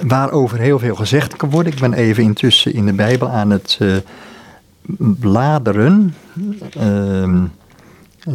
waarover 0.07 0.59
heel 0.59 0.79
veel 0.79 0.95
gezegd 0.95 1.35
kan 1.35 1.49
worden. 1.49 1.73
Ik 1.73 1.79
ben 1.79 1.93
even 1.93 2.23
intussen 2.23 2.73
in 2.73 2.85
de 2.85 2.93
Bijbel 2.93 3.29
aan 3.29 3.49
het 3.49 3.77
uh, 3.81 3.95
bladeren. 4.97 6.15
Ehm, 6.73 7.43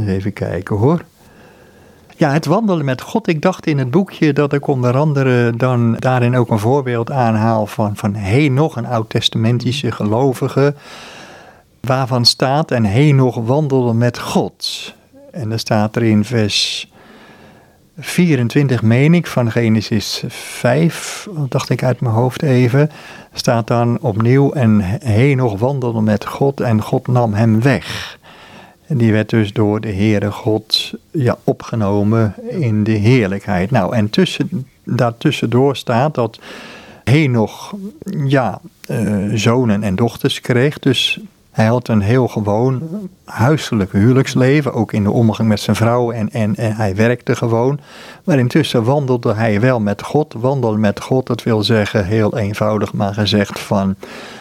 even 0.06 0.32
kijken 0.32 0.76
hoor. 0.76 1.04
Ja, 2.16 2.32
het 2.32 2.46
wandelen 2.46 2.84
met 2.84 3.00
God. 3.00 3.28
Ik 3.28 3.42
dacht 3.42 3.66
in 3.66 3.78
het 3.78 3.90
boekje 3.90 4.32
dat 4.32 4.52
ik 4.52 4.66
onder 4.66 4.96
andere 4.96 5.52
dan 5.56 5.96
daarin 5.98 6.36
ook 6.36 6.50
een 6.50 6.58
voorbeeld 6.58 7.10
aanhaal 7.10 7.66
van, 7.66 7.96
van 7.96 8.14
Henoch, 8.14 8.76
een 8.76 8.86
oud-testamentische 8.86 9.92
gelovige, 9.92 10.74
waarvan 11.86 12.24
staat 12.24 12.70
en 12.70 12.84
Henoch 12.84 13.36
wandelde 13.36 13.92
met 13.92 14.18
God. 14.18 14.94
En 15.30 15.48
dan 15.48 15.58
staat 15.58 15.96
er 15.96 16.02
in 16.02 16.24
vers 16.24 16.90
24, 17.98 18.82
meen 18.82 19.14
ik, 19.14 19.26
van 19.26 19.50
Genesis 19.50 20.22
5, 20.28 21.28
dacht 21.48 21.70
ik 21.70 21.82
uit 21.82 22.00
mijn 22.00 22.14
hoofd 22.14 22.42
even, 22.42 22.90
staat 23.32 23.66
dan 23.66 23.98
opnieuw 24.00 24.52
en 24.52 24.80
Henoch 25.04 25.58
wandelde 25.58 26.00
met 26.00 26.26
God 26.26 26.60
en 26.60 26.82
God 26.82 27.06
nam 27.06 27.34
hem 27.34 27.62
weg. 27.62 28.18
En 28.86 28.98
die 28.98 29.12
werd 29.12 29.30
dus 29.30 29.52
door 29.52 29.80
de 29.80 29.92
Heere 29.92 30.30
God 30.30 30.92
ja, 31.10 31.36
opgenomen 31.44 32.34
in 32.48 32.84
de 32.84 32.92
heerlijkheid. 32.92 33.70
Nou, 33.70 33.94
en 33.94 34.10
tussen, 34.10 34.68
daartussendoor 34.84 35.76
staat 35.76 36.14
dat 36.14 36.38
Henoch 37.04 37.74
ja, 38.26 38.60
uh, 38.90 39.34
zonen 39.34 39.82
en 39.82 39.96
dochters 39.96 40.40
kreeg. 40.40 40.78
Dus 40.78 41.20
hij 41.56 41.66
had 41.66 41.88
een 41.88 42.00
heel 42.00 42.28
gewoon 42.28 42.82
huiselijk 43.24 43.92
huwelijksleven, 43.92 44.72
ook 44.72 44.92
in 44.92 45.02
de 45.02 45.10
omgang 45.10 45.48
met 45.48 45.60
zijn 45.60 45.76
vrouw 45.76 46.10
en, 46.10 46.30
en, 46.30 46.56
en 46.56 46.76
hij 46.76 46.96
werkte 46.96 47.36
gewoon. 47.36 47.80
Maar 48.24 48.38
intussen 48.38 48.84
wandelde 48.84 49.34
hij 49.34 49.60
wel 49.60 49.80
met 49.80 50.02
God. 50.02 50.34
Wandelen 50.38 50.80
met 50.80 51.00
God, 51.00 51.26
dat 51.26 51.42
wil 51.42 51.62
zeggen, 51.62 52.04
heel 52.04 52.36
eenvoudig 52.36 52.92
maar 52.92 53.14
gezegd 53.14 53.58
van 53.58 53.94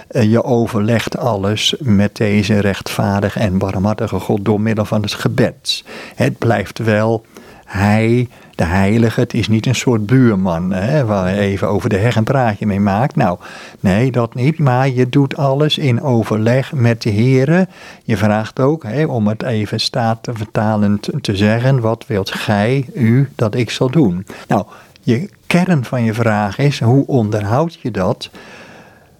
eh, 0.07 0.31
je 0.31 0.43
overlegt 0.43 1.17
alles 1.17 1.75
met 1.79 2.15
deze 2.15 2.59
rechtvaardige 2.59 3.39
en 3.39 3.57
barmhartige 3.57 4.19
God 4.19 4.45
door 4.45 4.61
middel 4.61 4.85
van 4.85 5.01
het 5.01 5.13
gebed. 5.13 5.83
Het 6.15 6.37
blijft 6.37 6.77
wel 6.77 7.25
hij, 7.65 8.27
de 8.55 8.63
heilige, 8.63 9.19
het 9.19 9.33
is 9.33 9.47
niet 9.47 9.65
een 9.65 9.75
soort 9.75 10.05
buurman 10.05 10.71
hè, 10.71 11.05
waar 11.05 11.29
je 11.29 11.39
even 11.39 11.67
over 11.67 11.89
de 11.89 11.97
heg 11.97 12.15
een 12.15 12.23
praatje 12.23 12.65
mee 12.65 12.79
maakt. 12.79 13.15
Nou, 13.15 13.37
nee, 13.79 14.11
dat 14.11 14.33
niet, 14.33 14.59
maar 14.59 14.89
je 14.89 15.09
doet 15.09 15.37
alles 15.37 15.77
in 15.77 16.01
overleg 16.01 16.73
met 16.73 17.01
de 17.01 17.11
Heere. 17.11 17.67
Je 18.03 18.17
vraagt 18.17 18.59
ook, 18.59 18.83
hè, 18.83 19.05
om 19.05 19.27
het 19.27 19.43
even 19.43 19.79
staat 19.79 20.29
te 21.21 21.35
zeggen, 21.35 21.79
wat 21.79 22.05
wilt 22.07 22.31
gij, 22.31 22.85
u, 22.93 23.29
dat 23.35 23.55
ik 23.55 23.69
zal 23.69 23.89
doen? 23.89 24.25
Nou, 24.47 24.65
je 25.01 25.29
kern 25.47 25.85
van 25.85 26.03
je 26.03 26.13
vraag 26.13 26.57
is, 26.57 26.79
hoe 26.79 27.07
onderhoud 27.07 27.73
je 27.81 27.91
dat? 27.91 28.29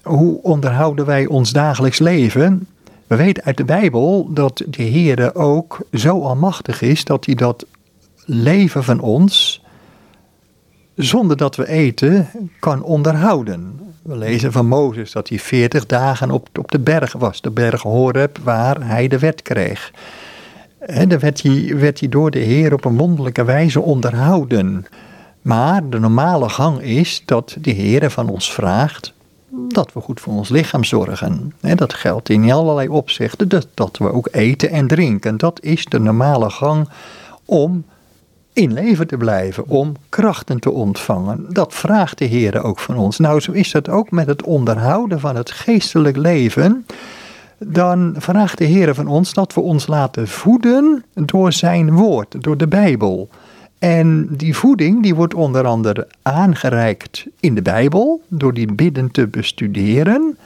hoe 0.06 0.42
onderhouden 0.42 1.06
wij 1.06 1.26
ons 1.26 1.52
dagelijks 1.52 2.00
leven? 2.00 2.68
We 3.08 3.16
weten 3.16 3.44
uit 3.44 3.58
de 3.58 3.66
Bijbel 3.66 4.28
dat 4.34 4.64
de 4.68 4.84
Heer 4.84 5.36
ook 5.36 5.80
zo 5.94 6.22
almachtig 6.22 6.82
is 6.82 7.04
dat 7.04 7.26
hij 7.26 7.36
dat 7.36 7.66
leven 8.26 8.84
van 8.84 9.00
ons, 9.00 9.62
zonder 10.96 11.38
dat 11.38 11.56
we 11.56 11.68
eten, 11.68 12.28
kan 12.60 12.84
onderhouden. 12.84 13.80
We 14.04 14.18
lezen 14.18 14.52
van 14.52 14.68
Mozes 14.68 15.12
dat 15.12 15.30
hij 15.30 15.40
40 15.40 15.86
dagen 15.86 16.32
op, 16.32 16.48
op 16.58 16.72
de 16.72 16.80
berg 16.80 17.14
was, 17.14 17.42
de 17.42 17.52
berg 17.52 17.82
Horeb, 17.82 18.38
waar 18.44 18.88
hij 18.88 19.08
de 19.08 19.20
wet 19.20 19.42
kreeg. 19.42 19.92
En 20.80 21.10
dan 21.10 21.20
werd 21.20 21.42
hij, 21.42 21.78
werd 21.78 22.00
hij 22.00 22.10
door 22.10 22.32
de 22.32 22.40
Heer 22.40 22.74
op 22.74 22.86
een 22.86 22.98
wonderlijke 22.98 23.44
wijze 23.44 23.82
onderhouden. 23.82 24.86
Maar 25.42 25.90
de 25.90 26.00
normale 26.00 26.50
gang 26.50 26.82
is 26.82 27.24
dat 27.26 27.58
de 27.62 27.72
Heer 27.72 28.12
van 28.12 28.30
ons 28.30 28.54
vraagt 28.54 29.14
dat 29.70 29.94
we 29.94 30.00
goed 30.02 30.20
voor 30.20 30.34
ons 30.34 30.50
lichaam 30.50 30.84
zorgen. 30.84 31.54
dat 31.60 31.94
geldt 31.94 32.30
in 32.30 32.52
allerlei 32.52 32.88
opzichten, 32.88 33.48
dat, 33.48 33.68
dat 33.74 33.98
we 33.98 34.12
ook 34.12 34.28
eten 34.32 34.70
en 34.70 34.88
drinken. 34.88 35.38
Dat 35.38 35.62
is 35.62 35.86
de 35.86 36.00
normale 36.00 36.50
gang 36.50 36.90
om 37.46 37.86
in 38.56 38.74
leven 38.74 39.08
te 39.08 39.18
blijven, 39.18 39.68
om 39.68 39.94
krachten 40.10 40.60
te 40.60 40.72
ontvangen. 40.72 41.46
Dat 41.50 41.74
vraagt 41.74 42.18
de 42.18 42.26
Heer 42.26 42.64
ook 42.64 42.80
van 42.80 42.98
ons. 42.98 43.20
Nou, 43.20 43.40
zo 43.40 43.52
is 43.52 43.72
dat 43.72 43.90
ook 43.90 44.12
met 44.12 44.28
het 44.28 44.44
onderhouden 44.44 45.20
van 45.20 45.36
het 45.36 45.52
geestelijk 45.52 46.18
leven. 46.18 46.86
Dan 47.58 48.16
vraagt 48.18 48.58
de 48.58 48.66
Heer 48.66 48.96
van 48.96 49.08
ons 49.08 49.34
dat 49.34 49.54
we 49.54 49.62
ons 49.62 49.88
laten 49.88 50.28
voeden 50.28 51.04
door 51.14 51.54
zijn 51.54 51.94
woord, 51.94 52.44
door 52.44 52.58
de 52.58 52.68
Bijbel. 52.68 53.30
En 53.80 54.28
die 54.32 54.56
voeding 54.56 55.04
die 55.04 55.16
wordt 55.16 55.34
onder 55.34 55.66
andere 55.66 56.08
aangereikt 56.22 57.26
in 57.40 57.56
de 57.56 57.62
Bijbel, 57.62 58.22
door 58.28 58.54
die 58.54 58.74
bidden 58.74 59.12
te 59.12 59.28
bestuderen. 59.28 60.38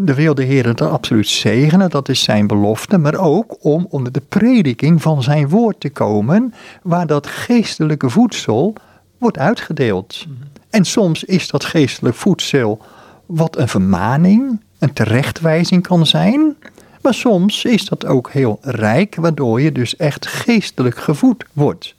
De 0.00 0.14
wil 0.14 0.34
de 0.34 0.44
Heer 0.44 0.66
het 0.66 0.80
absoluut 0.80 1.28
zegenen, 1.28 1.90
dat 1.90 2.08
is 2.08 2.22
zijn 2.22 2.46
belofte, 2.46 2.98
maar 2.98 3.14
ook 3.14 3.56
om 3.60 3.86
onder 3.90 4.12
de 4.12 4.22
prediking 4.28 5.02
van 5.02 5.22
zijn 5.22 5.48
woord 5.48 5.80
te 5.80 5.90
komen, 5.90 6.54
waar 6.82 7.06
dat 7.06 7.26
geestelijke 7.26 8.10
voedsel 8.10 8.74
wordt 9.18 9.38
uitgedeeld. 9.38 10.26
Mhm. 10.28 10.36
En 10.70 10.84
soms 10.84 11.24
is 11.24 11.48
dat 11.48 11.64
geestelijk 11.64 12.16
voedsel 12.16 12.80
wat 13.26 13.56
een 13.56 13.68
vermaning, 13.68 14.60
een 14.78 14.92
terechtwijzing 14.92 15.82
kan 15.82 16.06
zijn, 16.06 16.56
maar 17.02 17.14
soms 17.14 17.64
is 17.64 17.84
dat 17.84 18.06
ook 18.06 18.30
heel 18.30 18.58
rijk, 18.62 19.14
waardoor 19.14 19.60
je 19.60 19.72
dus 19.72 19.96
echt 19.96 20.26
geestelijk 20.26 20.98
gevoed 20.98 21.44
wordt. 21.52 21.94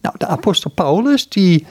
Nou, 0.00 0.14
de 0.18 0.26
apostel 0.26 0.70
Paulus 0.70 1.28
die 1.28 1.66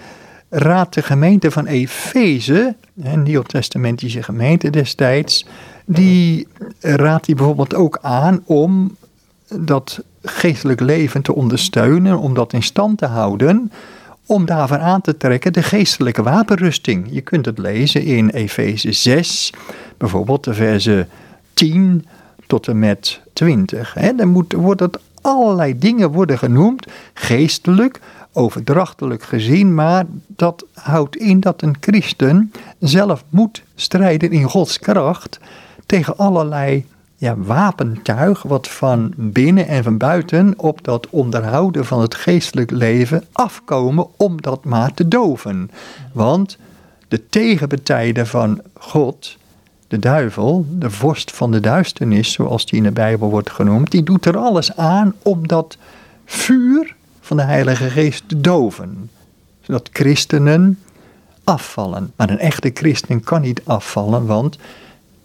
raadt 0.53 0.93
de 0.93 1.01
gemeente 1.01 1.51
van 1.51 1.65
Efeze, 1.65 2.75
een 3.03 3.23
nieuwtestamentische 3.23 4.23
gemeente 4.23 4.69
destijds, 4.69 5.45
die 5.85 6.47
raadt 6.79 7.25
hij 7.25 7.35
bijvoorbeeld 7.35 7.73
ook 7.73 7.97
aan 8.01 8.41
om 8.45 8.95
dat 9.55 10.03
geestelijk 10.23 10.79
leven 10.79 11.21
te 11.21 11.35
ondersteunen, 11.35 12.17
om 12.17 12.33
dat 12.33 12.53
in 12.53 12.63
stand 12.63 12.97
te 12.97 13.05
houden, 13.05 13.71
om 14.25 14.45
daarvoor 14.45 14.79
aan 14.79 15.01
te 15.01 15.17
trekken 15.17 15.53
de 15.53 15.63
geestelijke 15.63 16.23
wapenrusting. 16.23 17.07
Je 17.09 17.21
kunt 17.21 17.45
het 17.45 17.57
lezen 17.57 18.03
in 18.03 18.29
Efeze 18.29 18.91
6, 18.91 19.53
bijvoorbeeld 19.97 20.43
de 20.43 20.53
verse 20.53 21.07
10 21.53 22.05
tot 22.47 22.67
en 22.67 22.79
met 22.79 23.21
20. 23.33 23.93
He, 23.93 24.15
dan 24.15 24.27
moet, 24.27 24.53
wordt 24.53 24.81
het 24.81 24.99
allerlei 25.21 25.77
dingen 25.77 26.11
worden 26.11 26.37
genoemd, 26.37 26.87
geestelijk, 27.13 27.99
overdrachtelijk 28.33 29.23
gezien, 29.23 29.73
maar 29.73 30.05
dat 30.27 30.65
houdt 30.73 31.15
in 31.15 31.39
dat 31.39 31.61
een 31.61 31.75
christen 31.79 32.51
zelf 32.79 33.23
moet 33.29 33.63
strijden 33.75 34.31
in 34.31 34.43
Gods 34.43 34.79
kracht 34.79 35.39
tegen 35.85 36.17
allerlei 36.17 36.85
ja, 37.21 37.37
wapentuig 37.37 38.41
wat 38.41 38.67
van 38.67 39.13
binnen 39.15 39.67
en 39.67 39.83
van 39.83 39.97
buiten 39.97 40.53
op 40.57 40.83
dat 40.83 41.07
onderhouden 41.09 41.85
van 41.85 42.01
het 42.01 42.15
geestelijk 42.15 42.71
leven 42.71 43.23
afkomen 43.31 44.07
om 44.17 44.41
dat 44.41 44.65
maar 44.65 44.93
te 44.93 45.07
doven. 45.07 45.71
Want 46.13 46.57
de 47.07 47.27
tegenpartijden 47.29 48.27
van 48.27 48.61
God, 48.73 49.37
de 49.87 49.99
duivel, 49.99 50.65
de 50.69 50.89
vorst 50.89 51.31
van 51.31 51.51
de 51.51 51.59
duisternis, 51.59 52.31
zoals 52.31 52.65
die 52.65 52.77
in 52.77 52.83
de 52.83 52.91
Bijbel 52.91 53.29
wordt 53.29 53.51
genoemd, 53.51 53.91
die 53.91 54.03
doet 54.03 54.25
er 54.25 54.37
alles 54.37 54.75
aan 54.75 55.13
om 55.21 55.47
dat 55.47 55.77
vuur 56.25 56.95
van 57.31 57.39
de 57.39 57.45
Heilige 57.45 57.89
Geest 57.89 58.23
doven. 58.43 59.09
Zodat 59.61 59.89
christenen 59.93 60.79
afvallen. 61.43 62.11
Maar 62.15 62.29
een 62.29 62.39
echte 62.39 62.71
christen 62.73 63.23
kan 63.23 63.41
niet 63.41 63.61
afvallen, 63.63 64.25
want 64.25 64.57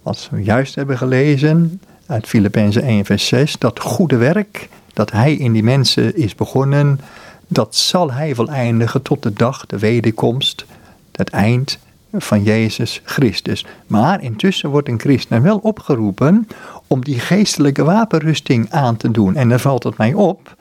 wat 0.02 0.28
we 0.30 0.42
juist 0.42 0.74
hebben 0.74 0.98
gelezen, 0.98 1.80
uit 2.06 2.26
Filippenzen 2.26 2.82
1 2.82 3.04
vers 3.04 3.26
6, 3.26 3.58
dat 3.58 3.80
goede 3.80 4.16
werk 4.16 4.68
dat 4.92 5.10
hij 5.10 5.34
in 5.34 5.52
die 5.52 5.62
mensen 5.62 6.16
is 6.16 6.34
begonnen, 6.34 7.00
dat 7.46 7.74
zal 7.74 8.12
hij 8.12 8.34
voleindigen 8.34 9.02
tot 9.02 9.22
de 9.22 9.32
dag, 9.32 9.66
de 9.66 9.78
wederkomst, 9.78 10.64
het 11.12 11.30
eind 11.30 11.78
van 12.12 12.42
Jezus 12.42 13.00
Christus. 13.04 13.66
Maar 13.86 14.22
intussen 14.22 14.70
wordt 14.70 14.88
een 14.88 15.00
christen 15.00 15.42
wel 15.42 15.58
opgeroepen 15.58 16.48
om 16.86 17.04
die 17.04 17.20
geestelijke 17.20 17.84
wapenrusting 17.84 18.70
aan 18.70 18.96
te 18.96 19.10
doen. 19.10 19.36
En 19.36 19.48
dan 19.48 19.60
valt 19.60 19.82
het 19.82 19.96
mij 19.96 20.14
op 20.14 20.56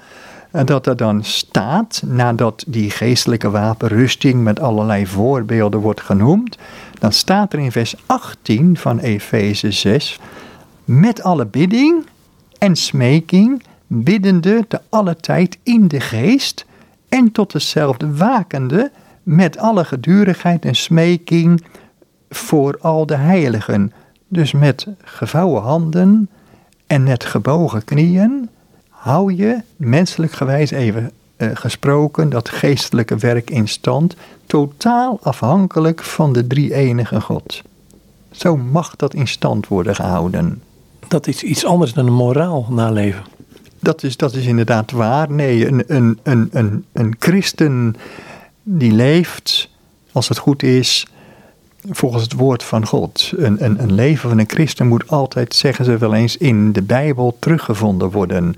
dat 0.64 0.88
er 0.88 0.96
dan 0.96 1.24
staat, 1.24 2.02
nadat 2.06 2.64
die 2.68 2.90
geestelijke 2.90 3.50
wapenrusting 3.50 4.44
met 4.44 4.60
allerlei 4.60 5.08
voorbeelden 5.08 5.80
wordt 5.80 6.02
genoemd, 6.02 6.58
dan 7.00 7.12
staat 7.12 7.54
er 7.54 7.60
in 7.60 7.72
vers 7.72 7.96
18 8.06 8.78
van 8.78 9.00
Efeze 9.00 9.72
6, 9.72 10.20
met 10.86 11.24
alle 11.24 11.46
bidding 11.46 12.06
en 12.58 12.76
smeking, 12.76 13.64
biddende 13.88 14.66
te 14.68 14.82
alle 14.90 15.16
tijd 15.16 15.58
in 15.64 15.88
de 15.88 16.00
geest 16.00 16.66
en 17.10 17.32
tot 17.32 17.52
dezelfde 17.52 18.16
wakende, 18.16 18.92
met 19.24 19.58
alle 19.58 19.86
gedurigheid 19.86 20.66
en 20.66 20.76
smeking 20.76 21.64
voor 22.30 22.78
al 22.82 23.06
de 23.06 23.16
heiligen. 23.16 23.94
Dus 24.28 24.52
met 24.52 24.88
gevouwen 25.04 25.62
handen 25.62 26.30
en 26.88 27.04
met 27.04 27.26
gebogen 27.26 27.84
knieën 27.84 28.50
hou 29.06 29.34
je, 29.34 29.62
menselijk 29.76 30.32
gewijs 30.32 30.72
even 30.72 31.12
uh, 31.38 31.50
gesproken, 31.54 32.30
dat 32.30 32.50
geestelijke 32.50 33.18
werk 33.18 33.50
in 33.50 33.68
stand, 33.68 34.16
totaal 34.46 35.20
afhankelijk 35.22 36.04
van 36.04 36.34
de 36.34 36.48
drie 36.48 36.74
enige 36.74 37.22
God. 37.22 37.62
Zo 38.32 38.58
mag 38.58 38.96
dat 38.96 39.14
in 39.14 39.28
stand 39.28 39.68
worden 39.68 39.96
gehouden. 39.96 40.62
Dat 41.08 41.28
is 41.28 41.44
iets 41.44 41.66
anders 41.66 41.94
dan 41.94 42.08
een 42.08 42.14
moraal 42.14 42.68
naleven. 42.70 43.24
Dat 43.80 44.04
is, 44.04 44.18
dat 44.18 44.34
is 44.34 44.46
inderdaad 44.46 44.92
waar. 44.92 45.32
Nee, 45.32 45.68
een, 45.68 45.84
een, 45.88 46.20
een, 46.24 46.50
een, 46.52 46.86
een 46.94 47.16
christen 47.20 47.96
die 48.64 48.92
leeft, 48.92 49.70
als 50.12 50.28
het 50.30 50.38
goed 50.38 50.64
is, 50.64 51.08
volgens 51.90 52.24
het 52.24 52.34
woord 52.34 52.64
van 52.64 52.86
God. 52.86 53.32
Een, 53.38 53.66
een, 53.66 53.82
een 53.82 53.94
leven 53.94 54.30
van 54.30 54.40
een 54.40 54.50
christen 54.50 54.88
moet 54.88 55.08
altijd, 55.10 55.56
zeggen 55.56 55.86
ze 55.86 55.98
wel 55.98 56.14
eens, 56.14 56.38
in 56.38 56.72
de 56.72 56.82
Bijbel 56.82 57.38
teruggevonden 57.40 58.12
worden. 58.12 58.56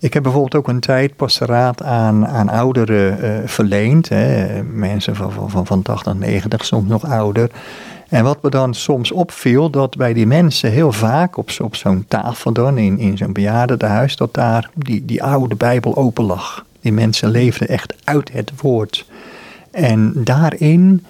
Ik 0.00 0.14
heb 0.14 0.22
bijvoorbeeld 0.22 0.54
ook 0.54 0.68
een 0.68 0.80
tijd 0.80 1.16
pastoraat 1.16 1.82
aan, 1.82 2.26
aan 2.26 2.48
ouderen 2.48 3.24
uh, 3.24 3.48
verleend. 3.48 4.08
Hè. 4.08 4.62
Mensen 4.62 5.16
van, 5.16 5.50
van, 5.50 5.66
van 5.66 5.82
80, 5.82 6.14
90, 6.14 6.64
soms 6.64 6.88
nog 6.88 7.04
ouder. 7.04 7.50
En 8.08 8.24
wat 8.24 8.42
me 8.42 8.50
dan 8.50 8.74
soms 8.74 9.12
opviel, 9.12 9.70
dat 9.70 9.96
bij 9.96 10.12
die 10.12 10.26
mensen 10.26 10.70
heel 10.70 10.92
vaak 10.92 11.36
op, 11.36 11.50
op 11.62 11.76
zo'n 11.76 12.04
tafel 12.08 12.52
dan, 12.52 12.78
in, 12.78 12.98
in 12.98 13.16
zo'n 13.16 13.32
bejaardenhuis, 13.32 14.16
dat 14.16 14.34
daar 14.34 14.70
die, 14.74 15.04
die 15.04 15.22
oude 15.22 15.54
Bijbel 15.54 15.96
open 15.96 16.24
lag. 16.24 16.64
Die 16.80 16.92
mensen 16.92 17.30
leefden 17.30 17.68
echt 17.68 17.94
uit 18.04 18.32
het 18.32 18.52
woord. 18.60 19.06
En 19.70 20.12
daarin 20.14 21.04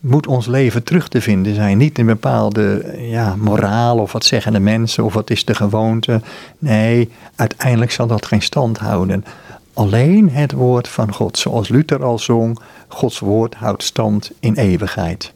moet 0.00 0.26
ons 0.26 0.46
leven 0.46 0.82
terug 0.82 1.08
te 1.08 1.20
vinden 1.20 1.54
zijn. 1.54 1.78
Niet 1.78 1.98
in 1.98 2.06
bepaalde 2.06 2.94
ja, 2.98 3.36
moraal 3.36 3.98
of 3.98 4.12
wat 4.12 4.24
zeggen 4.24 4.52
de 4.52 4.60
mensen 4.60 5.04
of 5.04 5.14
wat 5.14 5.30
is 5.30 5.44
de 5.44 5.54
gewoonte. 5.54 6.20
Nee, 6.58 7.10
uiteindelijk 7.36 7.90
zal 7.90 8.06
dat 8.06 8.26
geen 8.26 8.42
stand 8.42 8.78
houden. 8.78 9.24
Alleen 9.74 10.30
het 10.30 10.52
woord 10.52 10.88
van 10.88 11.14
God, 11.14 11.38
zoals 11.38 11.68
Luther 11.68 12.04
al 12.04 12.18
zong, 12.18 12.58
Gods 12.88 13.18
woord 13.18 13.54
houdt 13.54 13.82
stand 13.82 14.30
in 14.40 14.54
eeuwigheid. 14.54 15.32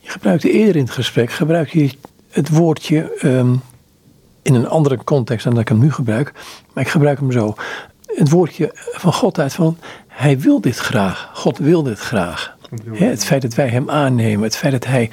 Je 0.00 0.10
gebruikte 0.10 0.50
eerder 0.50 0.76
in 0.76 0.84
het 0.84 0.90
gesprek, 0.90 1.32
gebruik 1.32 1.68
je 1.68 1.90
het 2.30 2.48
woordje 2.48 3.16
ehm, 3.18 3.54
in 4.42 4.54
een 4.54 4.68
andere 4.68 5.04
context 5.04 5.44
dan 5.44 5.52
dat 5.52 5.62
ik 5.62 5.68
hem 5.68 5.78
nu 5.78 5.92
gebruik, 5.92 6.32
maar 6.72 6.84
ik 6.84 6.90
gebruik 6.90 7.18
hem 7.18 7.32
zo. 7.32 7.54
Het 8.06 8.30
woordje 8.30 8.70
van 8.74 9.12
God 9.12 9.38
uit 9.38 9.52
van, 9.52 9.78
hij 10.08 10.38
wil 10.38 10.60
dit 10.60 10.76
graag, 10.76 11.30
God 11.34 11.58
wil 11.58 11.82
dit 11.82 11.98
graag 11.98 12.58
het 12.92 13.24
feit 13.24 13.42
dat 13.42 13.54
wij 13.54 13.68
Hem 13.68 13.90
aannemen, 13.90 14.42
het 14.42 14.56
feit 14.56 14.72
dat 14.72 14.86
Hij 14.86 15.10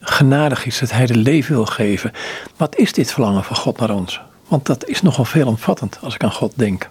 genadig 0.00 0.66
is, 0.66 0.78
dat 0.78 0.90
Hij 0.90 1.06
de 1.06 1.16
leven 1.16 1.54
wil 1.54 1.66
geven. 1.66 2.12
Wat 2.56 2.76
is 2.76 2.92
dit 2.92 3.12
verlangen 3.12 3.44
van 3.44 3.56
God 3.56 3.78
naar 3.78 3.90
ons? 3.90 4.20
Want 4.48 4.66
dat 4.66 4.84
is 4.84 5.02
nogal 5.02 5.24
veelomvattend 5.24 5.98
als 6.02 6.14
ik 6.14 6.24
aan 6.24 6.32
God 6.32 6.52
denk. 6.54 6.88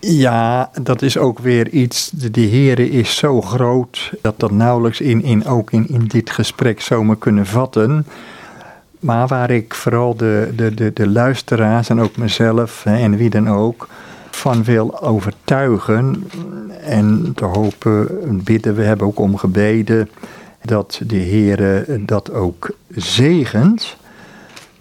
Ja, 0.00 0.70
dat 0.82 1.02
is 1.02 1.18
ook 1.18 1.38
weer 1.38 1.68
iets. 1.68 2.10
De 2.10 2.40
Heer 2.40 2.78
is 2.78 3.16
zo 3.16 3.40
groot 3.40 4.12
dat 4.22 4.40
dat 4.40 4.50
nauwelijks 4.50 5.00
in, 5.00 5.22
in, 5.22 5.46
ook 5.46 5.70
in, 5.70 5.88
in 5.88 6.04
dit 6.06 6.30
gesprek 6.30 6.80
zomaar 6.80 7.16
kunnen 7.16 7.46
vatten. 7.46 8.06
Maar 9.00 9.26
waar 9.26 9.50
ik 9.50 9.74
vooral 9.74 10.16
de, 10.16 10.52
de, 10.56 10.74
de, 10.74 10.92
de 10.92 11.08
luisteraars 11.08 11.88
en 11.88 12.00
ook 12.00 12.16
mezelf 12.16 12.84
en 12.84 13.16
wie 13.16 13.30
dan 13.30 13.48
ook 13.48 13.88
van 14.34 14.64
wil 14.64 15.02
overtuigen. 15.02 16.30
En 16.80 17.32
te 17.34 17.44
hopen, 17.44 18.08
bidden, 18.44 18.74
we 18.74 18.82
hebben 18.82 19.06
ook 19.06 19.18
om 19.18 19.36
gebeden, 19.36 20.10
dat 20.62 21.00
de 21.06 21.16
Heer 21.16 21.86
dat 22.06 22.32
ook 22.32 22.70
zegent. 22.88 23.96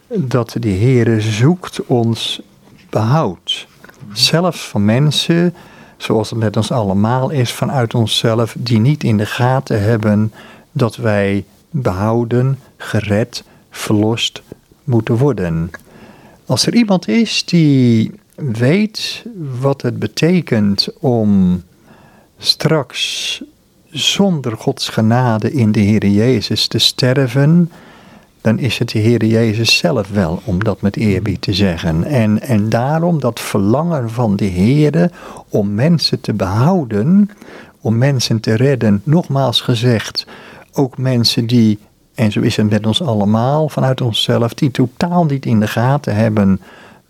Dat 0.07 0.55
de 0.59 0.69
Heer 0.69 1.21
zoekt 1.21 1.85
ons 1.85 2.41
behoud. 2.89 3.67
Zelfs 4.13 4.67
van 4.67 4.85
mensen, 4.85 5.53
zoals 5.97 6.29
het 6.29 6.39
met 6.39 6.57
ons 6.57 6.71
allemaal 6.71 7.29
is, 7.29 7.51
vanuit 7.51 7.93
onszelf, 7.93 8.55
die 8.59 8.79
niet 8.79 9.03
in 9.03 9.17
de 9.17 9.25
gaten 9.25 9.83
hebben 9.83 10.33
dat 10.71 10.95
wij 10.95 11.45
behouden, 11.69 12.59
gered, 12.77 13.43
verlost 13.69 14.41
moeten 14.83 15.17
worden. 15.17 15.71
Als 16.45 16.65
er 16.65 16.75
iemand 16.75 17.07
is 17.07 17.45
die 17.45 18.11
weet 18.51 19.25
wat 19.59 19.81
het 19.81 19.99
betekent 19.99 20.87
om 20.99 21.61
straks 22.37 23.41
zonder 23.89 24.57
Gods 24.57 24.89
genade 24.89 25.51
in 25.51 25.71
de 25.71 25.79
Heer 25.79 26.07
Jezus 26.07 26.67
te 26.67 26.77
sterven, 26.77 27.71
dan 28.41 28.59
is 28.59 28.77
het 28.77 28.89
de 28.89 28.99
Heer 28.99 29.25
Jezus 29.25 29.77
zelf 29.77 30.09
wel, 30.09 30.41
om 30.45 30.63
dat 30.63 30.81
met 30.81 30.95
eerbied 30.95 31.41
te 31.41 31.53
zeggen. 31.53 32.03
En, 32.03 32.41
en 32.41 32.69
daarom 32.69 33.19
dat 33.19 33.39
verlangen 33.39 34.09
van 34.09 34.35
de 34.35 34.45
Heer 34.45 35.11
om 35.49 35.73
mensen 35.73 36.21
te 36.21 36.33
behouden, 36.33 37.29
om 37.81 37.97
mensen 37.97 38.39
te 38.39 38.53
redden, 38.53 39.01
nogmaals 39.03 39.61
gezegd, 39.61 40.25
ook 40.73 40.97
mensen 40.97 41.47
die, 41.47 41.79
en 42.15 42.31
zo 42.31 42.39
is 42.39 42.57
het 42.57 42.69
met 42.69 42.85
ons 42.85 43.01
allemaal, 43.01 43.69
vanuit 43.69 44.01
onszelf, 44.01 44.53
die 44.53 44.71
totaal 44.71 45.25
niet 45.25 45.45
in 45.45 45.59
de 45.59 45.67
gaten 45.67 46.15
hebben 46.15 46.59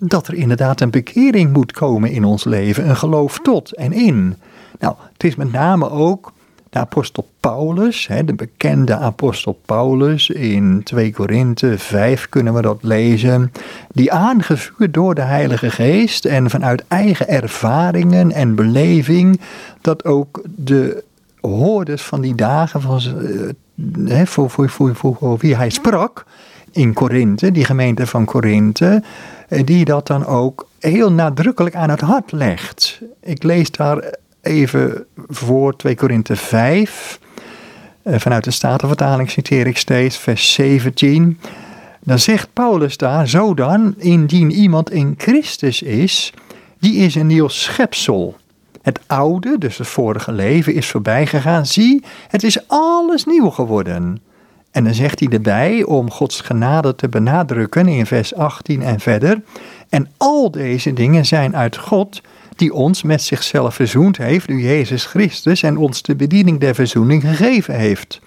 dat 0.08 0.28
er 0.28 0.34
inderdaad 0.34 0.82
een 0.82 0.90
bekering 0.90 1.54
moet 1.54 1.72
komen 1.72 2.12
in 2.12 2.24
ons 2.24 2.44
leven, 2.44 2.90
een 2.90 2.98
geloof 2.98 3.40
tot 3.40 3.76
en 3.76 3.92
in. 3.92 4.36
Nou, 4.80 4.96
het 5.14 5.24
is 5.24 5.36
met 5.36 5.52
name 5.52 5.90
ook 5.90 6.32
de 6.70 6.80
apostel 6.80 7.28
Paulus, 7.40 8.10
de 8.26 8.34
bekende 8.34 8.96
apostel 8.96 9.60
Paulus, 9.66 10.30
in 10.30 10.82
2 10.84 11.14
Korinthe 11.14 11.78
5 11.78 12.30
kunnen 12.30 12.54
we 12.54 12.62
dat 12.62 12.78
lezen, 12.82 13.52
die 13.92 14.12
aangevuurd 14.12 14.94
door 14.94 15.16
de 15.16 15.22
Heilige 15.22 15.72
Geest 15.72 16.26
en 16.26 16.50
vanuit 16.50 16.84
eigen 16.88 17.28
ervaringen 17.28 18.32
en 18.32 18.56
beleving, 18.56 19.42
dat 19.82 20.06
ook 20.06 20.42
de 20.56 21.04
hoorders 21.42 22.02
van 22.02 22.22
die 22.22 22.36
dagen, 22.36 22.82
van, 22.82 23.02
uh, 23.76 24.26
voor, 24.26 24.50
voor, 24.50 24.70
voor, 24.70 24.96
voor 24.96 25.38
wie 25.38 25.56
hij 25.56 25.70
sprak, 25.70 26.26
in 26.74 26.94
Korinthe, 26.94 27.52
die 27.52 27.66
gemeente 27.66 28.08
van 28.08 28.26
Korinthe, 28.26 28.86
eh, 28.86 29.02
die 29.62 29.86
dat 29.86 30.08
dan 30.08 30.26
ook 30.26 30.68
heel 30.80 31.12
nadrukkelijk 31.12 31.76
aan 31.76 31.90
het 31.90 32.02
hart 32.02 32.32
legt. 32.32 33.02
Ik 33.22 33.44
lees 33.44 33.72
daar 33.72 34.14
even 34.42 35.06
voor 35.28 35.76
2 35.76 35.96
Korinthe 35.96 36.36
5. 36.36 37.20
Eh, 38.04 38.20
vanuit 38.20 38.44
de 38.44 38.52
Statenvertaling 38.52 39.30
citeer 39.30 39.68
ik 39.68 39.78
steeds 39.78 40.18
vers 40.18 40.54
17. 40.54 41.40
Dan 42.00 42.20
zegt 42.20 42.54
Paulus 42.54 42.98
daar, 42.98 43.28
zo 43.28 43.54
dan, 43.54 43.94
indien 43.98 44.52
iemand 44.52 44.92
in 44.92 45.14
Christus 45.18 45.82
is, 45.82 46.34
die 46.80 46.96
is 46.96 47.16
een 47.16 47.28
nieuw 47.28 47.48
schepsel. 47.48 48.36
Het 48.82 49.00
oude, 49.08 49.58
dus 49.58 49.78
het 49.78 49.88
vorige 49.88 50.32
leven, 50.32 50.74
is 50.74 50.88
voorbij 50.88 51.28
gegaan. 51.28 51.66
Zie, 51.66 52.04
het 52.28 52.44
is 52.44 52.68
alles 52.68 53.26
nieuw 53.26 53.50
geworden. 53.50 54.22
En 54.74 54.84
dan 54.84 54.94
zegt 54.94 55.20
hij 55.20 55.30
erbij, 55.30 55.84
om 55.84 56.12
Gods 56.12 56.42
genade 56.42 56.96
te 56.96 57.10
benadrukken 57.10 57.88
in 57.88 58.06
vers 58.06 58.36
18 58.36 58.82
en 58.82 59.00
verder. 59.00 59.42
En 59.90 60.08
al 60.18 60.52
deze 60.52 60.94
dingen 60.94 61.26
zijn 61.26 61.56
uit 61.56 61.78
God, 61.78 62.22
die 62.56 62.74
ons 62.74 63.04
met 63.04 63.22
zichzelf 63.22 63.76
verzoend 63.76 64.18
heeft, 64.18 64.48
nu 64.48 64.62
Jezus 64.62 65.06
Christus, 65.06 65.64
en 65.64 65.78
ons 65.78 66.02
de 66.02 66.16
bediening 66.16 66.60
der 66.60 66.76
verzoening 66.76 67.22
gegeven 67.22 67.76
heeft. 67.76 68.22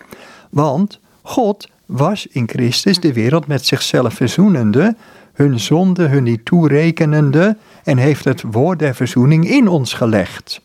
Want 0.51 1.01
God 1.23 1.69
was 1.87 2.27
in 2.27 2.49
Christus 2.49 3.01
de 3.01 3.13
wereld 3.13 3.47
met 3.47 3.67
zichzelf 3.67 4.15
verzoenende, 4.15 4.97
hun 5.33 5.61
zonde 5.61 6.07
hun 6.07 6.23
niet 6.23 6.45
toerekenende, 6.45 7.57
en 7.85 7.97
heeft 7.99 8.25
het 8.25 8.43
woord 8.51 8.79
der 8.79 8.95
verzoening 8.95 9.49
in 9.49 9.69
ons 9.69 9.93
gelegd. 9.93 10.61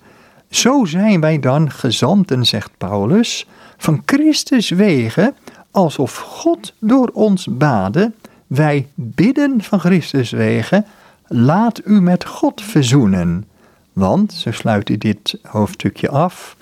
Zo 0.49 0.85
zijn 0.85 1.21
wij 1.21 1.39
dan 1.39 1.71
gezanten, 1.71 2.45
zegt 2.45 2.71
Paulus, 2.77 3.47
van 3.77 4.01
Christus 4.05 4.69
wegen 4.69 5.35
alsof 5.71 6.17
God 6.17 6.73
door 6.79 7.09
ons 7.13 7.47
baden 7.49 8.15
Wij 8.51 8.87
bidden 8.95 9.61
van 9.61 9.79
Christus 9.79 10.31
wegen, 10.31 10.85
laat 11.27 11.81
u 11.85 12.01
met 12.01 12.25
God 12.25 12.61
verzoenen. 12.61 13.45
Want, 13.93 14.33
zo 14.33 14.51
sluit 14.51 14.87
hij 14.87 14.97
dit 14.97 15.39
hoofdstukje 15.43 16.09
af, 16.09 16.57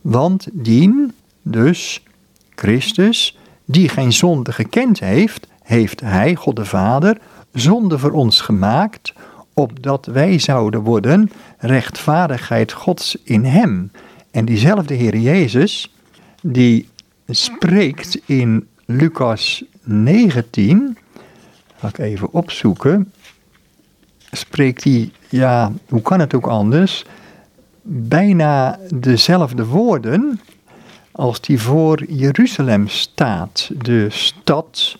want 0.00 0.48
dien, 0.52 1.12
dus 1.42 2.02
Christus, 2.54 3.38
die 3.64 3.88
geen 3.88 4.12
zonde 4.12 4.52
gekend 4.52 5.00
heeft, 5.00 5.46
heeft 5.62 6.00
hij, 6.00 6.34
God 6.34 6.56
de 6.56 6.64
Vader, 6.64 7.18
zonde 7.52 7.98
voor 7.98 8.12
ons 8.12 8.40
gemaakt, 8.40 9.12
opdat 9.52 10.06
wij 10.06 10.38
zouden 10.38 10.80
worden 10.80 11.30
rechtvaardigheid 11.58 12.72
Gods 12.72 13.16
in 13.24 13.44
hem. 13.44 13.90
En 14.30 14.44
diezelfde 14.44 14.94
Heer 14.94 15.16
Jezus, 15.16 15.94
die 16.42 16.88
spreekt 17.28 18.20
in 18.26 18.66
Lucas 18.84 19.64
19, 19.82 20.98
ga 21.76 21.88
ik 21.88 21.98
even 21.98 22.32
opzoeken, 22.32 23.12
spreekt 24.30 24.84
hij, 24.84 25.10
ja, 25.28 25.72
hoe 25.88 26.02
kan 26.02 26.20
het 26.20 26.34
ook 26.34 26.46
anders, 26.46 27.04
bijna 27.82 28.78
dezelfde 28.94 29.66
woorden 29.66 30.40
als 31.12 31.40
die 31.40 31.60
voor 31.60 32.04
Jeruzalem 32.04 32.88
staat, 32.88 33.70
de 33.82 34.06
stad 34.10 34.98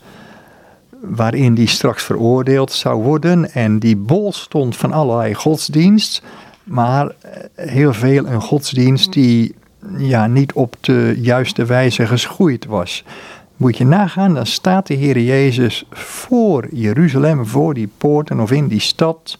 waarin 1.01 1.55
die 1.55 1.68
straks 1.68 2.03
veroordeeld 2.03 2.72
zou 2.72 3.03
worden 3.03 3.53
en 3.53 3.79
die 3.79 3.97
bol 3.97 4.33
stond 4.33 4.77
van 4.77 4.93
allerlei 4.93 5.35
godsdienst, 5.35 6.22
maar 6.64 7.07
eh, 7.07 7.66
heel 7.68 7.93
veel 7.93 8.27
een 8.27 8.41
godsdienst 8.41 9.12
die 9.12 9.55
ja, 9.97 10.26
niet 10.26 10.53
op 10.53 10.76
de 10.80 11.14
juiste 11.20 11.64
wijze 11.64 12.07
geschoeid 12.07 12.64
was. 12.64 13.05
Moet 13.57 13.76
je 13.76 13.85
nagaan, 13.87 14.35
dan 14.35 14.47
staat 14.47 14.87
de 14.87 14.95
Heer 14.95 15.18
Jezus 15.18 15.85
voor 15.91 16.66
Jeruzalem, 16.70 17.47
voor 17.47 17.74
die 17.74 17.89
poorten 17.99 18.41
of 18.41 18.51
in 18.51 18.68
die 18.68 18.80
stad. 18.80 19.39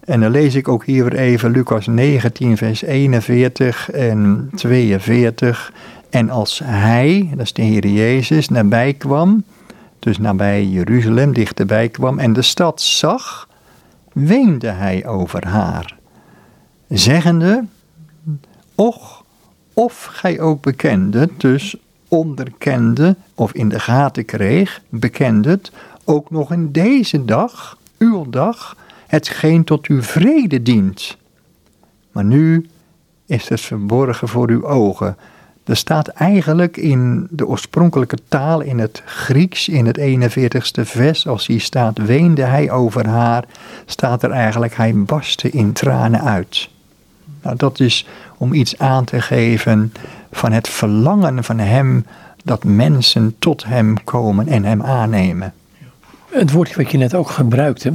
En 0.00 0.20
dan 0.20 0.30
lees 0.30 0.54
ik 0.54 0.68
ook 0.68 0.84
hier 0.84 1.04
weer 1.04 1.18
even 1.18 1.50
Lucas 1.50 1.86
19, 1.86 2.56
vers 2.56 2.82
41 2.82 3.90
en 3.90 4.50
42. 4.54 5.72
En 6.10 6.30
als 6.30 6.60
hij, 6.64 7.28
dat 7.30 7.44
is 7.44 7.52
de 7.52 7.62
Heer 7.62 7.86
Jezus, 7.86 8.48
nabij 8.48 8.92
kwam, 8.92 9.44
dus 9.98 10.18
nabij 10.18 10.64
Jeruzalem 10.64 11.32
dichterbij 11.32 11.88
kwam 11.88 12.18
en 12.18 12.32
de 12.32 12.42
stad 12.42 12.80
zag, 12.80 13.48
weende 14.12 14.68
hij 14.68 15.06
over 15.06 15.46
haar, 15.46 15.96
zeggende, 16.88 17.64
Och, 18.76 19.15
of 19.78 20.04
gij 20.04 20.40
ook 20.40 20.62
bekende, 20.62 21.28
dus 21.36 21.76
onderkende 22.08 23.16
of 23.34 23.52
in 23.52 23.68
de 23.68 23.80
gaten 23.80 24.24
kreeg, 24.24 24.80
bekende 24.88 25.48
het, 25.48 25.72
ook 26.04 26.30
nog 26.30 26.52
in 26.52 26.72
deze 26.72 27.24
dag, 27.24 27.78
uw 27.98 28.30
dag, 28.30 28.76
hetgeen 29.06 29.64
tot 29.64 29.86
uw 29.86 30.02
vrede 30.02 30.62
dient. 30.62 31.16
Maar 32.12 32.24
nu 32.24 32.66
is 33.26 33.48
het 33.48 33.60
verborgen 33.60 34.28
voor 34.28 34.48
uw 34.48 34.66
ogen. 34.66 35.16
Er 35.64 35.76
staat 35.76 36.08
eigenlijk 36.08 36.76
in 36.76 37.26
de 37.30 37.46
oorspronkelijke 37.46 38.18
taal, 38.28 38.60
in 38.60 38.78
het 38.78 39.02
Grieks, 39.04 39.68
in 39.68 39.86
het 39.86 39.98
41ste 39.98 40.82
vers, 40.82 41.26
als 41.26 41.46
hier 41.46 41.60
staat, 41.60 41.98
weende 41.98 42.42
hij 42.42 42.70
over 42.70 43.06
haar, 43.08 43.44
staat 43.86 44.22
er 44.22 44.30
eigenlijk, 44.30 44.74
hij 44.74 44.94
barstte 44.94 45.50
in 45.50 45.72
tranen 45.72 46.22
uit. 46.22 46.68
Nou, 47.42 47.56
dat 47.56 47.80
is 47.80 48.06
om 48.36 48.52
iets 48.52 48.78
aan 48.78 49.04
te 49.04 49.20
geven 49.20 49.92
van 50.32 50.52
het 50.52 50.68
verlangen 50.68 51.44
van 51.44 51.58
hem 51.58 52.06
dat 52.44 52.64
mensen 52.64 53.34
tot 53.38 53.64
hem 53.64 54.04
komen 54.04 54.48
en 54.48 54.64
hem 54.64 54.82
aannemen. 54.82 55.52
Het 56.30 56.52
woordje 56.52 56.74
wat 56.76 56.90
je 56.90 56.98
net 56.98 57.14
ook 57.14 57.30
gebruikte, 57.30 57.92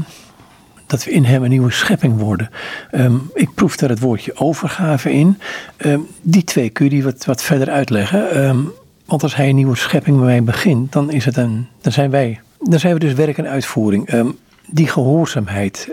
dat 0.87 1.03
we 1.03 1.11
in 1.11 1.23
hem 1.23 1.43
een 1.43 1.49
nieuwe 1.49 1.71
schepping 1.71 2.17
worden. 2.17 2.49
Ehm, 2.91 3.15
ik 3.33 3.53
proef 3.53 3.75
daar 3.75 3.89
het 3.89 3.99
woordje 3.99 4.35
overgave 4.35 5.11
in. 5.11 5.39
Ehm, 5.77 5.99
die 6.21 6.43
twee 6.43 6.69
kun 6.69 6.85
je 6.85 6.91
die 6.91 7.03
wat, 7.03 7.25
wat 7.25 7.43
verder 7.43 7.69
uitleggen. 7.69 8.31
Ehm, 8.31 8.59
want 9.05 9.23
als 9.23 9.35
hij 9.35 9.49
een 9.49 9.55
nieuwe 9.55 9.75
schepping 9.75 10.17
bij 10.17 10.25
mij 10.25 10.43
begint, 10.43 10.91
dan, 10.91 11.11
is 11.11 11.25
het 11.25 11.37
een, 11.37 11.67
dan, 11.81 11.91
zijn, 11.91 12.09
wij, 12.09 12.39
dan 12.59 12.79
zijn 12.79 12.93
we 12.93 12.99
dus 12.99 13.13
werk 13.13 13.37
en 13.37 13.47
uitvoering. 13.47 14.35
die 14.73 14.87
gehoorzaamheid. 14.87 15.89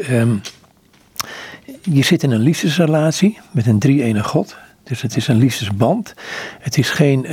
Je 1.83 2.03
zit 2.03 2.23
in 2.23 2.31
een 2.31 2.41
liefdesrelatie 2.41 3.39
met 3.51 3.67
een 3.67 3.79
drie-ene 3.79 4.23
God. 4.23 4.57
Dus 4.83 5.03
het 5.03 5.17
is 5.17 5.29
een 5.29 5.37
liefdesband. 5.37 6.15
Het 6.59 6.79
is 6.79 6.91
geen, 6.91 7.27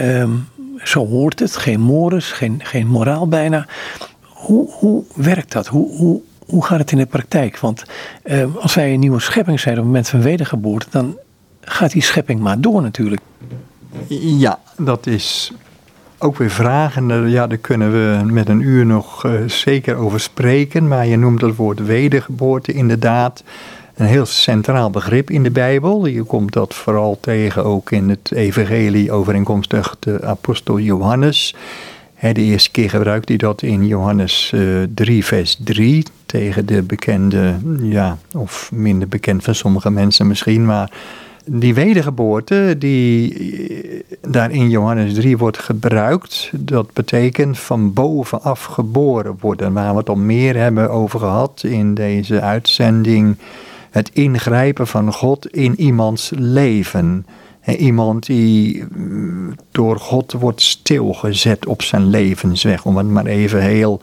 zo 0.83 1.07
hoort 1.07 1.39
het, 1.39 1.55
geen 1.55 1.79
mores, 1.79 2.31
geen, 2.31 2.59
geen 2.63 2.87
moraal 2.87 3.27
bijna. 3.27 3.67
Hoe, 4.21 4.69
hoe 4.71 5.03
werkt 5.15 5.51
dat? 5.51 5.67
Hoe, 5.67 5.97
hoe, 5.97 6.21
hoe 6.45 6.65
gaat 6.65 6.79
het 6.79 6.91
in 6.91 6.97
de 6.97 7.05
praktijk? 7.05 7.59
Want 7.59 7.83
eh, 8.23 8.55
als 8.55 8.75
wij 8.75 8.93
een 8.93 8.99
nieuwe 8.99 9.19
schepping 9.19 9.59
zijn 9.59 9.73
op 9.73 9.79
het 9.79 9.91
moment 9.91 10.09
van 10.09 10.21
wedergeboorte, 10.21 10.87
dan 10.89 11.17
gaat 11.61 11.91
die 11.91 12.01
schepping 12.01 12.39
maar 12.39 12.61
door 12.61 12.81
natuurlijk. 12.81 13.21
Ja, 14.17 14.59
dat 14.77 15.07
is 15.07 15.51
ook 16.17 16.37
weer 16.37 16.49
vragen. 16.49 17.29
Ja, 17.29 17.47
daar 17.47 17.57
kunnen 17.57 17.91
we 17.91 18.31
met 18.31 18.49
een 18.49 18.61
uur 18.61 18.85
nog 18.85 19.25
uh, 19.25 19.31
zeker 19.45 19.95
over 19.95 20.19
spreken. 20.19 20.87
Maar 20.87 21.05
je 21.05 21.17
noemt 21.17 21.41
het 21.41 21.55
woord 21.55 21.85
wedergeboorte 21.85 22.71
inderdaad 22.73 23.43
een 23.95 24.05
heel 24.05 24.25
centraal 24.25 24.89
begrip 24.89 25.29
in 25.29 25.43
de 25.43 25.51
Bijbel. 25.51 26.05
Je 26.05 26.23
komt 26.23 26.53
dat 26.53 26.73
vooral 26.73 27.17
tegen 27.21 27.65
ook 27.65 27.91
in 27.91 28.09
het 28.09 28.31
evangelie 28.31 29.11
overeenkomstig 29.11 29.95
de 29.99 30.23
apostel 30.23 30.79
Johannes. 30.79 31.55
De 32.19 32.41
eerste 32.41 32.71
keer 32.71 32.89
gebruikt 32.89 33.27
hij 33.27 33.37
dat 33.37 33.61
in 33.61 33.87
Johannes 33.87 34.53
3, 34.93 35.19
eh, 35.19 35.25
vers 35.27 35.57
3 35.63 36.05
tegen 36.25 36.65
de 36.65 36.81
bekende, 36.81 37.55
ja, 37.81 38.17
of 38.33 38.71
minder 38.73 39.07
bekend 39.07 39.43
van 39.43 39.55
sommige 39.55 39.89
mensen 39.89 40.27
misschien, 40.27 40.65
maar 40.65 40.91
die 41.45 41.73
wedergeboorte 41.73 42.75
die 42.77 43.33
eh, 43.33 44.01
daar 44.31 44.51
in 44.51 44.69
Johannes 44.69 45.13
3 45.13 45.37
wordt 45.37 45.57
gebruikt, 45.57 46.51
dat 46.53 46.93
betekent 46.93 47.59
van 47.59 47.93
bovenaf 47.93 48.63
geboren 48.63 49.35
worden, 49.39 49.73
waar 49.73 49.91
we 49.91 49.97
het 49.97 50.09
al 50.09 50.15
meer 50.15 50.57
hebben 50.57 50.89
over 50.89 51.19
gehad 51.19 51.63
in 51.63 51.93
deze 51.93 52.41
uitzending. 52.41 53.37
Het 53.95 54.09
ingrijpen 54.13 54.87
van 54.87 55.13
God 55.13 55.47
in 55.47 55.79
iemands 55.81 56.31
leven. 56.35 57.25
Iemand 57.77 58.25
die 58.25 58.83
mm, 58.95 59.55
door 59.71 59.99
God 59.99 60.31
wordt 60.31 60.61
stilgezet 60.61 61.65
op 61.65 61.81
zijn 61.81 62.09
levensweg, 62.09 62.85
om 62.85 62.97
het 62.97 63.07
maar 63.07 63.25
even 63.25 63.61
heel 63.61 64.01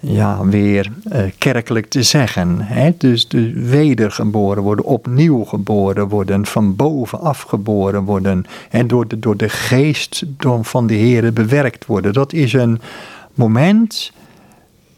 ja, 0.00 0.44
weer 0.44 0.92
uh, 1.12 1.22
kerkelijk 1.38 1.86
te 1.86 2.02
zeggen. 2.02 2.60
Hè? 2.60 2.94
Dus, 2.98 3.28
dus 3.28 3.52
wedergeboren 3.52 4.62
worden, 4.62 4.84
opnieuw 4.84 5.44
geboren 5.44 6.08
worden, 6.08 6.46
van 6.46 6.76
bovenaf 6.76 7.40
geboren 7.40 8.04
worden. 8.04 8.44
En 8.70 8.86
door 8.86 9.08
de, 9.08 9.18
door 9.18 9.36
de 9.36 9.48
geest 9.48 10.24
van 10.62 10.86
de 10.86 10.94
Heer 10.94 11.32
bewerkt 11.32 11.86
worden. 11.86 12.12
Dat 12.12 12.32
is 12.32 12.52
een 12.52 12.80
moment, 13.34 14.12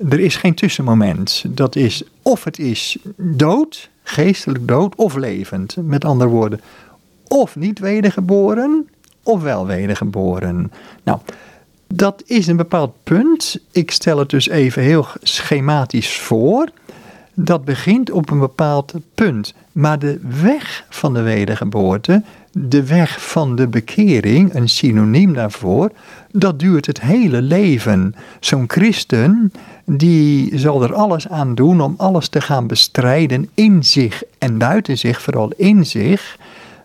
er 0.09 0.21
is 0.21 0.37
geen 0.37 0.55
tussenmoment. 0.55 1.45
Dat 1.49 1.77
is 1.77 2.03
of 2.23 2.45
het 2.45 2.59
is 2.59 2.97
dood, 3.17 3.91
geestelijk 4.03 4.69
dood, 4.69 4.95
of 4.95 5.15
levend. 5.15 5.77
Met 5.83 6.05
andere 6.05 6.31
woorden, 6.31 6.61
of 7.29 7.57
niet 7.57 7.79
wedergeboren, 7.79 8.89
of 9.23 9.43
wel 9.43 9.67
wedergeboren. 9.67 10.73
Nou, 11.03 11.19
dat 11.89 12.23
is 12.27 12.47
een 12.47 12.57
bepaald 12.57 12.95
punt. 13.03 13.61
Ik 13.73 13.91
stel 13.91 14.19
het 14.19 14.31
dus 14.31 14.49
even 14.49 14.83
heel 14.83 15.07
schematisch 15.23 16.19
voor. 16.19 16.69
Dat 17.35 17.65
begint 17.65 18.11
op 18.11 18.31
een 18.31 18.39
bepaald 18.39 18.95
punt. 19.15 19.55
Maar 19.73 19.99
de 19.99 20.21
weg 20.41 20.85
van 20.89 21.15
de 21.15 21.23
wedergeboorte, 21.23 22.23
de 22.53 22.87
weg 22.87 23.29
van 23.31 23.57
de 23.57 23.67
bekering, 23.67 24.55
een 24.55 24.69
synoniem 24.69 25.33
daarvoor, 25.33 25.91
dat 26.31 26.59
duurt 26.59 26.87
het 26.87 27.01
hele 27.01 27.43
leven. 27.43 28.15
Zo'n 28.41 28.65
christen, 28.69 29.53
die 29.87 30.59
zal 30.59 30.83
er 30.83 30.95
alles 30.95 31.29
aan 31.29 31.55
doen 31.55 31.81
om 31.81 31.95
alles 31.97 32.29
te 32.29 32.41
gaan 32.41 32.67
bestrijden 32.67 33.49
in 33.55 33.85
zich 33.85 34.23
en 34.39 34.59
buiten 34.59 34.99
zich, 34.99 35.23
vooral 35.23 35.53
in 35.57 35.87
zich 35.87 36.39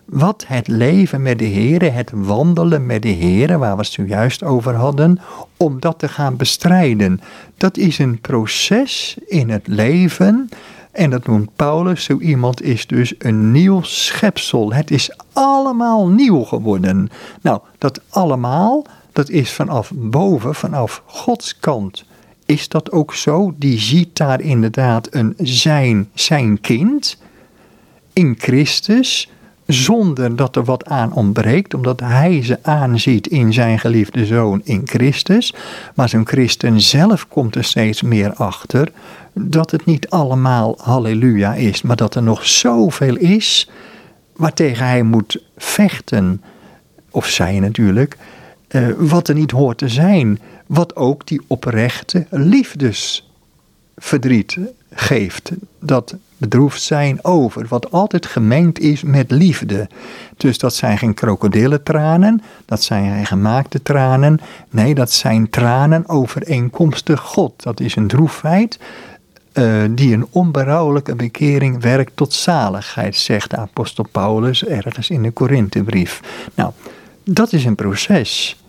wat 0.04 0.44
het 0.46 0.68
leven 0.68 1.22
met 1.22 1.38
de 1.38 1.44
Heer, 1.44 1.94
het 1.94 2.10
wandelen 2.14 2.86
met 2.86 3.02
de 3.02 3.08
Heer, 3.08 3.58
waar 3.58 3.76
we 3.76 3.82
het 3.82 3.92
zojuist 3.92 4.42
over 4.42 4.74
hadden, 4.74 5.20
om 5.56 5.80
dat 5.80 5.98
te 5.98 6.08
gaan 6.08 6.36
bestrijden. 6.36 7.20
Dat 7.56 7.76
is 7.76 7.98
een 7.98 8.20
proces 8.20 9.16
in 9.26 9.50
het 9.50 9.66
leven. 9.66 10.48
En 10.90 11.10
dat 11.10 11.26
noemt 11.26 11.56
Paulus, 11.56 12.04
zo 12.04 12.18
iemand 12.18 12.62
is 12.62 12.86
dus 12.86 13.14
een 13.18 13.50
nieuw 13.50 13.82
schepsel. 13.82 14.72
Het 14.72 14.90
is 14.90 15.16
allemaal 15.32 16.08
nieuw 16.08 16.42
geworden. 16.42 17.08
Nou, 17.40 17.60
dat 17.78 18.00
allemaal, 18.08 18.84
dat 19.12 19.28
is 19.28 19.52
vanaf 19.52 19.90
boven, 19.94 20.54
vanaf 20.54 21.02
Gods 21.06 21.58
kant. 21.58 22.04
Is 22.52 22.68
dat 22.68 22.90
ook 22.90 23.14
zo? 23.14 23.54
Die 23.56 23.78
ziet 23.78 24.16
daar 24.16 24.40
inderdaad 24.40 25.08
een 25.10 25.34
zijn, 25.38 26.08
zijn 26.14 26.60
kind 26.60 27.18
in 28.12 28.34
Christus 28.38 29.30
zonder 29.66 30.36
dat 30.36 30.56
er 30.56 30.64
wat 30.64 30.84
aan 30.86 31.12
ontbreekt, 31.12 31.74
omdat 31.74 32.00
hij 32.00 32.42
ze 32.42 32.58
aanziet 32.62 33.26
in 33.26 33.52
zijn 33.52 33.78
geliefde 33.78 34.26
zoon 34.26 34.60
in 34.64 34.82
Christus. 34.84 35.54
Maar 35.94 36.08
zo'n 36.08 36.26
christen 36.26 36.80
zelf 36.80 37.28
komt 37.28 37.54
er 37.54 37.64
steeds 37.64 38.02
meer 38.02 38.32
achter 38.34 38.92
dat 39.32 39.70
het 39.70 39.84
niet 39.84 40.10
allemaal 40.10 40.74
halleluja 40.78 41.54
is, 41.54 41.82
maar 41.82 41.96
dat 41.96 42.14
er 42.14 42.22
nog 42.22 42.46
zoveel 42.46 43.16
is 43.16 43.70
waartegen 44.36 44.86
hij 44.86 45.02
moet 45.02 45.42
vechten. 45.56 46.42
Of 47.10 47.26
zij 47.26 47.60
natuurlijk, 47.60 48.16
eh, 48.68 48.86
wat 48.98 49.28
er 49.28 49.34
niet 49.34 49.50
hoort 49.50 49.78
te 49.78 49.88
zijn. 49.88 50.38
Wat 50.72 50.96
ook 50.96 51.26
die 51.26 51.40
oprechte 51.46 52.26
liefdesverdriet 52.30 54.58
geeft. 54.90 55.52
Dat 55.78 56.14
bedroefd 56.36 56.82
zijn 56.82 57.24
over, 57.24 57.66
wat 57.68 57.90
altijd 57.90 58.26
gemengd 58.26 58.78
is 58.78 59.02
met 59.02 59.30
liefde. 59.30 59.88
Dus 60.36 60.58
dat 60.58 60.74
zijn 60.74 60.98
geen 60.98 61.14
krokodillentranen, 61.14 62.42
dat 62.64 62.82
zijn 62.82 63.14
geen 63.14 63.26
gemaakte 63.26 63.82
tranen. 63.82 64.40
Nee, 64.70 64.94
dat 64.94 65.10
zijn 65.10 65.50
tranen 65.50 66.08
overeenkomstig 66.08 67.20
God. 67.20 67.62
Dat 67.62 67.80
is 67.80 67.96
een 67.96 68.08
droefheid 68.08 68.78
uh, 69.54 69.82
die 69.90 70.14
een 70.14 70.26
onberouwelijke 70.30 71.14
bekering 71.14 71.82
werkt 71.82 72.12
tot 72.14 72.32
zaligheid, 72.32 73.16
zegt 73.16 73.50
de 73.50 73.56
apostel 73.56 74.06
Paulus 74.12 74.64
ergens 74.64 75.10
in 75.10 75.22
de 75.22 75.30
Korinthebrief. 75.30 76.20
Nou, 76.54 76.72
dat 77.24 77.52
is 77.52 77.64
een 77.64 77.74
proces. 77.74 78.60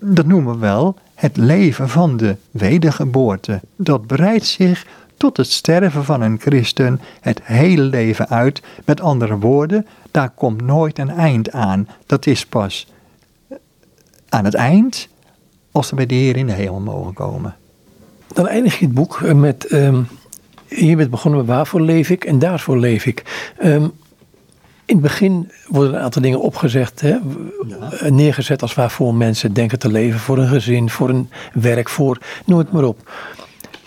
Dat 0.00 0.26
noemen 0.26 0.52
we 0.52 0.58
wel 0.58 0.96
het 1.18 1.36
leven 1.36 1.88
van 1.88 2.16
de 2.16 2.36
wedergeboorte. 2.50 3.60
Dat 3.76 4.06
breidt 4.06 4.46
zich 4.46 4.86
tot 5.16 5.36
het 5.36 5.50
sterven 5.50 6.04
van 6.04 6.20
een 6.20 6.40
christen 6.40 7.00
het 7.20 7.40
hele 7.42 7.82
leven 7.82 8.28
uit. 8.28 8.62
Met 8.84 9.00
andere 9.00 9.38
woorden, 9.38 9.86
daar 10.10 10.30
komt 10.30 10.62
nooit 10.62 10.98
een 10.98 11.10
eind 11.10 11.52
aan. 11.52 11.88
Dat 12.06 12.26
is 12.26 12.46
pas 12.46 12.86
aan 14.28 14.44
het 14.44 14.54
eind 14.54 15.08
als 15.72 15.90
we 15.90 15.96
bij 15.96 16.06
de 16.06 16.14
Heer 16.14 16.36
in 16.36 16.46
de 16.46 16.52
hemel 16.52 16.80
mogen 16.80 17.12
komen. 17.12 17.56
Dan 18.32 18.48
eindig 18.48 18.78
je 18.78 18.84
het 18.84 18.94
boek 18.94 19.20
eh, 19.22 19.34
met. 19.34 19.72
Um, 19.72 20.08
je 20.68 20.96
bent 20.96 21.10
begonnen 21.10 21.40
met 21.40 21.48
waarvoor 21.48 21.80
leef 21.80 22.10
ik 22.10 22.24
en 22.24 22.38
daarvoor 22.38 22.78
leef 22.78 23.06
ik. 23.06 23.52
Um, 23.64 23.92
in 24.88 24.94
het 24.94 25.00
begin 25.00 25.50
worden 25.66 25.94
een 25.94 26.00
aantal 26.00 26.22
dingen 26.22 26.40
opgezegd, 26.40 27.00
hè, 27.00 27.08
ja. 27.08 28.08
neergezet 28.08 28.62
als 28.62 28.74
waarvoor 28.74 29.14
mensen 29.14 29.52
denken 29.52 29.78
te 29.78 29.90
leven. 29.90 30.20
Voor 30.20 30.38
een 30.38 30.48
gezin, 30.48 30.90
voor 30.90 31.08
een 31.08 31.30
werk, 31.52 31.88
voor 31.88 32.18
noem 32.44 32.58
het 32.58 32.72
maar 32.72 32.84
op. 32.84 33.10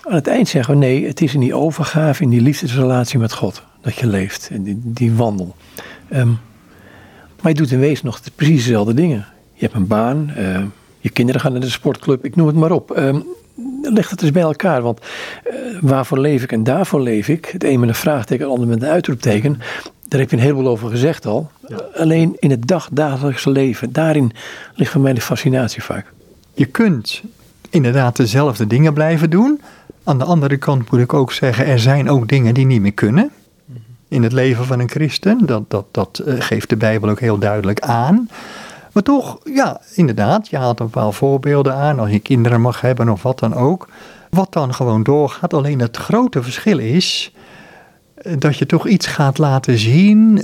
Aan 0.02 0.14
het 0.14 0.28
eind 0.28 0.48
zeggen 0.48 0.74
we 0.74 0.80
nee, 0.80 1.08
het 1.08 1.22
is 1.22 1.34
in 1.34 1.40
die 1.40 1.56
overgave, 1.56 2.24
in 2.24 2.30
die 2.30 2.42
liefdesrelatie 2.42 3.20
met 3.20 3.34
God 3.34 3.64
dat 3.82 3.96
je 3.96 4.08
leeft. 4.08 4.50
In 4.52 4.64
die, 4.64 4.80
die 4.84 5.14
wandel. 5.14 5.56
Um, 6.14 6.40
maar 7.42 7.52
je 7.52 7.58
doet 7.58 7.72
in 7.72 7.80
wezen 7.80 8.06
nog 8.06 8.22
precies 8.36 8.64
dezelfde 8.64 8.94
dingen. 8.94 9.26
Je 9.54 9.66
hebt 9.66 9.74
een 9.74 9.88
baan, 9.88 10.34
uh, 10.38 10.64
je 11.00 11.10
kinderen 11.10 11.42
gaan 11.42 11.52
naar 11.52 11.62
de 11.62 11.70
sportclub, 11.70 12.26
ik 12.26 12.36
noem 12.36 12.48
het 12.48 12.56
maar 12.56 12.72
op. 12.72 12.98
Um, 12.98 13.26
leg 13.82 14.10
het 14.10 14.22
eens 14.22 14.32
bij 14.32 14.42
elkaar, 14.42 14.82
want 14.82 15.00
uh, 15.02 15.54
waarvoor 15.82 16.20
leef 16.20 16.44
ik 16.44 16.52
en 16.52 16.64
daarvoor 16.64 17.02
leef 17.02 17.28
ik? 17.28 17.46
Het 17.46 17.64
een 17.64 17.80
met 17.80 17.90
een 17.90 17.96
vraagteken, 17.96 18.44
het 18.46 18.54
ander 18.54 18.70
met 18.70 18.82
een 18.82 18.90
uitroepteken. 18.90 19.60
Daar 20.12 20.20
heb 20.20 20.30
je 20.30 20.36
een 20.36 20.42
heleboel 20.42 20.68
over 20.68 20.90
gezegd 20.90 21.26
al. 21.26 21.52
Ja. 21.68 21.78
Alleen 21.96 22.36
in 22.40 22.50
het 22.50 22.68
dagdagelijkse 22.68 23.50
leven, 23.50 23.92
daarin 23.92 24.32
ligt 24.76 24.92
voor 24.92 25.02
mij 25.02 25.14
de 25.14 25.22
fascinatie 25.22 25.84
vaak. 25.84 26.06
Je 26.54 26.66
kunt 26.66 27.22
inderdaad 27.70 28.16
dezelfde 28.16 28.68
dingen 28.68 28.94
blijven 28.94 29.30
doen. 29.30 29.62
Aan 30.04 30.18
de 30.18 30.24
andere 30.24 30.58
kant 30.58 30.92
moet 30.92 31.00
ik 31.00 31.14
ook 31.14 31.32
zeggen, 31.32 31.66
er 31.66 31.80
zijn 31.80 32.10
ook 32.10 32.28
dingen 32.28 32.54
die 32.54 32.66
niet 32.66 32.82
meer 32.82 32.94
kunnen. 32.94 33.32
In 34.08 34.24
het 34.24 34.32
leven 34.32 34.66
van 34.66 34.80
een 34.80 34.90
christen. 34.90 35.46
Dat, 35.46 35.64
dat, 35.68 35.86
dat 35.92 36.22
uh, 36.26 36.36
geeft 36.40 36.70
de 36.70 36.78
Bijbel 36.78 37.10
ook 37.10 37.20
heel 37.20 37.38
duidelijk 37.38 37.80
aan. 37.80 38.30
Maar 38.92 39.04
toch, 39.04 39.40
ja, 39.44 39.82
inderdaad, 39.96 40.48
je 40.48 40.58
haalt 40.58 40.80
een 40.80 40.90
paar 40.90 41.14
voorbeelden 41.14 41.76
aan. 41.76 42.00
Als 42.00 42.10
je 42.10 42.20
kinderen 42.20 42.62
mag 42.62 42.82
hebben 42.82 43.10
of 43.10 43.24
wat 43.24 43.40
dan 43.40 43.54
ook. 43.54 43.88
Wat 44.30 44.54
dan 44.54 44.74
gewoon 44.74 45.04
doorgaat. 45.04 45.54
Alleen 45.54 45.80
het 45.80 45.98
grote 45.98 46.44
verschil 46.44 46.78
is 46.78 47.32
eh, 47.36 47.41
dat 48.38 48.58
je 48.58 48.66
toch 48.66 48.88
iets 48.88 49.08
gaat 49.08 49.38
laten 49.38 49.78
zien, 49.78 50.44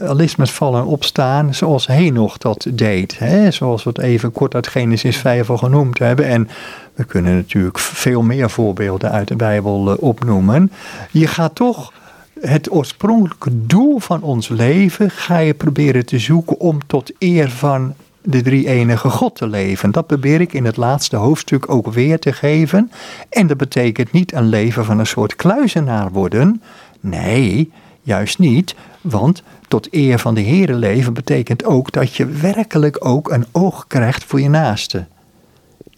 uh, 0.00 0.08
al 0.08 0.18
is 0.18 0.36
met 0.36 0.50
vallen 0.50 0.80
en 0.80 0.86
opstaan, 0.86 1.54
zoals 1.54 1.86
Henoch 1.86 2.38
dat 2.38 2.66
deed. 2.70 3.18
Hè? 3.18 3.50
Zoals 3.50 3.84
we 3.84 3.88
het 3.88 3.98
even 3.98 4.32
kort 4.32 4.54
uit 4.54 4.66
Genesis 4.66 5.16
5 5.16 5.50
al 5.50 5.56
genoemd 5.56 5.98
hebben. 5.98 6.26
En 6.26 6.48
we 6.94 7.04
kunnen 7.04 7.34
natuurlijk 7.34 7.78
veel 7.78 8.22
meer 8.22 8.50
voorbeelden 8.50 9.10
uit 9.10 9.28
de 9.28 9.36
Bijbel 9.36 9.92
uh, 9.92 10.02
opnoemen. 10.02 10.72
Je 11.10 11.26
gaat 11.26 11.54
toch 11.54 11.92
het 12.40 12.70
oorspronkelijke 12.70 13.66
doel 13.66 13.98
van 13.98 14.22
ons 14.22 14.48
leven 14.48 15.10
ga 15.10 15.38
je 15.38 15.54
proberen 15.54 16.06
te 16.06 16.18
zoeken 16.18 16.60
om 16.60 16.86
tot 16.86 17.12
eer 17.18 17.50
van 17.50 17.94
de 18.26 18.42
drie 18.42 18.68
enige 18.68 19.08
God 19.08 19.36
te 19.36 19.46
leven. 19.46 19.90
Dat 19.90 20.06
probeer 20.06 20.40
ik 20.40 20.52
in 20.52 20.64
het 20.64 20.76
laatste 20.76 21.16
hoofdstuk 21.16 21.70
ook 21.70 21.92
weer 21.92 22.18
te 22.18 22.32
geven. 22.32 22.90
En 23.28 23.46
dat 23.46 23.56
betekent 23.56 24.12
niet 24.12 24.32
een 24.32 24.48
leven 24.48 24.84
van 24.84 24.98
een 24.98 25.06
soort 25.06 25.36
kluizenaar 25.36 26.10
worden. 26.10 26.62
Nee, 27.00 27.72
juist 28.02 28.38
niet. 28.38 28.74
Want 29.00 29.42
tot 29.68 29.88
eer 29.90 30.18
van 30.18 30.34
de 30.34 30.42
Heere 30.42 30.74
leven 30.74 31.14
betekent 31.14 31.64
ook 31.64 31.92
dat 31.92 32.14
je 32.14 32.26
werkelijk 32.26 33.04
ook 33.04 33.30
een 33.30 33.46
oog 33.52 33.86
krijgt 33.86 34.24
voor 34.24 34.40
je 34.40 34.48
naaste. 34.48 35.06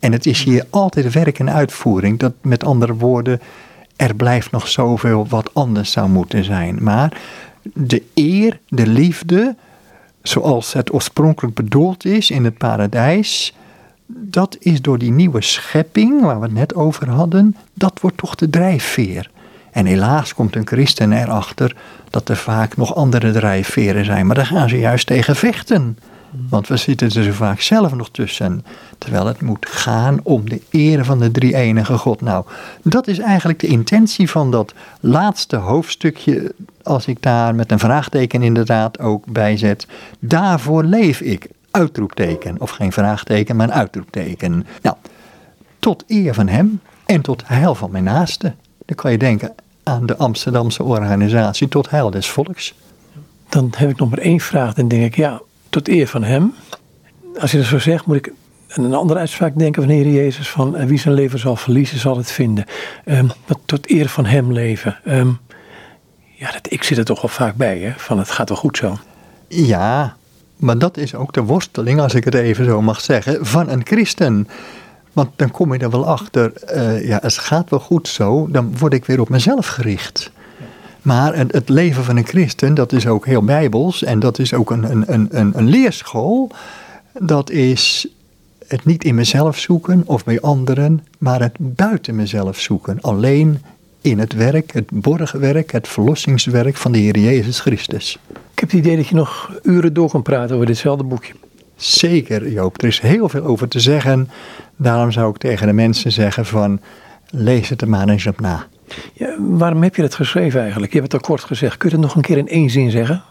En 0.00 0.12
het 0.12 0.26
is 0.26 0.42
hier 0.42 0.66
altijd 0.70 1.12
werk 1.12 1.38
en 1.38 1.50
uitvoering. 1.50 2.18
Dat 2.18 2.32
met 2.42 2.64
andere 2.64 2.94
woorden, 2.94 3.40
er 3.96 4.14
blijft 4.14 4.50
nog 4.50 4.68
zoveel 4.68 5.26
wat 5.28 5.54
anders 5.54 5.90
zou 5.90 6.08
moeten 6.08 6.44
zijn. 6.44 6.78
Maar 6.82 7.20
de 7.74 8.02
eer, 8.14 8.60
de 8.68 8.86
liefde, 8.86 9.56
zoals 10.22 10.72
het 10.72 10.92
oorspronkelijk 10.92 11.54
bedoeld 11.54 12.04
is 12.04 12.30
in 12.30 12.44
het 12.44 12.58
paradijs, 12.58 13.54
dat 14.06 14.56
is 14.60 14.82
door 14.82 14.98
die 14.98 15.12
nieuwe 15.12 15.42
schepping 15.42 16.20
waar 16.20 16.40
we 16.40 16.44
het 16.44 16.54
net 16.54 16.74
over 16.74 17.08
hadden, 17.08 17.56
dat 17.74 18.00
wordt 18.00 18.16
toch 18.16 18.34
de 18.34 18.50
drijfveer. 18.50 19.30
En 19.70 19.86
helaas 19.86 20.34
komt 20.34 20.56
een 20.56 20.66
christen 20.66 21.12
erachter 21.12 21.76
dat 22.10 22.28
er 22.28 22.36
vaak 22.36 22.76
nog 22.76 22.94
andere 22.94 23.32
drijfveren 23.32 24.04
zijn, 24.04 24.26
maar 24.26 24.36
daar 24.36 24.46
gaan 24.46 24.68
ze 24.68 24.78
juist 24.78 25.06
tegen 25.06 25.36
vechten. 25.36 25.98
Want 26.48 26.68
we 26.68 26.76
zitten 26.76 27.06
er 27.06 27.22
zo 27.22 27.32
vaak 27.32 27.60
zelf 27.60 27.94
nog 27.94 28.10
tussen. 28.10 28.64
Terwijl 28.98 29.26
het 29.26 29.40
moet 29.40 29.66
gaan 29.68 30.20
om 30.22 30.48
de 30.48 30.62
ere 30.70 31.04
van 31.04 31.18
de 31.18 31.30
drie 31.30 31.54
enige 31.54 31.98
God. 31.98 32.20
Nou, 32.20 32.44
dat 32.82 33.06
is 33.06 33.18
eigenlijk 33.18 33.60
de 33.60 33.66
intentie 33.66 34.30
van 34.30 34.50
dat 34.50 34.74
laatste 35.00 35.56
hoofdstukje. 35.56 36.54
Als 36.82 37.06
ik 37.06 37.22
daar 37.22 37.54
met 37.54 37.72
een 37.72 37.78
vraagteken 37.78 38.42
inderdaad 38.42 38.98
ook 38.98 39.26
bij 39.26 39.56
zet. 39.56 39.86
Daarvoor 40.18 40.84
leef 40.84 41.20
ik. 41.20 41.48
Uitroepteken. 41.70 42.60
Of 42.60 42.70
geen 42.70 42.92
vraagteken, 42.92 43.56
maar 43.56 43.68
een 43.68 43.74
uitroepteken. 43.74 44.66
Nou, 44.82 44.96
tot 45.78 46.04
eer 46.06 46.34
van 46.34 46.48
hem 46.48 46.80
en 47.06 47.20
tot 47.20 47.42
heil 47.46 47.74
van 47.74 47.90
mijn 47.90 48.04
naaste. 48.04 48.54
Dan 48.88 48.96
kan 48.96 49.10
je 49.10 49.18
denken 49.18 49.54
aan 49.82 50.06
de 50.06 50.16
Amsterdamse 50.16 50.82
organisatie 50.82 51.68
tot 51.68 51.90
heil 51.90 52.10
des 52.10 52.28
volks. 52.28 52.74
Dan 53.48 53.72
heb 53.76 53.90
ik 53.90 53.98
nog 53.98 54.10
maar 54.10 54.18
één 54.18 54.40
vraag. 54.40 54.74
Dan 54.74 54.88
denk 54.88 55.04
ik, 55.04 55.16
ja, 55.16 55.40
tot 55.68 55.88
eer 55.88 56.06
van 56.06 56.22
hem. 56.22 56.54
Als 57.38 57.50
je 57.50 57.56
dat 57.56 57.66
zo 57.66 57.78
zegt, 57.78 58.06
moet 58.06 58.16
ik 58.16 58.32
aan 58.68 58.84
een 58.84 58.94
andere 58.94 59.18
uitspraak 59.18 59.58
denken 59.58 59.82
van 59.82 59.90
de 59.90 59.98
Heer 59.98 60.12
Jezus: 60.12 60.48
van 60.48 60.76
eh, 60.76 60.86
wie 60.86 60.98
zijn 60.98 61.14
leven 61.14 61.38
zal 61.38 61.56
verliezen, 61.56 61.98
zal 61.98 62.16
het 62.16 62.30
vinden. 62.30 62.64
Um, 63.04 63.30
tot 63.64 63.90
eer 63.90 64.08
van 64.08 64.24
hem 64.24 64.52
leven. 64.52 64.98
Um, 65.06 65.38
ja, 66.34 66.52
dat, 66.52 66.72
ik 66.72 66.82
zit 66.82 66.98
er 66.98 67.04
toch 67.04 67.20
wel 67.20 67.30
vaak 67.30 67.54
bij, 67.54 67.78
hè? 67.78 67.92
van 67.96 68.18
het 68.18 68.30
gaat 68.30 68.48
wel 68.48 68.58
goed 68.58 68.76
zo. 68.76 68.98
Ja, 69.48 70.16
maar 70.56 70.78
dat 70.78 70.96
is 70.96 71.14
ook 71.14 71.32
de 71.32 71.42
worsteling, 71.42 72.00
als 72.00 72.14
ik 72.14 72.24
het 72.24 72.34
even 72.34 72.64
zo 72.64 72.82
mag 72.82 73.00
zeggen, 73.00 73.46
van 73.46 73.68
een 73.68 73.86
christen. 73.86 74.48
Want 75.18 75.30
dan 75.36 75.50
kom 75.50 75.72
je 75.72 75.78
er 75.78 75.90
wel 75.90 76.06
achter, 76.06 76.52
uh, 76.74 77.08
ja, 77.08 77.18
het 77.22 77.38
gaat 77.38 77.70
wel 77.70 77.80
goed 77.80 78.08
zo, 78.08 78.48
dan 78.50 78.78
word 78.78 78.92
ik 78.92 79.04
weer 79.04 79.20
op 79.20 79.28
mezelf 79.28 79.66
gericht. 79.66 80.30
Maar 81.02 81.36
het 81.36 81.68
leven 81.68 82.04
van 82.04 82.16
een 82.16 82.26
christen, 82.26 82.74
dat 82.74 82.92
is 82.92 83.06
ook 83.06 83.26
heel 83.26 83.42
bijbels 83.42 84.04
en 84.04 84.18
dat 84.18 84.38
is 84.38 84.54
ook 84.54 84.70
een, 84.70 84.90
een, 84.90 85.26
een, 85.30 85.58
een 85.58 85.68
leerschool. 85.68 86.50
Dat 87.12 87.50
is 87.50 88.06
het 88.66 88.84
niet 88.84 89.04
in 89.04 89.14
mezelf 89.14 89.58
zoeken 89.58 90.02
of 90.06 90.24
bij 90.24 90.40
anderen, 90.40 91.04
maar 91.18 91.40
het 91.40 91.56
buiten 91.58 92.16
mezelf 92.16 92.58
zoeken. 92.58 93.00
Alleen 93.00 93.62
in 94.00 94.18
het 94.18 94.32
werk, 94.32 94.72
het 94.72 94.90
borgwerk, 94.90 95.72
het 95.72 95.88
verlossingswerk 95.88 96.76
van 96.76 96.92
de 96.92 96.98
Heer 96.98 97.18
Jezus 97.18 97.60
Christus. 97.60 98.18
Ik 98.52 98.58
heb 98.58 98.70
het 98.70 98.78
idee 98.78 98.96
dat 98.96 99.06
je 99.06 99.14
nog 99.14 99.52
uren 99.62 99.92
door 99.92 100.10
kan 100.10 100.22
praten 100.22 100.54
over 100.54 100.66
ditzelfde 100.66 101.04
boekje. 101.04 101.32
Zeker, 101.78 102.48
Joop. 102.48 102.82
Er 102.82 102.88
is 102.88 103.00
heel 103.00 103.28
veel 103.28 103.44
over 103.44 103.68
te 103.68 103.80
zeggen. 103.80 104.30
Daarom 104.76 105.10
zou 105.10 105.30
ik 105.30 105.36
tegen 105.36 105.66
de 105.66 105.72
mensen 105.72 106.12
zeggen 106.12 106.46
van, 106.46 106.80
lees 107.30 107.68
het 107.68 107.80
er 107.80 107.88
maar 107.88 108.08
eens 108.08 108.26
op 108.26 108.40
na. 108.40 108.66
Ja, 109.12 109.36
waarom 109.38 109.82
heb 109.82 109.96
je 109.96 110.02
dat 110.02 110.14
geschreven 110.14 110.60
eigenlijk? 110.60 110.92
Je 110.92 110.98
hebt 110.98 111.12
het 111.12 111.22
al 111.22 111.28
kort 111.28 111.44
gezegd. 111.44 111.76
Kun 111.76 111.88
je 111.88 111.94
het 111.94 112.04
nog 112.04 112.14
een 112.14 112.22
keer 112.22 112.38
in 112.38 112.48
één 112.48 112.70
zin 112.70 112.90
zeggen? 112.90 113.22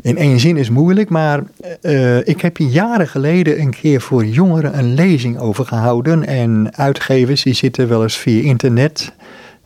In 0.00 0.16
één 0.16 0.40
zin 0.40 0.56
is 0.56 0.70
moeilijk, 0.70 1.08
maar 1.08 1.42
uh, 1.82 2.26
ik 2.26 2.40
heb 2.40 2.56
hier 2.56 2.68
jaren 2.68 3.08
geleden 3.08 3.60
een 3.60 3.70
keer 3.70 4.00
voor 4.00 4.24
jongeren 4.24 4.78
een 4.78 4.94
lezing 4.94 5.38
over 5.38 5.66
gehouden. 5.66 6.26
En 6.26 6.76
uitgevers 6.76 7.42
die 7.42 7.54
zitten 7.54 7.88
wel 7.88 8.02
eens 8.02 8.16
via 8.16 8.42
internet 8.42 9.12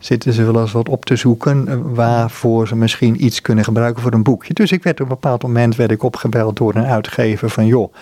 zitten 0.01 0.33
ze 0.33 0.43
wel 0.43 0.61
eens 0.61 0.71
wat 0.71 0.89
op 0.89 1.05
te 1.05 1.15
zoeken 1.15 1.67
eh, 1.67 1.75
waarvoor 1.83 2.67
ze 2.67 2.75
misschien 2.75 3.25
iets 3.25 3.41
kunnen 3.41 3.63
gebruiken 3.63 4.01
voor 4.01 4.13
een 4.13 4.23
boekje. 4.23 4.53
Dus 4.53 4.71
ik 4.71 4.83
werd 4.83 5.01
op 5.01 5.09
een 5.09 5.13
bepaald 5.13 5.41
moment 5.43 5.75
werd 5.75 5.91
ik 5.91 6.03
opgebeld 6.03 6.57
door 6.57 6.75
een 6.75 6.85
uitgever 6.85 7.49
van 7.49 7.65
joh, 7.65 7.93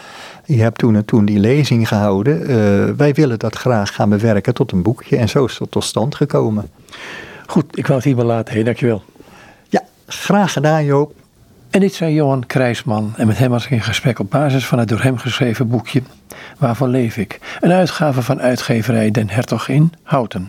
je 0.45 0.61
hebt 0.61 0.77
toen 0.77 0.95
en 0.95 1.05
toen 1.05 1.25
die 1.25 1.39
lezing 1.39 1.87
gehouden. 1.87 2.41
Eh, 2.41 2.95
wij 2.97 3.13
willen 3.13 3.39
dat 3.39 3.55
graag 3.55 3.95
gaan 3.95 4.09
bewerken 4.09 4.53
tot 4.53 4.71
een 4.71 4.81
boekje. 4.81 5.17
En 5.17 5.29
zo 5.29 5.45
is 5.45 5.59
het 5.59 5.71
tot 5.71 5.83
stand 5.83 6.15
gekomen. 6.15 6.69
Goed, 7.45 7.77
ik 7.77 7.87
wou 7.87 7.97
het 7.97 8.07
hier 8.07 8.15
wel 8.15 8.25
laten. 8.25 8.53
Hey, 8.53 8.63
dankjewel. 8.63 9.03
Ja, 9.69 9.83
graag 10.07 10.53
gedaan 10.53 10.85
Joop. 10.85 11.13
En 11.69 11.79
dit 11.79 11.93
zei 11.93 12.13
Johan 12.13 12.45
Krijsman 12.45 13.13
en 13.15 13.27
met 13.27 13.37
hem 13.37 13.49
was 13.49 13.65
ik 13.65 13.71
in 13.71 13.81
gesprek 13.81 14.19
op 14.19 14.29
basis 14.29 14.65
van 14.65 14.79
het 14.79 14.87
door 14.87 15.01
hem 15.01 15.17
geschreven 15.17 15.67
boekje 15.67 16.01
Waarvan 16.57 16.89
leef 16.89 17.17
ik? 17.17 17.39
Een 17.59 17.71
uitgave 17.71 18.21
van 18.21 18.41
uitgeverij 18.41 19.11
Den 19.11 19.29
Hertog 19.29 19.67
in 19.67 19.93
Houten. 20.03 20.47